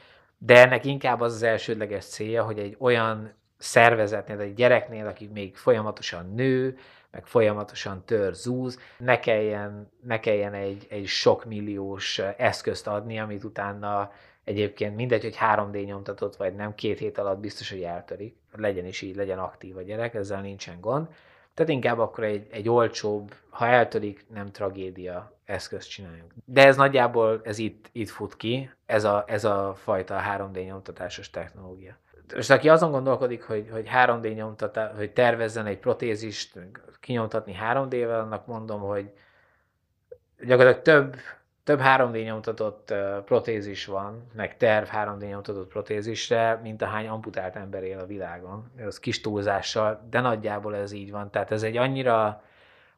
de 0.44 0.58
ennek 0.58 0.86
inkább 0.86 1.22
az 1.22 1.34
az 1.34 1.44
elsődleges 1.44 2.06
célja, 2.06 2.44
hogy 2.44 2.60
egy 2.60 2.76
olyan 2.80 3.34
szervezetnél, 3.58 4.40
egy 4.40 4.54
gyereknél, 4.54 5.08
aki 5.08 5.30
még 5.34 5.56
folyamatosan 5.56 6.34
nő, 6.36 6.78
meg 7.12 7.26
folyamatosan 7.26 8.04
tör, 8.06 8.34
zúz, 8.34 8.80
ne 8.98 9.20
kelljen, 9.20 9.92
ne 10.04 10.20
kelljen 10.20 10.54
egy, 10.54 10.88
egy 10.90 11.06
sok 11.06 11.46
milliós 11.46 12.20
eszközt 12.38 12.88
adni, 12.88 13.20
amit 13.20 13.44
utána 13.44 14.12
egyébként 14.44 14.96
mindegy, 14.96 15.24
hogy 15.24 15.38
3D 15.40 15.86
nyomtatott 15.86 16.36
vagy 16.36 16.56
nem, 16.56 16.76
két 16.76 17.00
hét 17.00 17.18
alatt 17.18 17.40
biztos, 17.40 17.70
hogy 17.70 17.82
eltörik. 17.82 18.36
Legyen 18.52 18.86
is 18.86 19.02
így, 19.02 19.16
legyen 19.16 19.40
aktív 19.40 19.78
a 19.78 19.82
gyerek, 19.82 20.14
ezzel 20.14 20.42
nincsen 20.42 20.80
gond. 20.80 21.08
Tehát 21.62 21.76
inkább 21.76 22.00
akkor 22.00 22.24
egy, 22.24 22.48
egy 22.52 22.70
olcsóbb, 22.70 23.34
ha 23.50 23.68
eltörik, 23.68 24.26
nem 24.34 24.52
tragédia 24.52 25.38
eszközt 25.46 25.90
csináljunk. 25.90 26.34
De 26.46 26.66
ez 26.66 26.76
nagyjából 26.76 27.42
ez 27.44 27.58
itt, 27.58 27.90
itt 27.92 28.10
fut 28.10 28.36
ki, 28.36 28.72
ez 28.86 29.04
a, 29.04 29.24
ez 29.28 29.44
a 29.44 29.74
fajta 29.78 30.22
3D 30.38 30.66
nyomtatásos 30.66 31.30
technológia. 31.30 31.98
Most 32.36 32.52
aki 32.52 32.70
azon 32.70 32.92
gondolkodik, 32.92 33.44
hogy, 33.44 33.70
hogy 33.72 33.88
3D 34.06 34.36
nyomtatás, 34.36 34.92
hogy 34.96 35.12
tervezzen 35.12 35.66
egy 35.66 35.78
protézist 35.78 36.60
kinyomtatni 37.00 37.58
3D-vel, 37.74 38.22
annak 38.22 38.46
mondom, 38.46 38.82
hogy 38.82 39.12
gyakorlatilag 40.46 40.82
több 40.82 41.16
több 41.72 41.82
3D 41.84 42.24
nyomtatott 42.24 42.94
protézis 43.26 43.86
van, 43.86 44.28
meg 44.34 44.58
terv 44.58 44.88
3D 44.88 45.30
nyomtatott 45.30 45.68
protézisre, 45.68 46.60
mint 46.64 46.82
a 46.82 46.86
hány 46.86 47.08
amputált 47.08 47.56
ember 47.56 47.84
él 47.84 48.00
a 48.00 48.06
világon. 48.06 48.72
Ez 48.76 49.00
kis 49.00 49.22
túlzással, 49.22 50.08
de 50.10 50.20
nagyjából 50.20 50.76
ez 50.76 50.92
így 50.92 51.12
van. 51.12 51.30
Tehát 51.30 51.52
ez 51.52 51.64
egy 51.64 51.78
annyira, 51.78 52.44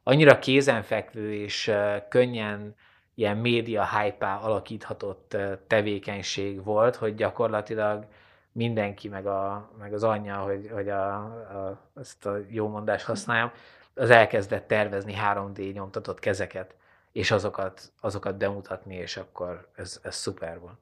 annyira 0.03 0.39
kézenfekvő 0.39 1.33
és 1.33 1.71
könnyen 2.09 2.75
ilyen 3.15 3.37
média 3.37 3.87
hype 3.97 4.33
alakíthatott 4.33 5.37
tevékenység 5.67 6.63
volt, 6.63 6.95
hogy 6.95 7.15
gyakorlatilag 7.15 8.05
mindenki, 8.51 9.07
meg, 9.07 9.25
a, 9.25 9.69
meg 9.79 9.93
az 9.93 10.03
anyja, 10.03 10.35
hogy, 10.35 10.69
hogy 10.73 10.89
a, 10.89 11.15
a, 11.15 11.79
ezt 11.99 12.25
a 12.25 12.37
jó 12.47 12.67
mondást 12.67 13.05
használjam, 13.05 13.51
az 13.95 14.09
elkezdett 14.09 14.67
tervezni 14.67 15.15
3D 15.31 15.73
nyomtatott 15.73 16.19
kezeket 16.19 16.75
és 17.13 17.31
azokat, 17.31 17.91
azokat 18.01 18.37
bemutatni, 18.37 18.95
és 18.95 19.17
akkor 19.17 19.69
ez, 19.75 19.99
ez 20.03 20.15
szuper 20.15 20.59
van. 20.59 20.77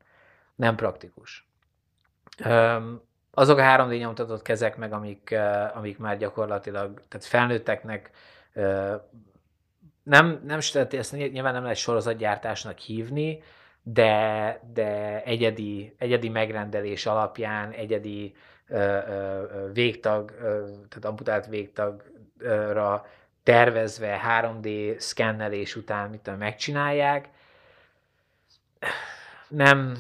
Nem 0.56 0.76
praktikus. 0.76 1.50
Azok 3.32 3.58
a 3.58 3.62
3D 3.62 3.98
nyomtatott 4.00 4.42
kezek 4.42 4.78
meg, 4.78 4.94
amik, 4.94 5.36
amik 5.74 5.98
már 5.98 6.18
gyakorlatilag, 6.18 7.02
tehát 7.08 7.26
felnőtteknek 7.26 8.12
nem, 10.04 10.42
nem, 10.46 10.60
ezt 10.90 11.12
nyilván 11.12 11.54
nem 11.54 11.64
lehet 11.64 11.78
sorozatgyártásnak 11.78 12.78
hívni, 12.78 13.44
de, 13.84 14.60
de 14.74 15.24
egyedi, 15.24 15.96
egyedi 15.98 16.30
megrendelés 16.30 17.06
alapján, 17.06 17.72
egyedi 17.72 18.36
ö, 18.68 18.78
ö, 18.78 19.72
végtag, 19.74 20.32
ö, 20.32 20.66
tehát 20.90 21.06
amputált 21.06 21.46
végtagra 21.46 23.06
tervezve 23.44 24.22
3D 24.42 24.98
szkennelés 25.00 25.76
után 25.76 26.10
mit 26.10 26.20
tudom, 26.20 26.40
megcsinálják. 26.40 27.30
Nem, 29.48 29.98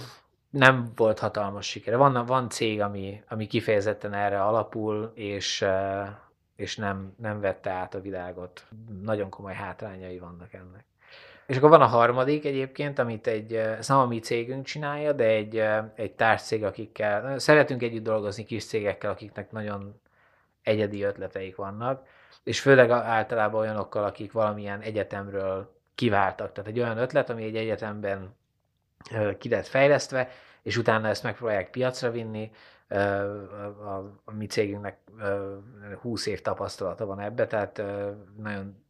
nem 0.50 0.92
volt 0.96 1.20
hatalmas 1.20 1.66
sikere. 1.66 1.96
Van, 1.96 2.26
van 2.26 2.50
cég, 2.50 2.82
ami, 2.82 3.24
ami 3.28 3.48
kifejezetten 3.48 4.14
erre 4.14 4.44
alapul, 4.44 5.12
és, 5.16 5.66
és 6.56 6.76
nem, 6.76 7.14
nem 7.18 7.40
vette 7.40 7.70
át 7.70 7.96
a 7.96 8.02
világot. 8.02 8.66
Nagyon 9.02 9.30
komoly 9.30 9.54
hátrányai 9.54 10.20
vannak 10.20 10.54
ennek. 10.54 10.86
És 11.46 11.58
akkor 11.58 11.70
van 11.70 11.82
a 11.82 11.86
harmadik 11.86 12.46
egyébként, 12.46 13.00
amit 13.00 13.28
egy, 13.28 13.54
ez 13.54 13.88
nem 13.88 13.98
a 13.98 14.06
mi 14.06 14.20
cégünk 14.20 14.66
csinálja, 14.66 15.14
de 15.14 15.24
egy, 15.24 15.64
egy 15.96 16.12
társcég, 16.12 16.64
akikkel, 16.64 17.40
szeretünk 17.40 17.84
együtt 17.84 18.04
dolgozni 18.04 18.44
kis 18.44 18.66
cégekkel, 18.66 19.12
akiknek 19.12 19.52
nagyon 19.52 20.02
egyedi 20.62 21.04
ötleteik 21.04 21.56
vannak 21.56 22.08
és 22.44 22.62
főleg 22.62 22.90
általában 22.90 23.62
olyanokkal, 23.62 24.04
akik 24.04 24.32
valamilyen 24.32 24.82
egyetemről 24.82 25.80
kiváltak. 25.96 26.52
Tehát 26.52 26.70
egy 26.70 26.80
olyan 26.80 26.98
ötlet, 26.98 27.30
ami 27.30 27.44
egy 27.44 27.56
egyetemben 27.56 28.36
ki 29.38 29.50
lett 29.50 29.68
fejlesztve, 29.68 30.30
és 30.62 30.78
utána 30.78 31.08
ezt 31.08 31.24
megpróbálják 31.24 31.70
piacra 31.70 32.12
vinni. 32.12 32.52
A, 34.26 34.32
mi 34.32 34.46
cégünknek 34.46 34.98
20 36.02 36.26
év 36.26 36.42
tapasztalata 36.42 37.06
van 37.06 37.20
ebbe, 37.20 37.48
tehát 37.48 37.82
nagyon 38.38 38.84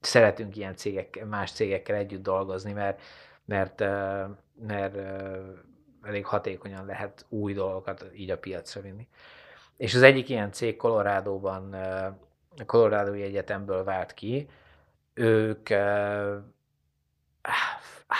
szeretünk 0.00 0.56
ilyen 0.56 0.76
cégek, 0.76 1.24
más 1.28 1.52
cégekkel 1.52 1.96
együtt 1.96 2.22
dolgozni, 2.22 2.72
mert, 2.72 3.00
mert, 3.44 3.80
mert 4.66 4.96
elég 6.02 6.26
hatékonyan 6.26 6.86
lehet 6.86 7.26
új 7.28 7.52
dolgokat 7.52 8.10
így 8.14 8.30
a 8.30 8.38
piacra 8.38 8.80
vinni. 8.80 9.08
És 9.76 9.94
az 9.94 10.02
egyik 10.02 10.28
ilyen 10.28 10.52
cég 10.52 10.76
Colorado-ban 10.76 11.74
a 12.58 12.64
Colorado 12.64 13.12
Egyetemből 13.12 13.84
vált 13.84 14.14
ki, 14.14 14.48
ők 15.14 15.68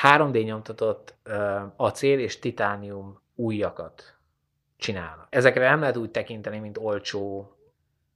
3D 0.03 0.45
nyomtatott 0.45 1.15
acél 1.77 2.19
és 2.19 2.39
titánium 2.39 3.21
újakat 3.35 4.15
csinálnak. 4.77 5.27
Ezekre 5.31 5.69
nem 5.69 5.81
lehet 5.81 5.97
úgy 5.97 6.11
tekinteni, 6.11 6.59
mint 6.59 6.79
olcsó, 6.79 7.55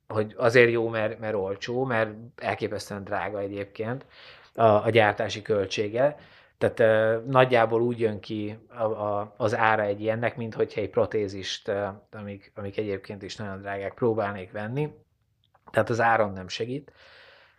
hogy 0.09 0.35
azért 0.37 0.71
jó, 0.71 0.89
mert, 0.89 1.19
mert 1.19 1.35
olcsó, 1.35 1.85
mert 1.85 2.11
elképesztően 2.37 3.05
drága 3.05 3.39
egyébként 3.39 4.07
a, 4.55 4.63
a 4.63 4.91
gyártási 4.91 5.43
költsége. 5.43 6.17
Tehát 6.59 6.81
uh, 6.81 7.25
nagyjából 7.27 7.83
úgy 7.83 8.01
jön 8.01 8.21
ki 8.21 8.59
a, 8.69 8.83
a, 8.83 9.35
az 9.37 9.55
ára 9.57 9.83
egy 9.83 10.01
ilyennek, 10.01 10.37
mint 10.37 10.55
hogyha 10.55 10.81
egy 10.81 10.91
protézist, 10.91 11.69
uh, 11.69 11.87
amik, 12.11 12.53
amik 12.55 12.79
egyébként 12.79 13.23
is 13.23 13.37
nagyon 13.37 13.61
drágák, 13.61 13.95
próbálnék 13.95 14.53
venni 14.53 14.95
tehát 15.75 15.91
az 15.91 16.01
áron 16.01 16.33
nem 16.33 16.49
segít. 16.49 16.93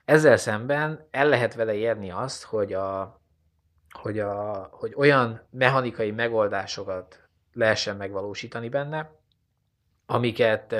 Ezzel 0.05 0.38
szemben 0.38 1.07
el 1.11 1.28
lehet 1.28 1.55
vele 1.55 1.74
érni 1.74 2.11
azt, 2.11 2.43
hogy, 2.43 2.74
a, 2.74 3.20
hogy, 3.89 4.20
a, 4.20 4.68
hogy 4.72 4.93
olyan 4.95 5.41
mechanikai 5.49 6.11
megoldásokat 6.11 7.28
lehessen 7.53 7.95
megvalósítani 7.95 8.70
benne, 8.70 9.11
amiket, 10.05 10.74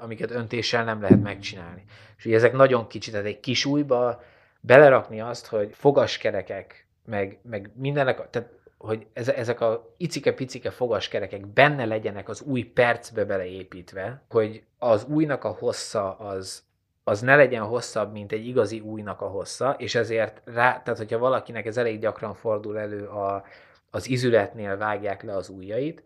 amiket 0.00 0.30
öntéssel 0.30 0.84
nem 0.84 1.00
lehet 1.00 1.22
megcsinálni. 1.22 1.84
És 2.16 2.24
ugye 2.24 2.36
ezek 2.36 2.52
nagyon 2.52 2.86
kicsit, 2.86 3.12
tehát 3.12 3.28
egy 3.28 3.40
kis 3.40 3.64
újba 3.64 4.22
belerakni 4.60 5.20
azt, 5.20 5.46
hogy 5.46 5.70
fogaskerekek, 5.74 6.86
meg, 7.04 7.38
meg 7.42 7.70
mindenek, 7.74 8.30
tehát 8.30 8.48
hogy 8.78 9.06
ezek 9.14 9.60
a 9.60 9.94
icike-picike 9.96 10.70
fogaskerekek 10.70 11.46
benne 11.46 11.84
legyenek 11.84 12.28
az 12.28 12.40
új 12.40 12.62
percbe 12.62 13.24
beleépítve, 13.24 14.22
hogy 14.28 14.62
az 14.78 15.04
újnak 15.04 15.44
a 15.44 15.48
hossza 15.48 16.16
az, 16.18 16.67
az 17.08 17.20
ne 17.20 17.36
legyen 17.36 17.62
hosszabb, 17.62 18.12
mint 18.12 18.32
egy 18.32 18.46
igazi 18.46 18.80
újnak 18.80 19.20
a 19.20 19.26
hossza, 19.26 19.74
és 19.78 19.94
ezért 19.94 20.42
rá, 20.44 20.82
tehát 20.82 20.98
hogyha 20.98 21.18
valakinek 21.18 21.66
ez 21.66 21.76
elég 21.76 22.00
gyakran 22.00 22.34
fordul 22.34 22.78
elő, 22.78 23.06
a, 23.06 23.44
az 23.90 24.08
izületnél 24.08 24.76
vágják 24.76 25.22
le 25.22 25.36
az 25.36 25.48
ujjait, 25.48 26.02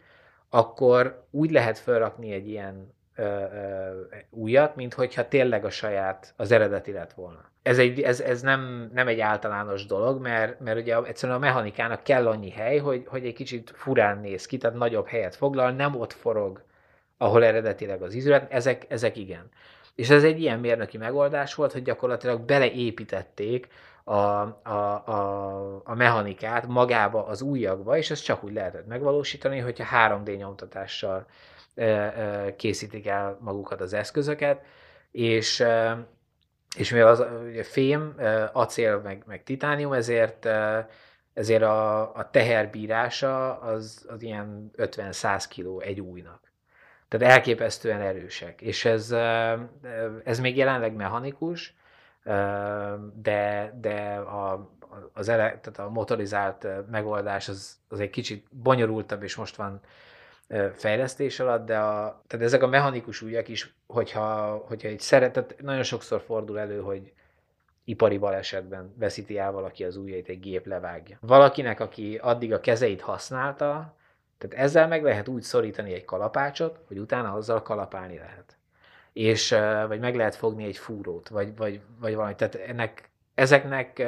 akkor 0.51 1.25
úgy 1.31 1.51
lehet 1.51 1.79
felrakni 1.79 2.33
egy 2.33 2.49
ilyen 2.49 2.95
ö, 3.17 3.23
ö, 3.23 3.91
újat, 4.31 4.77
mint 4.77 4.95
hogyha 4.95 5.29
tényleg 5.29 5.65
a 5.65 5.71
saját, 5.71 6.35
az 6.37 6.53
eredeti 6.53 6.93
lett 6.93 7.13
volna. 7.13 7.51
Ez, 7.63 7.79
egy, 7.79 8.01
ez, 8.01 8.21
ez 8.21 8.41
nem, 8.41 8.91
nem 8.95 9.09
egy 9.09 9.21
általános 9.21 9.87
dolog, 9.87 10.21
mert, 10.21 10.61
mert 10.61 10.79
ugye 10.79 11.03
egyszerűen 11.03 11.39
a 11.39 11.41
mechanikának 11.41 12.03
kell 12.03 12.29
annyi 12.29 12.51
hely, 12.51 12.79
hogy, 12.79 13.05
hogy 13.07 13.27
egy 13.27 13.35
kicsit 13.35 13.73
furán 13.75 14.19
néz 14.19 14.47
ki, 14.47 14.57
tehát 14.57 14.77
nagyobb 14.77 15.07
helyet 15.07 15.37
foglal, 15.37 15.71
nem 15.71 16.01
ott 16.01 16.13
forog, 16.13 16.63
ahol 17.17 17.45
eredetileg 17.45 18.03
az 18.03 18.15
izület, 18.15 18.53
ezek, 18.53 18.85
ezek 18.89 19.17
igen. 19.17 19.51
És 19.95 20.11
ez 20.11 20.25
egy 20.25 20.41
ilyen 20.41 20.59
mérnöki 20.59 20.99
megoldás 20.99 21.55
volt, 21.55 21.73
hogy 21.73 21.83
gyakorlatilag 21.83 22.41
beleépítették 22.41 23.69
a, 24.05 24.13
a, 24.15 25.03
a, 25.07 25.81
a 25.85 25.95
mechanikát 25.95 26.67
magába 26.67 27.27
az 27.27 27.43
újakba, 27.43 27.97
és 27.97 28.11
ezt 28.11 28.25
csak 28.25 28.45
úgy 28.45 28.53
lehetett 28.53 28.87
megvalósítani, 28.87 29.59
hogyha 29.59 30.09
3D 30.09 30.37
nyomtatással 30.37 31.27
készítik 32.57 33.07
el 33.07 33.39
magukat 33.41 33.81
az 33.81 33.93
eszközöket, 33.93 34.65
és, 35.11 35.65
és 36.77 36.91
mivel 36.91 37.09
az 37.09 37.25
ugye 37.49 37.63
fém, 37.63 38.15
acél, 38.53 39.01
meg, 39.01 39.23
meg 39.27 39.43
titánium, 39.43 39.93
ezért 39.93 40.49
ezért 41.33 41.63
a, 41.63 42.15
a 42.15 42.31
teherbírása 42.31 43.59
az, 43.59 44.07
az 44.09 44.23
ilyen 44.23 44.71
50-100 44.77 45.45
kg 45.57 45.83
egy 45.83 46.01
újnak. 46.01 46.52
Tehát 47.13 47.35
elképesztően 47.35 48.01
erősek. 48.01 48.61
És 48.61 48.85
ez, 48.85 49.15
ez 50.25 50.41
még 50.41 50.57
jelenleg 50.57 50.95
mechanikus, 50.95 51.75
de, 53.15 53.75
de 53.81 54.15
a, 54.15 54.71
az 55.13 55.29
ele, 55.29 55.59
tehát 55.61 55.79
a 55.79 55.91
motorizált 55.91 56.67
megoldás 56.91 57.49
az, 57.49 57.79
az 57.89 58.01
egy 58.01 58.11
kicsit 58.11 58.47
bonyolultabb, 58.51 59.23
és 59.23 59.37
most 59.37 59.57
van 59.57 59.81
fejlesztés 60.75 61.41
alatt, 61.41 61.67
de 61.67 61.79
a, 61.79 62.23
tehát 62.27 62.47
ezek 62.47 62.63
a 62.63 62.67
mechanikus 62.67 63.23
ujjak 63.23 63.49
is, 63.49 63.75
hogyha, 63.87 64.57
hogyha 64.69 64.89
egy 64.89 65.01
szeret, 65.01 65.33
tehát 65.33 65.55
nagyon 65.61 65.83
sokszor 65.83 66.21
fordul 66.21 66.59
elő, 66.59 66.81
hogy, 66.81 67.13
ipari 67.85 68.19
balesetben 68.19 68.95
veszíti 68.99 69.39
el 69.39 69.53
valaki 69.53 69.85
az 69.85 69.97
ujjait, 69.97 70.29
egy 70.29 70.41
gép 70.41 70.67
levágja. 70.67 71.17
Valakinek, 71.21 71.81
aki 71.81 72.19
addig 72.23 72.53
a 72.53 72.61
kezeit 72.61 73.01
használta, 73.01 73.97
tehát 74.43 74.65
ezzel 74.65 74.89
meg 74.89 75.03
lehet 75.03 75.29
úgy 75.29 75.43
szorítani 75.43 75.93
egy 75.93 76.05
kalapácsot, 76.05 76.81
hogy 76.87 76.99
utána 76.99 77.33
azzal 77.33 77.63
kalapálni 77.63 78.19
lehet. 78.19 78.57
És, 79.13 79.51
vagy 79.87 80.01
meg 80.01 80.17
lehet 80.17 80.35
fogni 80.35 80.65
egy 80.65 80.77
fúrót, 80.77 81.29
vagy, 81.29 81.57
vagy, 81.57 81.81
vagy 82.01 82.15
valami. 82.15 82.35
Tehát 82.35 82.55
ennek, 82.55 83.11
ezeknek 83.35 84.03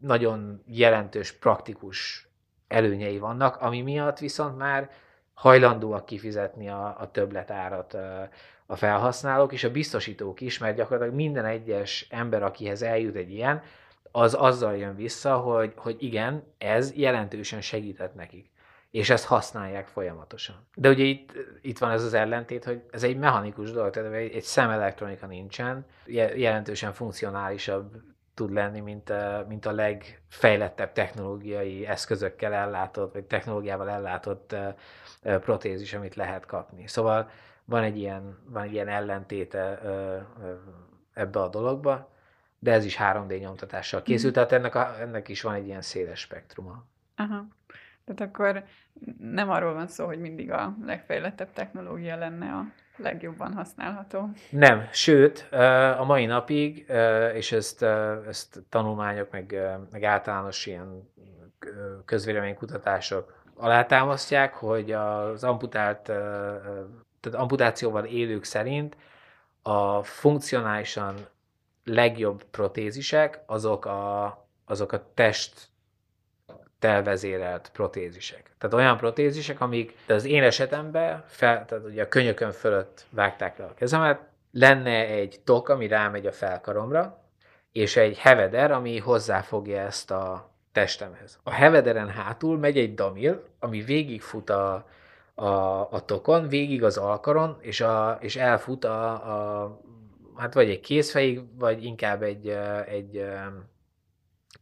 nagyon 0.00 0.62
jelentős, 0.66 1.32
praktikus 1.32 2.28
előnyei 2.68 3.18
vannak, 3.18 3.56
ami 3.56 3.80
miatt 3.80 4.18
viszont 4.18 4.58
már 4.58 4.90
hajlandóak 5.34 6.06
kifizetni 6.06 6.68
a, 6.68 6.96
a 6.98 7.10
többletárat 7.10 7.96
a 8.66 8.76
felhasználók 8.76 9.52
és 9.52 9.64
a 9.64 9.70
biztosítók 9.70 10.40
is, 10.40 10.58
mert 10.58 10.76
gyakorlatilag 10.76 11.14
minden 11.14 11.44
egyes 11.44 12.06
ember, 12.10 12.42
akihez 12.42 12.82
eljut 12.82 13.16
egy 13.16 13.30
ilyen, 13.30 13.62
az 14.12 14.34
azzal 14.34 14.76
jön 14.76 14.94
vissza, 14.94 15.36
hogy, 15.36 15.72
hogy 15.76 15.96
igen, 15.98 16.42
ez 16.58 16.94
jelentősen 16.94 17.60
segített 17.60 18.14
nekik. 18.14 18.50
És 18.92 19.10
ezt 19.10 19.24
használják 19.24 19.86
folyamatosan. 19.86 20.56
De 20.74 20.88
ugye 20.88 21.04
itt, 21.04 21.32
itt 21.62 21.78
van 21.78 21.90
ez 21.90 22.04
az 22.04 22.14
ellentét, 22.14 22.64
hogy 22.64 22.82
ez 22.90 23.02
egy 23.02 23.16
mechanikus 23.16 23.70
dolog, 23.70 23.90
tehát 23.90 24.12
egy, 24.12 24.32
egy 24.32 24.42
szemelektronika 24.42 25.26
nincsen, 25.26 25.86
jelentősen 26.06 26.92
funkcionálisabb 26.92 28.02
tud 28.34 28.52
lenni, 28.52 28.80
mint 28.80 29.10
a, 29.10 29.44
mint 29.48 29.66
a 29.66 29.72
legfejlettebb 29.72 30.92
technológiai 30.92 31.86
eszközökkel 31.86 32.52
ellátott, 32.52 33.12
vagy 33.12 33.24
technológiával 33.24 33.90
ellátott 33.90 34.56
protézis, 35.22 35.94
amit 35.94 36.14
lehet 36.14 36.46
kapni. 36.46 36.86
Szóval 36.88 37.30
van 37.64 37.82
egy 37.82 37.98
ilyen, 37.98 38.38
van 38.48 38.62
egy 38.62 38.72
ilyen 38.72 38.88
ellentéte 38.88 39.80
ebbe 41.14 41.40
a 41.40 41.48
dologba, 41.48 42.10
de 42.58 42.72
ez 42.72 42.84
is 42.84 42.96
3D 43.00 43.40
nyomtatással 43.40 44.02
készült, 44.02 44.32
mm. 44.32 44.34
tehát 44.34 44.52
ennek, 44.52 44.74
a, 44.74 45.00
ennek 45.00 45.28
is 45.28 45.42
van 45.42 45.54
egy 45.54 45.66
ilyen 45.66 45.82
széles 45.82 46.20
spektruma. 46.20 46.84
Aha. 47.16 47.46
Tehát 48.04 48.34
akkor 48.34 48.64
nem 49.18 49.50
arról 49.50 49.74
van 49.74 49.86
szó, 49.86 50.06
hogy 50.06 50.18
mindig 50.18 50.50
a 50.50 50.76
legfejlettebb 50.84 51.52
technológia 51.52 52.16
lenne 52.16 52.52
a 52.52 52.64
legjobban 52.96 53.52
használható. 53.52 54.28
Nem, 54.50 54.88
sőt, 54.92 55.46
a 55.98 56.04
mai 56.04 56.26
napig, 56.26 56.86
és 57.34 57.52
ezt, 57.52 57.82
ezt 58.28 58.62
tanulmányok, 58.68 59.30
meg, 59.30 59.56
meg 59.90 60.02
általános 60.02 60.66
ilyen 60.66 61.10
közvéleménykutatások 62.04 63.42
alátámasztják, 63.54 64.54
hogy 64.54 64.92
az 64.92 65.44
amputált, 65.44 66.02
tehát 67.20 67.38
amputációval 67.38 68.04
élők 68.04 68.44
szerint 68.44 68.96
a 69.62 70.02
funkcionálisan 70.02 71.14
legjobb 71.84 72.44
protézisek 72.44 73.42
azok 73.46 73.84
a, 73.84 74.26
azok 74.64 74.92
a 74.92 75.12
test 75.14 75.68
telvezérelt 76.82 77.70
protézisek. 77.72 78.50
Tehát 78.58 78.76
olyan 78.76 78.96
protézisek, 78.96 79.60
amik 79.60 79.96
az 80.08 80.24
én 80.24 80.42
esetemben, 80.42 81.24
fel, 81.26 81.64
tehát 81.64 81.84
ugye 81.84 82.02
a 82.02 82.08
könyökön 82.08 82.50
fölött 82.50 83.04
vágták 83.10 83.58
le 83.58 83.64
a 83.64 83.74
kezemet, 83.74 84.20
lenne 84.52 85.06
egy 85.06 85.40
tok, 85.44 85.68
ami 85.68 85.86
rámegy 85.86 86.26
a 86.26 86.32
felkaromra, 86.32 87.24
és 87.72 87.96
egy 87.96 88.18
heveder, 88.18 88.70
ami 88.70 88.98
hozzáfogja 88.98 89.80
ezt 89.80 90.10
a 90.10 90.50
testemhez. 90.72 91.38
A 91.42 91.50
hevederen 91.50 92.08
hátul 92.08 92.58
megy 92.58 92.78
egy 92.78 92.94
damil, 92.94 93.44
ami 93.58 93.80
végigfut 93.80 94.50
a, 94.50 94.86
a, 95.34 95.46
a 95.90 96.04
tokon, 96.04 96.48
végig 96.48 96.84
az 96.84 96.96
alkaron, 96.96 97.56
és, 97.60 97.80
a, 97.80 98.18
és 98.20 98.36
elfut 98.36 98.84
a, 98.84 99.10
a, 99.10 99.80
hát 100.36 100.54
vagy 100.54 100.70
egy 100.70 100.80
kézfejig, 100.80 101.58
vagy 101.58 101.84
inkább 101.84 102.22
egy, 102.22 102.48
egy 102.86 103.24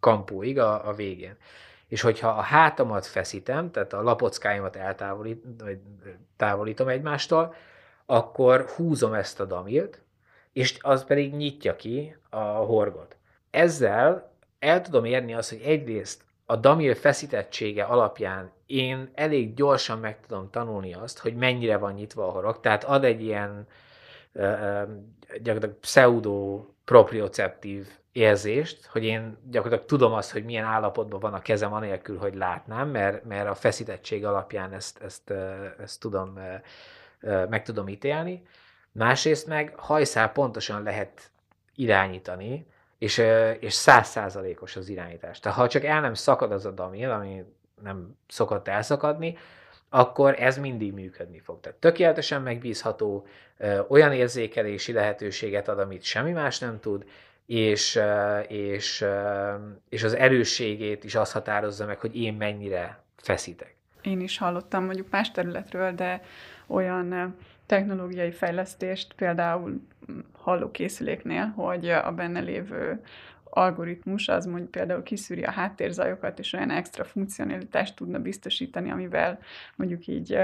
kampóig 0.01 0.59
a, 0.59 0.89
a 0.89 0.93
végén. 0.93 1.37
És 1.91 2.01
hogyha 2.01 2.29
a 2.29 2.41
hátamat 2.41 3.07
feszítem, 3.07 3.71
tehát 3.71 3.93
a 3.93 4.03
lapockáimat 4.03 4.77
eltávolít, 4.77 5.45
vagy 5.59 5.79
távolítom 6.37 6.89
egymástól, 6.89 7.55
akkor 8.07 8.69
húzom 8.77 9.13
ezt 9.13 9.41
a 9.41 9.45
damilt, 9.45 10.03
és 10.53 10.79
az 10.81 11.05
pedig 11.05 11.35
nyitja 11.35 11.77
ki 11.77 12.17
a 12.29 12.39
horgot. 12.41 13.17
Ezzel 13.51 14.33
el 14.59 14.81
tudom 14.81 15.05
érni 15.05 15.35
azt, 15.35 15.49
hogy 15.51 15.61
egyrészt 15.65 16.23
a 16.47 16.57
damil 16.57 16.95
feszítettsége 16.95 17.85
alapján 17.85 18.51
én 18.67 19.11
elég 19.15 19.55
gyorsan 19.55 19.99
meg 19.99 20.21
tudom 20.27 20.51
tanulni 20.51 20.95
azt, 20.95 21.19
hogy 21.19 21.35
mennyire 21.35 21.77
van 21.77 21.93
nyitva 21.93 22.29
a 22.29 22.31
horog, 22.31 22.61
tehát 22.61 22.85
ad 22.85 23.05
egy 23.05 23.23
ilyen 23.23 23.67
gyakorlatilag 25.43 25.75
pseudo 25.81 26.65
proprioceptív 26.91 27.89
érzést, 28.13 28.87
hogy 28.87 29.05
én 29.05 29.39
gyakorlatilag 29.51 29.89
tudom 29.89 30.13
azt, 30.13 30.33
hogy 30.33 30.45
milyen 30.45 30.65
állapotban 30.65 31.21
van 31.21 31.35
a 31.35 31.43
kezem 31.43 31.73
anélkül, 31.73 32.19
hogy 32.19 32.35
látnám, 32.35 32.89
mert, 32.89 33.25
mert 33.25 33.49
a 33.49 33.55
feszítettség 33.55 34.25
alapján 34.25 34.73
ezt, 34.73 35.03
ezt, 35.03 35.31
ezt 35.79 36.01
tudom, 36.01 36.39
meg 37.49 37.63
tudom 37.63 37.89
ítélni. 37.89 38.47
Másrészt 38.93 39.47
meg 39.47 39.75
hajszál 39.77 40.33
pontosan 40.33 40.83
lehet 40.83 41.31
irányítani, 41.75 42.67
és, 42.99 43.19
és 43.61 43.73
százszázalékos 43.73 44.77
az 44.77 44.89
irányítás. 44.89 45.41
Tehát 45.41 45.59
ha 45.59 45.69
csak 45.69 45.85
el 45.85 46.01
nem 46.01 46.15
szakad 46.15 46.53
az 46.53 46.67
a 46.67 46.71
damil, 46.71 47.11
ami 47.11 47.45
nem 47.83 48.17
szokott 48.29 48.69
elszakadni, 48.69 49.39
akkor 49.91 50.37
ez 50.39 50.59
mindig 50.59 50.93
működni 50.93 51.39
fog. 51.39 51.61
Tehát 51.61 51.79
tökéletesen 51.79 52.43
megbízható, 52.43 53.27
olyan 53.89 54.13
érzékelési 54.13 54.93
lehetőséget 54.93 55.69
ad, 55.69 55.79
amit 55.79 56.03
semmi 56.03 56.33
más 56.33 56.59
nem 56.59 56.81
tud, 56.81 57.05
és, 57.47 58.01
és, 58.49 59.05
és 59.89 60.03
az 60.03 60.15
erősségét 60.15 61.05
is 61.05 61.15
azt 61.15 61.33
határozza 61.33 61.87
meg, 61.87 62.01
hogy 62.01 62.17
én 62.17 62.35
mennyire 62.35 63.03
feszítek. 63.17 63.75
Én 64.03 64.21
is 64.21 64.39
hallottam 64.39 64.85
mondjuk 64.85 65.11
más 65.11 65.31
területről, 65.31 65.93
de 65.93 66.23
olyan 66.67 67.37
technológiai 67.67 68.31
fejlesztést, 68.31 69.15
például 69.15 69.81
hallókészüléknél, 70.33 71.47
hogy 71.47 71.89
a 71.89 72.13
benne 72.13 72.41
lévő 72.41 73.03
algoritmus 73.51 74.29
az 74.29 74.47
mondjuk 74.47 74.71
például 74.71 75.03
kiszűri 75.03 75.43
a 75.43 75.51
háttérzajokat, 75.51 76.39
és 76.39 76.53
olyan 76.53 76.71
extra 76.71 77.05
funkcionalitást 77.05 77.97
tudna 77.97 78.19
biztosítani, 78.19 78.91
amivel 78.91 79.39
mondjuk 79.77 80.07
így 80.07 80.39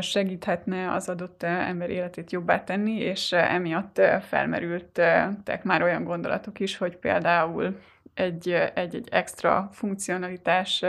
segíthetne 0.00 0.92
az 0.92 1.08
adott 1.08 1.42
ember 1.42 1.90
életét 1.90 2.32
jobbá 2.32 2.64
tenni, 2.64 3.00
és 3.00 3.32
emiatt 3.32 4.00
felmerültek 4.28 5.64
már 5.64 5.82
olyan 5.82 6.04
gondolatok 6.04 6.60
is, 6.60 6.76
hogy 6.76 6.96
például 6.96 7.80
egy, 8.16 8.50
egy, 8.50 8.94
egy 8.94 9.08
extra 9.10 9.68
funkcionalitás, 9.72 10.84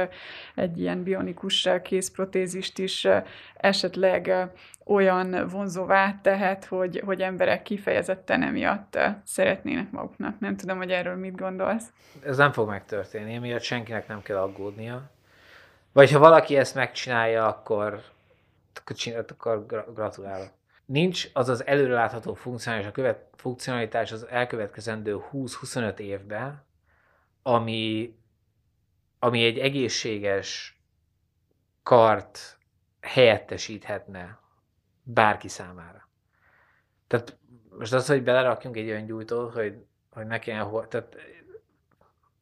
egy 0.56 0.80
ilyen 0.80 1.04
bionikus 1.04 1.70
kézprotézist 1.84 2.80
is 2.80 3.08
esetleg 3.54 4.52
olyan 4.86 5.48
vonzóvá 5.48 6.20
tehet, 6.22 6.66
hogy, 6.66 7.02
hogy 7.06 7.22
emberek 7.22 7.62
kifejezetten 7.62 8.44
emiatt 8.44 9.00
szeretnének 9.24 9.92
maguknak. 9.92 10.40
Nem 10.40 10.56
tudom, 10.56 10.78
hogy 10.78 10.92
erről 10.92 11.16
mit 11.16 11.36
gondolsz. 11.36 11.86
Ez 12.26 12.38
nem 12.38 12.52
fog 12.52 12.68
megtörténni, 12.68 13.34
emiatt 13.34 13.62
senkinek 13.62 14.08
nem 14.08 14.22
kell 14.22 14.38
aggódnia. 14.38 15.10
Vagy 15.92 16.12
ha 16.12 16.20
valaki 16.20 16.58
ezt 16.58 16.76
megcsinálja, 16.76 17.48
akkor, 17.48 18.02
akkor 19.28 19.66
gratulálok. 19.94 20.50
Nincs 20.86 21.30
az 21.34 21.50
az 21.50 21.66
előrelátható 21.66 22.34
funkcionalitás, 22.34 22.92
a 22.92 22.96
követ, 22.96 23.26
funkcionalitás 23.36 24.12
az 24.12 24.28
elkövetkezendő 24.30 25.18
20-25 25.34 25.98
évben, 25.98 26.66
ami, 27.48 28.16
ami 29.20 29.46
egy 29.46 29.60
egészséges 29.60 30.80
kart 31.84 32.58
helyettesíthetne 33.02 34.40
bárki 35.04 35.48
számára. 35.48 36.08
Tehát 37.08 37.38
most 37.78 37.94
az, 37.94 38.08
hogy 38.08 38.24
belerakjunk 38.24 38.78
egy 38.78 38.90
öngyújtót, 38.90 39.54
hogy, 39.54 39.86
hogy 40.12 40.26
ne 40.26 40.40
kelljen, 40.40 40.88
tehát 40.90 41.16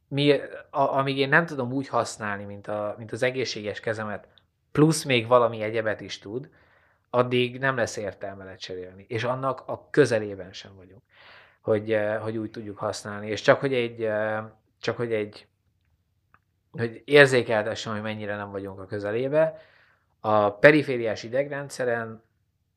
mi, 0.07 0.31
a, 0.69 0.97
amíg 0.97 1.17
én 1.17 1.29
nem 1.29 1.45
tudom 1.45 1.71
úgy 1.71 1.87
használni, 1.87 2.43
mint, 2.43 2.67
a, 2.67 2.95
mint 2.97 3.11
az 3.11 3.23
egészséges 3.23 3.79
kezemet, 3.79 4.27
plusz 4.71 5.03
még 5.03 5.27
valami 5.27 5.61
egyebet 5.61 6.01
is 6.01 6.19
tud, 6.19 6.49
addig 7.09 7.59
nem 7.59 7.75
lesz 7.75 7.97
értelme 7.97 8.43
lecserélni. 8.43 9.05
És 9.07 9.23
annak 9.23 9.63
a 9.65 9.87
közelében 9.89 10.53
sem 10.53 10.75
vagyunk, 10.75 11.01
hogy, 11.61 11.91
eh, 11.91 12.21
hogy 12.21 12.37
úgy 12.37 12.51
tudjuk 12.51 12.77
használni. 12.77 13.29
És 13.29 13.41
csak 13.41 13.59
hogy 13.59 13.73
egy, 13.73 14.03
eh, 14.03 14.43
csak 14.85 14.97
hogy 14.97 15.13
egy 15.13 15.47
hogy 16.71 17.01
érzékeltessem, 17.05 17.93
hogy 17.93 18.01
mennyire 18.01 18.35
nem 18.35 18.51
vagyunk 18.51 18.79
a 18.79 18.85
közelébe, 18.85 19.57
a 20.19 20.51
perifériás 20.51 21.23
idegrendszeren 21.23 22.23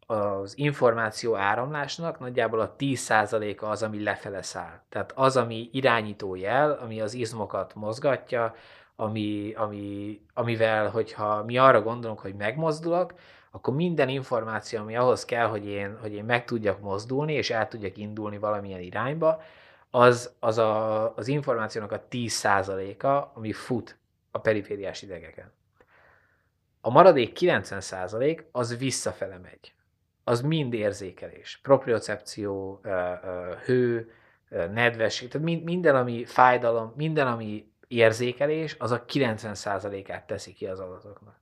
az 0.06 0.58
információ 0.58 1.36
áramlásnak 1.36 2.18
nagyjából 2.18 2.60
a 2.60 2.74
10%-a 2.78 3.64
az, 3.64 3.82
ami 3.82 4.02
lefele 4.02 4.42
száll. 4.42 4.82
Tehát 4.88 5.12
az, 5.14 5.36
ami 5.36 5.68
irányító 5.72 6.34
jel, 6.34 6.70
ami 6.72 7.00
az 7.00 7.14
izmokat 7.14 7.74
mozgatja, 7.74 8.54
ami, 8.96 9.52
ami, 9.56 10.20
amivel, 10.34 10.88
hogyha 10.88 11.44
mi 11.44 11.58
arra 11.58 11.82
gondolunk, 11.82 12.20
hogy 12.20 12.34
megmozdulok, 12.34 13.14
akkor 13.50 13.74
minden 13.74 14.08
információ, 14.08 14.80
ami 14.80 14.96
ahhoz 14.96 15.24
kell, 15.24 15.46
hogy 15.46 15.66
én, 15.66 15.98
hogy 16.00 16.12
én 16.12 16.24
meg 16.24 16.44
tudjak 16.44 16.80
mozdulni, 16.80 17.32
és 17.32 17.50
el 17.50 17.68
tudjak 17.68 17.96
indulni 17.96 18.38
valamilyen 18.38 18.80
irányba, 18.80 19.42
az, 19.90 20.34
az 20.38 20.58
a, 20.58 21.14
az 21.16 21.28
információnak 21.28 21.92
a 21.92 22.06
10%-a, 22.10 23.36
ami 23.36 23.52
fut 23.52 23.98
a 24.30 24.38
perifériás 24.38 25.02
idegeken. 25.02 25.52
A 26.80 26.90
maradék 26.90 27.38
90% 27.40 28.44
az 28.52 28.78
visszafele 28.78 29.38
megy. 29.38 29.74
Az 30.24 30.40
mind 30.40 30.72
érzékelés. 30.72 31.60
Propriocepció, 31.62 32.80
hő, 33.64 34.12
nedvesség, 34.48 35.28
tehát 35.28 35.46
minden, 35.64 35.96
ami 35.96 36.24
fájdalom, 36.24 36.92
minden, 36.96 37.26
ami 37.26 37.72
érzékelés, 37.88 38.76
az 38.78 38.90
a 38.90 39.04
90%-át 39.04 40.26
teszi 40.26 40.52
ki 40.52 40.66
az 40.66 40.80
adatoknak. 40.80 41.40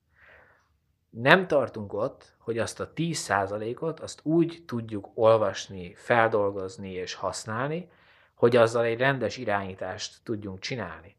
Nem 1.10 1.46
tartunk 1.46 1.92
ott, 1.92 2.34
hogy 2.38 2.58
azt 2.58 2.80
a 2.80 2.92
10%-ot 2.96 4.00
azt 4.00 4.20
úgy 4.22 4.62
tudjuk 4.66 5.10
olvasni, 5.14 5.94
feldolgozni 5.94 6.92
és 6.92 7.14
használni, 7.14 7.88
hogy 8.36 8.56
azzal 8.56 8.84
egy 8.84 8.98
rendes 8.98 9.36
irányítást 9.36 10.22
tudjunk 10.22 10.58
csinálni. 10.58 11.16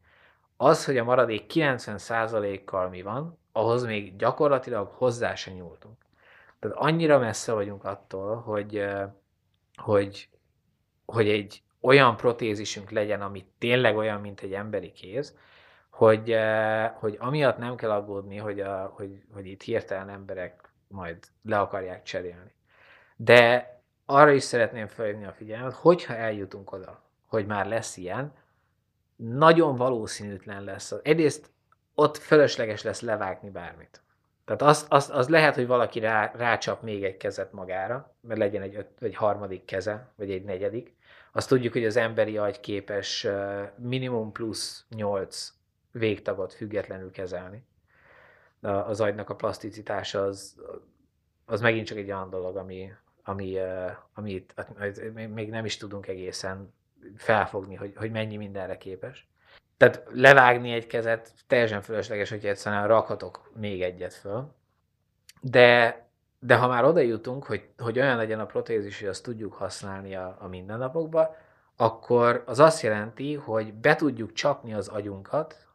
Az, 0.56 0.84
hogy 0.84 0.98
a 0.98 1.04
maradék 1.04 1.52
90%-kal 1.54 2.88
mi 2.88 3.02
van, 3.02 3.38
ahhoz 3.52 3.84
még 3.84 4.16
gyakorlatilag 4.16 4.88
hozzá 4.88 5.34
se 5.34 5.50
nyúltunk. 5.50 5.96
Tehát 6.58 6.76
annyira 6.76 7.18
messze 7.18 7.52
vagyunk 7.52 7.84
attól, 7.84 8.36
hogy, 8.36 8.84
hogy, 9.76 10.28
hogy 11.04 11.28
egy 11.28 11.62
olyan 11.80 12.16
protézisünk 12.16 12.90
legyen, 12.90 13.22
ami 13.22 13.46
tényleg 13.58 13.96
olyan, 13.96 14.20
mint 14.20 14.40
egy 14.40 14.52
emberi 14.52 14.92
kéz, 14.92 15.36
hogy, 15.90 16.36
hogy 16.94 17.16
amiatt 17.20 17.58
nem 17.58 17.76
kell 17.76 17.90
aggódni, 17.90 18.36
hogy, 18.36 18.60
a, 18.60 18.92
hogy, 18.94 19.22
hogy 19.34 19.46
itt 19.46 19.62
hirtelen 19.62 20.08
emberek 20.08 20.72
majd 20.88 21.18
le 21.42 21.58
akarják 21.58 22.02
cserélni. 22.02 22.54
De 23.16 23.72
arra 24.04 24.30
is 24.30 24.42
szeretném 24.42 24.86
felhívni 24.86 25.24
a 25.24 25.32
figyelmet, 25.32 25.72
hogyha 25.72 26.14
eljutunk 26.14 26.72
oda, 26.72 27.02
hogy 27.28 27.46
már 27.46 27.66
lesz 27.66 27.96
ilyen, 27.96 28.32
nagyon 29.16 29.76
valószínűtlen 29.76 30.64
lesz. 30.64 30.94
Egyrészt 31.02 31.50
ott 31.94 32.16
fölösleges 32.16 32.82
lesz 32.82 33.00
levágni 33.00 33.50
bármit. 33.50 34.02
Tehát 34.44 34.62
az, 34.62 34.86
az, 34.88 35.10
az 35.12 35.28
lehet, 35.28 35.54
hogy 35.54 35.66
valaki 35.66 36.00
rá, 36.00 36.32
rácsap 36.36 36.82
még 36.82 37.04
egy 37.04 37.16
kezet 37.16 37.52
magára, 37.52 38.14
mert 38.20 38.40
legyen 38.40 38.62
egy, 38.62 38.74
öt, 38.74 39.02
egy 39.02 39.14
harmadik 39.14 39.64
keze, 39.64 40.12
vagy 40.16 40.30
egy 40.30 40.44
negyedik. 40.44 40.96
Azt 41.32 41.48
tudjuk, 41.48 41.72
hogy 41.72 41.84
az 41.84 41.96
emberi 41.96 42.38
agy 42.38 42.60
képes 42.60 43.26
minimum 43.76 44.32
plusz 44.32 44.84
8 44.88 45.52
végtagot 45.90 46.52
függetlenül 46.52 47.10
kezelni. 47.10 47.66
Az 48.60 49.00
agynak 49.00 49.30
a 49.30 49.34
plaszticitása 49.34 50.24
az, 50.24 50.62
az 51.44 51.60
megint 51.60 51.86
csak 51.86 51.98
egy 51.98 52.10
olyan 52.10 52.30
dolog, 52.30 52.56
ami, 52.56 52.92
ami, 53.22 53.58
amit 54.14 54.54
még 55.34 55.50
nem 55.50 55.64
is 55.64 55.76
tudunk 55.76 56.06
egészen 56.06 56.74
felfogni, 57.16 57.74
hogy, 57.74 57.92
hogy 57.96 58.10
mennyi 58.10 58.36
mindenre 58.36 58.76
képes. 58.76 59.28
Tehát 59.76 60.02
levágni 60.10 60.72
egy 60.72 60.86
kezet 60.86 61.32
teljesen 61.46 61.82
fölösleges, 61.82 62.30
hogy 62.30 62.46
egyszerűen 62.46 62.86
rakhatok 62.86 63.50
még 63.54 63.82
egyet 63.82 64.14
föl. 64.14 64.54
De, 65.40 66.02
de 66.38 66.56
ha 66.56 66.68
már 66.68 66.84
oda 66.84 67.00
jutunk, 67.00 67.44
hogy, 67.44 67.68
hogy 67.78 67.98
olyan 67.98 68.16
legyen 68.16 68.40
a 68.40 68.46
protézis, 68.46 69.00
hogy 69.00 69.08
azt 69.08 69.22
tudjuk 69.22 69.54
használni 69.54 70.14
a, 70.14 70.36
a 70.40 70.48
mindennapokban, 70.48 71.28
akkor 71.76 72.42
az 72.46 72.58
azt 72.58 72.82
jelenti, 72.82 73.34
hogy 73.34 73.74
be 73.74 73.94
tudjuk 73.94 74.32
csapni 74.32 74.74
az 74.74 74.88
agyunkat, 74.88 75.66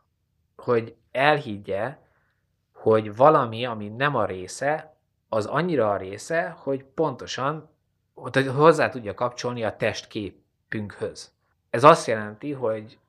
hogy 0.55 0.95
elhiggye, 1.11 1.97
hogy 2.74 3.15
valami, 3.15 3.65
ami 3.65 3.89
nem 3.89 4.15
a 4.15 4.26
része, 4.26 4.95
az 5.30 5.45
annyira 5.45 5.91
a 5.91 5.97
része, 5.97 6.49
hogy 6.49 6.84
pontosan 6.84 7.71
hogy 8.13 8.47
hozzá 8.47 8.89
tudja 8.89 9.13
kapcsolni 9.13 9.63
a 9.63 9.76
testképünkhöz. 10.74 11.32
Ez 11.69 11.84
azt 11.84 12.07
jelenti, 12.07 12.51
hogy 12.51 12.99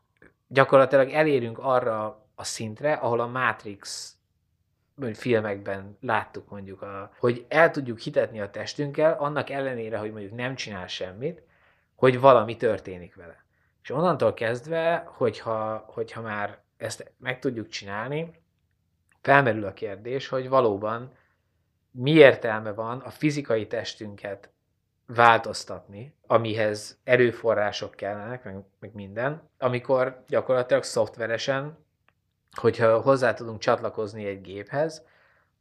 gyakorlatilag 0.46 1.10
elérünk 1.10 1.58
arra 1.58 2.26
a 2.34 2.44
szintre, 2.44 2.92
ahol 2.92 3.20
a 3.20 3.26
Matrix 3.26 4.12
filmekben 5.12 5.96
láttuk 6.00 6.48
mondjuk, 6.50 6.82
a, 6.82 7.12
hogy 7.18 7.46
el 7.48 7.70
tudjuk 7.70 7.98
hitetni 7.98 8.40
a 8.40 8.50
testünkkel, 8.50 9.16
annak 9.18 9.50
ellenére, 9.50 9.98
hogy 9.98 10.12
mondjuk 10.12 10.34
nem 10.34 10.54
csinál 10.54 10.86
semmit, 10.86 11.42
hogy 11.94 12.20
valami 12.20 12.56
történik 12.56 13.14
vele. 13.14 13.44
És 13.82 13.90
onnantól 13.90 14.34
kezdve, 14.34 15.04
hogyha, 15.06 15.84
hogyha 15.86 16.20
már 16.20 16.58
ezt 16.76 17.12
meg 17.18 17.38
tudjuk 17.38 17.68
csinálni, 17.68 18.32
felmerül 19.20 19.64
a 19.64 19.72
kérdés, 19.72 20.28
hogy 20.28 20.48
valóban 20.48 21.12
mi 21.90 22.10
értelme 22.10 22.72
van 22.72 22.98
a 23.00 23.10
fizikai 23.10 23.66
testünket 23.66 24.53
változtatni, 25.06 26.14
amihez 26.26 26.98
erőforrások 27.04 27.94
kellenek, 27.94 28.44
meg, 28.44 28.56
meg 28.78 28.94
minden, 28.94 29.48
amikor 29.58 30.22
gyakorlatilag 30.28 30.82
szoftveresen, 30.82 31.78
hogyha 32.52 33.00
hozzá 33.00 33.34
tudunk 33.34 33.58
csatlakozni 33.58 34.26
egy 34.26 34.40
géphez, 34.40 35.06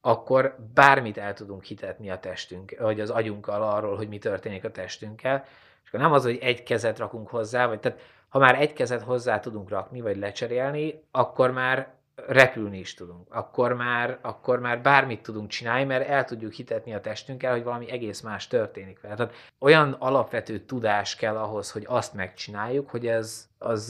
akkor 0.01 0.55
bármit 0.73 1.17
el 1.17 1.33
tudunk 1.33 1.63
hitetni 1.63 2.09
a 2.09 2.19
testünk, 2.19 2.75
vagy 2.79 2.99
az 2.99 3.09
agyunkkal 3.09 3.63
arról, 3.63 3.95
hogy 3.95 4.07
mi 4.07 4.17
történik 4.17 4.63
a 4.63 4.71
testünkkel, 4.71 5.45
és 5.83 5.87
akkor 5.87 5.99
nem 5.99 6.11
az, 6.11 6.23
hogy 6.23 6.37
egy 6.41 6.63
kezet 6.63 6.97
rakunk 6.97 7.29
hozzá, 7.29 7.67
vagy 7.67 7.79
tehát 7.79 7.99
ha 8.29 8.39
már 8.39 8.61
egy 8.61 8.73
kezet 8.73 9.01
hozzá 9.01 9.39
tudunk 9.39 9.69
rakni, 9.69 10.01
vagy 10.01 10.17
lecserélni, 10.17 11.03
akkor 11.11 11.51
már 11.51 11.93
repülni 12.15 12.79
is 12.79 12.93
tudunk. 12.93 13.27
Akkor 13.29 13.73
már, 13.73 14.17
akkor 14.21 14.59
már 14.59 14.81
bármit 14.81 15.21
tudunk 15.21 15.49
csinálni, 15.49 15.83
mert 15.83 16.07
el 16.07 16.25
tudjuk 16.25 16.51
hitetni 16.51 16.93
a 16.93 17.01
testünkkel, 17.01 17.51
hogy 17.51 17.63
valami 17.63 17.91
egész 17.91 18.21
más 18.21 18.47
történik 18.47 19.01
vele. 19.01 19.15
Tehát 19.15 19.33
olyan 19.59 19.95
alapvető 19.99 20.59
tudás 20.59 21.15
kell 21.15 21.37
ahhoz, 21.37 21.71
hogy 21.71 21.83
azt 21.87 22.13
megcsináljuk, 22.13 22.89
hogy 22.89 23.07
ez 23.07 23.49
az 23.57 23.89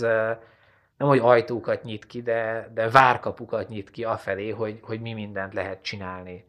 nem, 0.97 1.07
hogy 1.07 1.19
ajtókat 1.19 1.83
nyit 1.83 2.05
ki, 2.05 2.21
de, 2.21 2.69
de 2.73 2.89
várkapukat 2.89 3.69
nyit 3.69 3.91
ki 3.91 4.03
afelé, 4.03 4.49
hogy, 4.49 4.79
hogy 4.81 5.01
mi 5.01 5.13
mindent 5.13 5.53
lehet 5.53 5.81
csinálni 5.81 6.45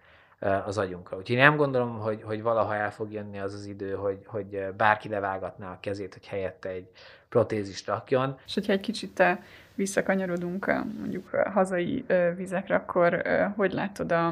az 0.64 0.78
agyunkkal. 0.78 1.18
Úgyhogy 1.18 1.36
nem 1.36 1.56
gondolom, 1.56 1.98
hogy, 1.98 2.22
hogy 2.22 2.42
valaha 2.42 2.74
el 2.74 2.92
fog 2.92 3.12
jönni 3.12 3.40
az 3.40 3.54
az 3.54 3.66
idő, 3.66 3.94
hogy, 3.94 4.18
hogy 4.26 4.66
bárki 4.76 5.08
levágatná 5.08 5.72
a 5.72 5.80
kezét, 5.80 6.12
hogy 6.12 6.26
helyette 6.26 6.68
egy 6.68 6.88
protézist 7.28 7.86
rakjon. 7.86 8.38
És 8.46 8.54
hogyha 8.54 8.72
egy 8.72 8.80
kicsit 8.80 9.14
visszakanyarodunk 9.74 10.66
mondjuk 10.98 11.32
a 11.32 11.50
hazai 11.50 12.04
vizekre, 12.36 12.74
akkor 12.74 13.22
hogy 13.56 13.72
látod 13.72 14.12
a, 14.12 14.26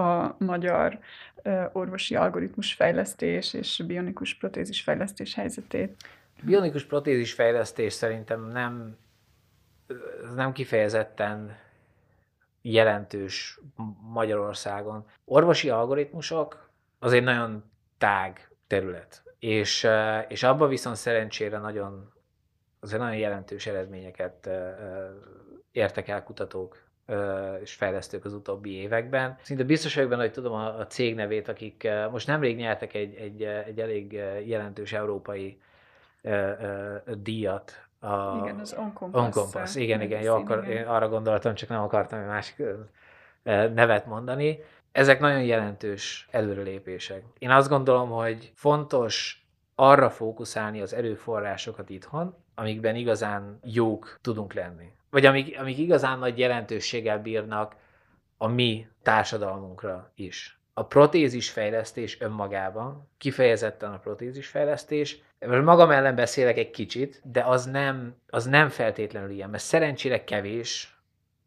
a 0.00 0.34
magyar 0.38 0.98
orvosi 1.72 2.14
algoritmus 2.14 2.72
fejlesztés 2.72 3.54
és 3.54 3.82
bionikus 3.86 4.34
protézis 4.34 4.82
fejlesztés 4.82 5.34
helyzetét? 5.34 5.96
Bionikus 6.42 6.84
protézis 6.84 7.32
fejlesztés 7.32 7.92
szerintem 7.92 8.46
nem, 8.46 8.96
nem 10.34 10.52
kifejezetten 10.52 11.56
jelentős 12.62 13.60
Magyarországon. 14.00 15.04
Orvosi 15.24 15.70
algoritmusok 15.70 16.68
az 16.98 17.12
egy 17.12 17.22
nagyon 17.22 17.64
tág 17.98 18.50
terület, 18.66 19.22
és, 19.38 19.86
és 20.28 20.42
abban 20.42 20.68
viszont 20.68 20.96
szerencsére 20.96 21.58
nagyon 21.58 22.12
azért 22.80 23.00
nagyon 23.00 23.16
jelentős 23.16 23.66
eredményeket 23.66 24.50
értek 25.72 26.08
el 26.08 26.22
kutatók 26.22 26.82
és 27.60 27.74
fejlesztők 27.74 28.24
az 28.24 28.32
utóbbi 28.32 28.74
években. 28.74 29.38
Szinte 29.42 29.64
biztos 29.64 29.94
vagyok 29.94 30.10
benne, 30.10 30.22
hogy 30.22 30.32
tudom 30.32 30.52
a, 30.52 30.78
a 30.78 30.86
cég 30.86 31.14
nevét, 31.14 31.48
akik 31.48 31.88
most 32.10 32.26
nemrég 32.26 32.56
nyertek 32.56 32.94
egy, 32.94 33.14
egy, 33.14 33.42
egy 33.42 33.80
elég 33.80 34.12
jelentős 34.46 34.92
európai 34.92 35.60
díjat. 37.06 37.88
A, 38.00 38.36
igen, 38.42 38.58
az 38.58 38.74
Oncompass. 38.78 39.22
Oncompass, 39.22 39.74
igen, 39.74 40.00
igen, 40.00 40.22
jó, 40.22 40.34
akkor 40.34 40.68
én 40.68 40.84
arra 40.84 41.08
gondoltam, 41.08 41.54
csak 41.54 41.68
nem 41.68 41.82
akartam 41.82 42.18
egy 42.18 42.26
másik 42.26 42.62
nevet 43.74 44.06
mondani. 44.06 44.58
Ezek 44.92 45.20
nagyon 45.20 45.42
jelentős 45.42 46.28
előrelépések. 46.30 47.22
Én 47.38 47.50
azt 47.50 47.68
gondolom, 47.68 48.10
hogy 48.10 48.52
fontos 48.54 49.44
arra 49.74 50.10
fókuszálni 50.10 50.80
az 50.80 50.94
erőforrásokat 50.94 51.90
itthon, 51.90 52.39
amikben 52.60 52.96
igazán 52.96 53.58
jók 53.64 54.18
tudunk 54.22 54.52
lenni. 54.52 54.92
Vagy 55.10 55.26
amik, 55.26 55.60
amik 55.60 55.78
igazán 55.78 56.18
nagy 56.18 56.38
jelentőséggel 56.38 57.18
bírnak 57.18 57.76
a 58.36 58.46
mi 58.46 58.86
társadalmunkra 59.02 60.12
is. 60.14 60.58
A 60.74 60.84
protézis 60.84 61.50
fejlesztés 61.50 62.20
önmagában, 62.20 63.08
kifejezetten 63.18 63.92
a 63.92 63.98
protézis 63.98 64.46
fejlesztés, 64.46 65.22
most 65.46 65.62
magam 65.62 65.90
ellen 65.90 66.14
beszélek 66.14 66.56
egy 66.56 66.70
kicsit, 66.70 67.20
de 67.24 67.42
az 67.42 67.64
nem, 67.64 68.14
az 68.28 68.44
nem 68.44 68.68
feltétlenül 68.68 69.30
ilyen, 69.30 69.50
mert 69.50 69.62
szerencsére 69.62 70.24
kevés 70.24 70.98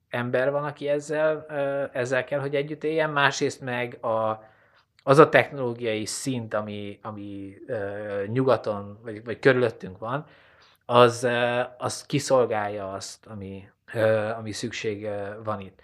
ember 0.09 0.51
van, 0.51 0.64
aki 0.64 0.88
ezzel, 0.88 1.45
ezzel 1.93 2.24
kell, 2.24 2.39
hogy 2.39 2.55
együtt 2.55 2.84
éljen, 2.84 3.09
másrészt 3.09 3.61
meg 3.61 3.97
a, 4.03 4.43
az 5.03 5.18
a 5.18 5.30
technológiai 5.30 6.05
szint, 6.05 6.53
ami, 6.53 6.99
ami 7.01 7.57
nyugaton, 8.28 8.99
vagy, 9.03 9.24
vagy 9.24 9.39
körülöttünk 9.39 9.97
van, 9.97 10.26
az, 10.86 11.28
az 11.78 12.06
kiszolgálja 12.06 12.92
azt, 12.92 13.26
ami, 13.26 13.70
ami 14.38 14.52
szükség 14.52 15.10
van 15.44 15.60
itt. 15.60 15.82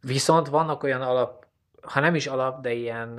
Viszont 0.00 0.48
vannak 0.48 0.82
olyan 0.82 1.02
alap, 1.02 1.46
ha 1.82 2.00
nem 2.00 2.14
is 2.14 2.26
alap, 2.26 2.60
de 2.60 2.72
ilyen, 2.72 3.18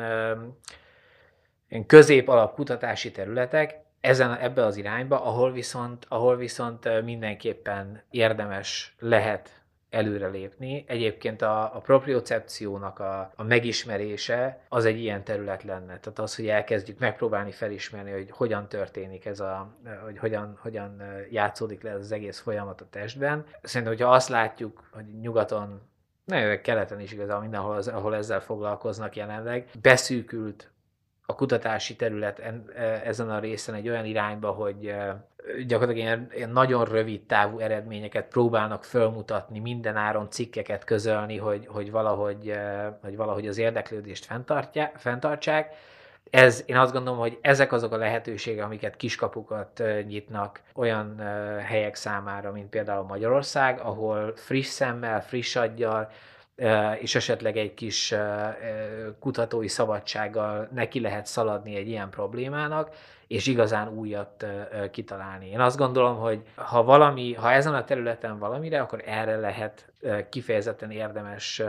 ilyen 1.69 1.85
közép-alap 1.85 2.53
kutatási 2.53 3.11
területek, 3.11 3.85
ezen, 4.01 4.37
ebbe 4.37 4.65
az 4.65 4.77
irányba, 4.77 5.23
ahol 5.23 5.51
viszont, 5.51 6.05
ahol 6.09 6.35
viszont 6.35 7.01
mindenképpen 7.03 8.03
érdemes 8.09 8.95
lehet 8.99 9.61
előrelépni. 9.89 10.83
Egyébként 10.87 11.41
a, 11.41 11.75
a 11.75 11.79
propriocepciónak 11.79 12.99
a, 12.99 13.31
a 13.35 13.43
megismerése 13.43 14.61
az 14.69 14.85
egy 14.85 14.99
ilyen 14.99 15.23
terület 15.23 15.63
lenne. 15.63 15.99
Tehát 15.99 16.19
az, 16.19 16.35
hogy 16.35 16.47
elkezdjük 16.47 16.99
megpróbálni 16.99 17.51
felismerni, 17.51 18.11
hogy 18.11 18.31
hogyan 18.31 18.69
történik 18.69 19.25
ez 19.25 19.39
a, 19.39 19.71
hogy 20.03 20.17
hogyan, 20.17 20.57
hogyan 20.61 21.01
játszódik 21.31 21.81
le 21.81 21.89
ez 21.89 21.99
az 21.99 22.11
egész 22.11 22.39
folyamat 22.39 22.81
a 22.81 22.87
testben. 22.89 23.45
Szerintem, 23.61 23.95
hogyha 23.95 24.13
azt 24.13 24.29
látjuk, 24.29 24.89
hogy 24.91 25.05
nyugaton, 25.21 25.81
nagyon 26.25 26.61
keleten 26.61 26.99
is 26.99 27.11
igazából 27.11 27.41
mindenhol, 27.41 27.75
az, 27.75 27.87
ahol 27.87 28.15
ezzel 28.15 28.41
foglalkoznak 28.41 29.15
jelenleg, 29.15 29.69
beszűkült 29.81 30.71
a 31.25 31.35
kutatási 31.35 31.95
terület 31.95 32.39
e, 32.39 33.01
ezen 33.03 33.29
a 33.29 33.39
részen 33.39 33.75
egy 33.75 33.89
olyan 33.89 34.05
irányba, 34.05 34.51
hogy 34.51 34.85
e, 34.85 35.27
gyakorlatilag 35.67 36.07
ilyen, 36.07 36.27
ilyen 36.35 36.49
nagyon 36.49 36.85
rövid 36.85 37.21
távú 37.21 37.59
eredményeket 37.59 38.27
próbálnak 38.27 38.83
fölmutatni, 38.83 39.59
minden 39.59 39.95
áron 39.95 40.29
cikkeket 40.29 40.83
közölni, 40.83 41.37
hogy, 41.37 41.67
hogy, 41.67 41.91
valahogy, 41.91 42.49
e, 42.49 42.97
hogy 43.03 43.15
valahogy 43.15 43.47
az 43.47 43.57
érdeklődést 43.57 44.27
fenntartsák. 44.95 45.75
Ez, 46.29 46.63
én 46.65 46.77
azt 46.77 46.93
gondolom, 46.93 47.19
hogy 47.19 47.37
ezek 47.41 47.71
azok 47.71 47.91
a 47.91 47.97
lehetőségek, 47.97 48.65
amiket 48.65 48.95
kiskapukat 48.95 49.83
nyitnak 50.07 50.61
olyan 50.73 51.19
helyek 51.65 51.95
számára, 51.95 52.51
mint 52.51 52.69
például 52.69 53.03
Magyarország, 53.03 53.79
ahol 53.79 54.33
friss 54.35 54.67
szemmel, 54.67 55.21
friss 55.23 55.55
aggyal, 55.55 56.09
és 56.99 57.15
esetleg 57.15 57.57
egy 57.57 57.73
kis 57.73 58.15
kutatói 59.19 59.67
szabadsággal 59.67 60.69
neki 60.73 60.99
lehet 60.99 61.25
szaladni 61.25 61.75
egy 61.75 61.87
ilyen 61.87 62.09
problémának, 62.09 62.89
és 63.27 63.47
igazán 63.47 63.87
újat 63.87 64.45
kitalálni. 64.91 65.49
Én 65.49 65.59
azt 65.59 65.77
gondolom, 65.77 66.17
hogy 66.17 66.41
ha 66.55 66.83
valami, 66.83 67.33
ha 67.33 67.51
ezen 67.51 67.73
a 67.73 67.83
területen 67.83 68.39
valamire, 68.39 68.81
akkor 68.81 69.03
erre 69.05 69.35
lehet 69.35 69.93
kifejezetten 70.29 70.91
érdemes 70.91 71.61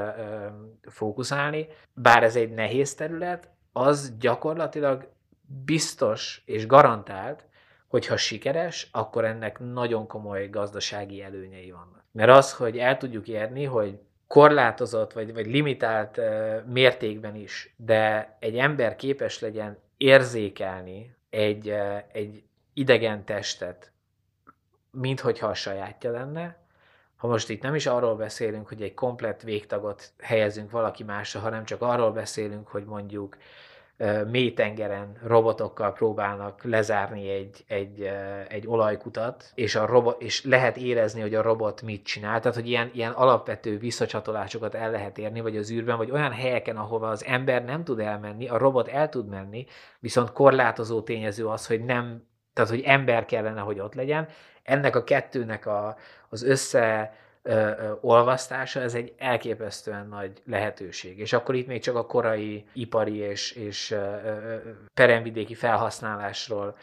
fókuszálni, 0.83 1.67
bár 1.95 2.23
ez 2.23 2.37
egy 2.37 2.51
nehéz 2.51 2.95
terület, 2.95 3.49
az 3.73 4.19
gyakorlatilag 4.19 5.09
biztos 5.65 6.43
és 6.45 6.67
garantált, 6.67 7.47
hogy 7.89 8.07
ha 8.07 8.17
sikeres, 8.17 8.89
akkor 8.93 9.25
ennek 9.25 9.59
nagyon 9.59 10.07
komoly 10.07 10.49
gazdasági 10.49 11.23
előnyei 11.23 11.71
vannak. 11.71 12.05
Mert 12.13 12.31
az, 12.31 12.55
hogy 12.55 12.79
el 12.79 12.97
tudjuk 12.97 13.29
érni, 13.29 13.65
hogy 13.65 13.99
korlátozott 14.27 15.13
vagy, 15.13 15.35
vagy 15.35 15.47
limitált 15.47 16.21
mértékben 16.67 17.35
is, 17.35 17.75
de 17.77 18.37
egy 18.41 18.57
ember 18.57 18.97
képes 18.97 19.41
legyen 19.41 19.79
érzékelni 19.97 21.17
egy, 21.31 21.68
egy 22.12 22.43
idegen 22.72 23.24
testet, 23.24 23.93
minthogyha 24.91 25.47
a 25.47 25.55
sajátja 25.55 26.11
lenne, 26.11 26.57
ha 27.16 27.26
most 27.26 27.49
itt 27.49 27.62
nem 27.62 27.74
is 27.74 27.87
arról 27.87 28.16
beszélünk, 28.16 28.68
hogy 28.68 28.83
egy 28.83 28.95
komplett 28.95 29.41
végtagot 29.43 30.12
helyezünk 30.18 30.70
valaki 30.70 31.03
másra, 31.03 31.41
hanem 31.41 31.64
csak 31.64 31.83
arról 31.83 32.12
beszélünk, 32.12 32.68
hogy 32.68 32.85
mondjuk 32.85 33.37
mélytengeren 34.30 35.18
robotokkal 35.22 35.92
próbálnak 35.92 36.64
lezárni 36.64 37.28
egy, 37.28 37.64
egy, 37.68 38.11
egy 38.49 38.66
olajkutat, 38.66 39.53
és, 39.55 39.74
a 39.74 39.86
robot, 39.86 40.22
és 40.22 40.44
lehet 40.44 40.76
érezni, 40.76 41.20
hogy 41.20 41.34
a 41.34 41.42
robot 41.42 41.82
mit 41.82 42.05
csinál. 42.05 42.40
Tehát, 42.40 42.57
hogy 42.57 42.68
ilyen, 42.68 42.90
ilyen 42.94 43.12
alapvető 43.12 43.78
visszacsatolásokat 43.78 44.74
el 44.74 44.90
lehet 44.90 45.18
érni, 45.18 45.40
vagy 45.40 45.57
az 45.57 45.70
űrben, 45.70 45.96
vagy 45.96 46.11
olyan 46.11 46.32
helyeken, 46.32 46.76
ahova 46.76 47.09
az 47.09 47.24
ember 47.24 47.64
nem 47.64 47.84
tud 47.84 47.99
elmenni, 47.99 48.49
a 48.49 48.59
robot 48.59 48.88
el 48.88 49.09
tud 49.09 49.28
menni, 49.28 49.66
viszont 50.01 50.32
korlátozó 50.32 51.03
tényező 51.03 51.46
az, 51.46 51.66
hogy 51.66 51.84
nem, 51.84 52.26
tehát, 52.53 52.70
hogy 52.70 52.82
ember 52.82 53.24
kellene, 53.24 53.61
hogy 53.61 53.80
ott 53.80 53.94
legyen. 53.94 54.28
Ennek 54.62 54.96
a 54.96 55.05
kettőnek 55.05 55.66
a, 55.66 55.96
az 56.28 56.42
össze 56.42 57.12
olvasztása, 58.01 58.80
ez 58.80 58.95
egy 58.95 59.14
elképesztően 59.18 60.09
nagy 60.09 60.43
lehetőség. 60.45 61.18
És 61.18 61.32
akkor 61.32 61.55
itt 61.55 61.66
még 61.66 61.82
csak 61.82 61.97
a 61.97 62.07
korai 62.07 62.64
ipari 62.72 63.16
és, 63.16 63.53
és 63.53 63.97
peremvidéki 64.95 65.55
felhasználásról 65.55 66.76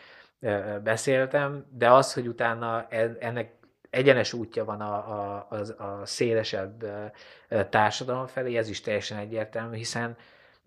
beszéltem, 0.83 1.65
de 1.69 1.91
az, 1.91 2.13
hogy 2.13 2.27
utána 2.27 2.87
ennek 3.19 3.53
egyenes 3.89 4.33
útja 4.33 4.65
van 4.65 4.81
a, 4.81 4.93
a, 4.93 5.47
a, 5.49 5.83
a 5.83 6.05
szélesebb 6.05 6.85
társadalom 7.69 8.27
felé, 8.27 8.57
ez 8.57 8.69
is 8.69 8.81
teljesen 8.81 9.17
egyértelmű, 9.17 9.75
hiszen 9.77 10.17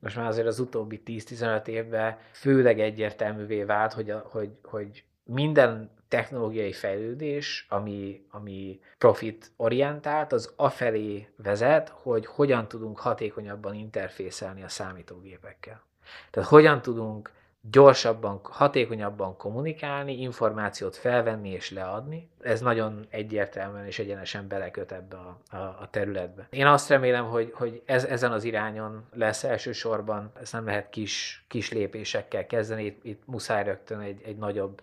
most 0.01 0.17
már 0.17 0.27
azért 0.27 0.47
az 0.47 0.59
utóbbi 0.59 1.03
10-15 1.07 1.67
évben 1.67 2.19
főleg 2.33 2.81
egyértelművé 2.81 3.63
vált, 3.63 3.93
hogy, 3.93 4.15
hogy, 4.25 4.51
hogy 4.63 5.05
minden 5.25 5.91
technológiai 6.09 6.73
fejlődés, 6.73 7.67
ami, 7.69 8.27
ami 8.31 8.81
profit 8.99 9.51
orientált, 9.57 10.33
az 10.33 10.53
afelé 10.57 11.29
vezet, 11.37 11.89
hogy 11.89 12.27
hogyan 12.27 12.69
tudunk 12.69 12.99
hatékonyabban 12.99 13.75
interfészelni 13.75 14.63
a 14.63 14.69
számítógépekkel. 14.69 15.83
Tehát 16.31 16.49
hogyan 16.49 16.83
tudunk 16.83 17.31
gyorsabban, 17.71 18.41
hatékonyabban 18.43 19.37
kommunikálni, 19.37 20.21
információt 20.21 20.97
felvenni 20.97 21.51
és 21.51 21.71
leadni. 21.71 22.31
Ez 22.41 22.61
nagyon 22.61 23.07
egyértelműen 23.11 23.87
és 23.87 23.99
egyenesen 23.99 24.49
beleköt 24.49 24.93
ebbe 24.93 25.17
a, 25.17 25.57
a, 25.57 25.57
a 25.57 25.89
területbe. 25.91 26.47
Én 26.51 26.67
azt 26.67 26.89
remélem, 26.89 27.25
hogy, 27.25 27.51
hogy 27.55 27.83
ez, 27.85 28.05
ezen 28.05 28.33
az 28.33 28.45
irányon 28.45 29.05
lesz 29.13 29.45
elsősorban, 29.45 30.33
ezt 30.41 30.53
nem 30.53 30.65
lehet 30.65 30.91
kis, 30.91 31.45
kis 31.49 31.73
lépésekkel 31.73 32.47
kezdeni, 32.47 32.85
itt, 32.85 33.05
itt 33.05 33.23
muszáj 33.27 33.65
rögtön 33.65 34.01
egy, 34.01 34.21
egy 34.25 34.37
nagyobb 34.37 34.83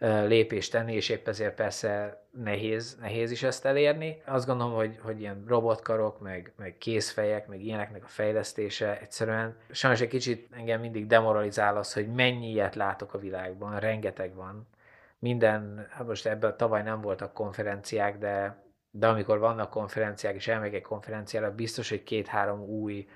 lépést 0.00 0.72
tenni, 0.72 0.94
és 0.94 1.08
épp 1.08 1.28
ezért 1.28 1.54
persze 1.54 2.22
nehéz, 2.30 2.96
nehéz 3.00 3.30
is 3.30 3.42
ezt 3.42 3.64
elérni. 3.64 4.22
Azt 4.26 4.46
gondolom, 4.46 4.74
hogy, 4.74 4.98
hogy 5.02 5.20
ilyen 5.20 5.44
robotkarok, 5.46 6.20
meg, 6.20 6.52
meg 6.56 6.78
kézfejek, 6.78 7.46
meg 7.46 7.62
ilyeneknek 7.64 8.04
a 8.04 8.08
fejlesztése 8.08 9.00
egyszerűen 9.00 9.56
sajnos 9.70 10.00
egy 10.00 10.08
kicsit 10.08 10.48
engem 10.52 10.80
mindig 10.80 11.06
demoralizál 11.06 11.76
az, 11.76 11.92
hogy 11.92 12.12
mennyi 12.12 12.50
ilyet 12.50 12.74
látok 12.74 13.14
a 13.14 13.18
világban, 13.18 13.80
rengeteg 13.80 14.34
van. 14.34 14.68
Minden, 15.18 15.86
hát 15.90 16.06
most 16.06 16.26
ebben 16.26 16.56
tavaly 16.56 16.82
nem 16.82 17.00
voltak 17.00 17.32
konferenciák, 17.32 18.18
de, 18.18 18.62
de 18.90 19.08
amikor 19.08 19.38
vannak 19.38 19.70
konferenciák, 19.70 20.34
és 20.34 20.48
elmegyek 20.48 20.74
egy 20.74 20.82
konferenciára, 20.82 21.54
biztos, 21.54 21.88
hogy 21.88 22.02
két-három 22.02 22.60
új 22.60 23.08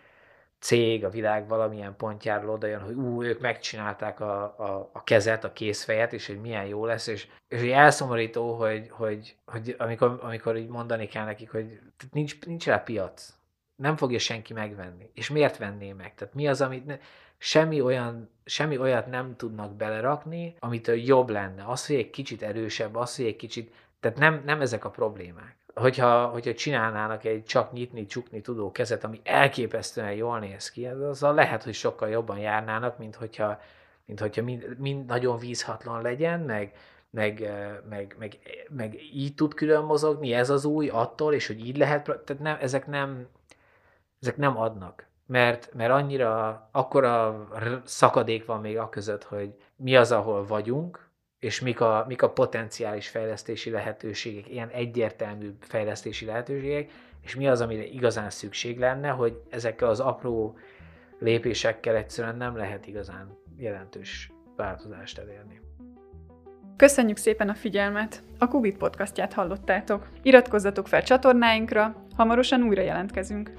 cég 0.64 1.04
a 1.04 1.10
világ 1.10 1.48
valamilyen 1.48 1.96
pontjáról 1.96 2.50
oda 2.50 2.66
jön, 2.66 2.80
hogy 2.80 2.94
ú, 2.94 3.22
ők 3.22 3.40
megcsinálták 3.40 4.20
a, 4.20 4.42
a, 4.42 4.90
a 4.92 5.04
kezet, 5.04 5.44
a 5.44 5.52
készfejet, 5.52 6.12
és 6.12 6.26
hogy 6.26 6.40
milyen 6.40 6.66
jó 6.66 6.86
lesz, 6.86 7.06
és, 7.06 7.28
és 7.48 7.60
hogy 7.60 7.70
elszomorító, 7.70 8.54
hogy, 8.54 8.88
hogy, 8.90 9.36
hogy 9.44 9.74
amikor, 9.78 10.18
amikor 10.22 10.56
így 10.56 10.68
mondani 10.68 11.06
kell 11.06 11.24
nekik, 11.24 11.50
hogy 11.50 11.80
nincs, 12.12 12.40
nincs 12.46 12.66
rá 12.66 12.78
piac, 12.78 13.34
nem 13.76 13.96
fogja 13.96 14.18
senki 14.18 14.52
megvenni. 14.52 15.10
És 15.14 15.30
miért 15.30 15.56
venné 15.56 15.92
meg? 15.92 16.14
Tehát 16.14 16.34
mi 16.34 16.48
az, 16.48 16.60
amit 16.60 16.86
ne, 16.86 16.98
semmi, 17.38 17.80
olyan, 17.80 18.30
semmi 18.44 18.78
olyat 18.78 19.06
nem 19.06 19.36
tudnak 19.36 19.76
belerakni, 19.76 20.56
amitől 20.58 20.96
jobb 20.96 21.28
lenne. 21.28 21.64
Az, 21.66 21.86
hogy 21.86 21.96
egy 21.96 22.10
kicsit 22.10 22.42
erősebb, 22.42 22.96
az, 22.96 23.16
hogy 23.16 23.26
egy 23.26 23.36
kicsit, 23.36 23.74
tehát 24.00 24.18
nem, 24.18 24.42
nem 24.44 24.60
ezek 24.60 24.84
a 24.84 24.90
problémák 24.90 25.63
hogyha, 25.74 26.26
hogyha 26.26 26.54
csinálnának 26.54 27.24
egy 27.24 27.44
csak 27.44 27.72
nyitni, 27.72 28.06
csukni 28.06 28.40
tudó 28.40 28.72
kezet, 28.72 29.04
ami 29.04 29.20
elképesztően 29.24 30.12
jól 30.12 30.38
néz 30.38 30.70
ki, 30.70 30.86
azzal 30.86 31.34
lehet, 31.34 31.62
hogy 31.62 31.74
sokkal 31.74 32.08
jobban 32.08 32.38
járnának, 32.38 32.98
mint 32.98 33.16
hogyha, 33.16 33.60
mint 34.04 34.20
hogyha 34.20 34.42
mind, 34.42 34.78
mind 34.78 35.06
nagyon 35.06 35.38
vízhatlan 35.38 36.02
legyen, 36.02 36.40
meg, 36.40 36.72
meg, 37.10 37.50
meg, 37.88 38.16
meg, 38.18 38.38
meg 38.68 38.94
így 39.14 39.34
tud 39.34 39.54
külön 39.54 39.84
mozogni, 39.84 40.32
ez 40.32 40.50
az 40.50 40.64
új 40.64 40.88
attól, 40.88 41.34
és 41.34 41.46
hogy 41.46 41.66
így 41.66 41.76
lehet, 41.76 42.04
tehát 42.04 42.38
nem, 42.38 42.56
ezek 42.60 42.86
nem, 42.86 43.26
ezek 44.20 44.36
nem 44.36 44.58
adnak. 44.58 45.06
Mert, 45.26 45.70
mert 45.74 45.92
annyira, 45.92 46.68
akkora 46.72 47.48
szakadék 47.84 48.44
van 48.44 48.60
még 48.60 48.78
a 48.78 48.88
között, 48.88 49.24
hogy 49.24 49.54
mi 49.76 49.96
az, 49.96 50.12
ahol 50.12 50.46
vagyunk, 50.46 51.03
és 51.44 51.60
mik 51.60 51.80
a, 51.80 52.04
mik 52.08 52.22
a 52.22 52.30
potenciális 52.30 53.08
fejlesztési 53.08 53.70
lehetőségek, 53.70 54.50
ilyen 54.50 54.68
egyértelmű 54.68 55.50
fejlesztési 55.60 56.24
lehetőségek, 56.24 56.90
és 57.22 57.34
mi 57.34 57.48
az, 57.48 57.60
amire 57.60 57.84
igazán 57.84 58.30
szükség 58.30 58.78
lenne, 58.78 59.08
hogy 59.08 59.42
ezekkel 59.50 59.88
az 59.88 60.00
apró 60.00 60.58
lépésekkel 61.18 61.96
egyszerűen 61.96 62.36
nem 62.36 62.56
lehet 62.56 62.86
igazán 62.86 63.38
jelentős 63.56 64.32
változást 64.56 65.18
elérni. 65.18 65.60
Köszönjük 66.76 67.16
szépen 67.16 67.48
a 67.48 67.54
figyelmet! 67.54 68.22
A 68.38 68.48
Kubit 68.48 68.76
podcastját 68.76 69.32
hallottátok. 69.32 70.08
Iratkozzatok 70.22 70.88
fel 70.88 71.02
csatornáinkra, 71.02 72.06
hamarosan 72.16 72.62
újra 72.62 72.82
jelentkezünk. 72.82 73.52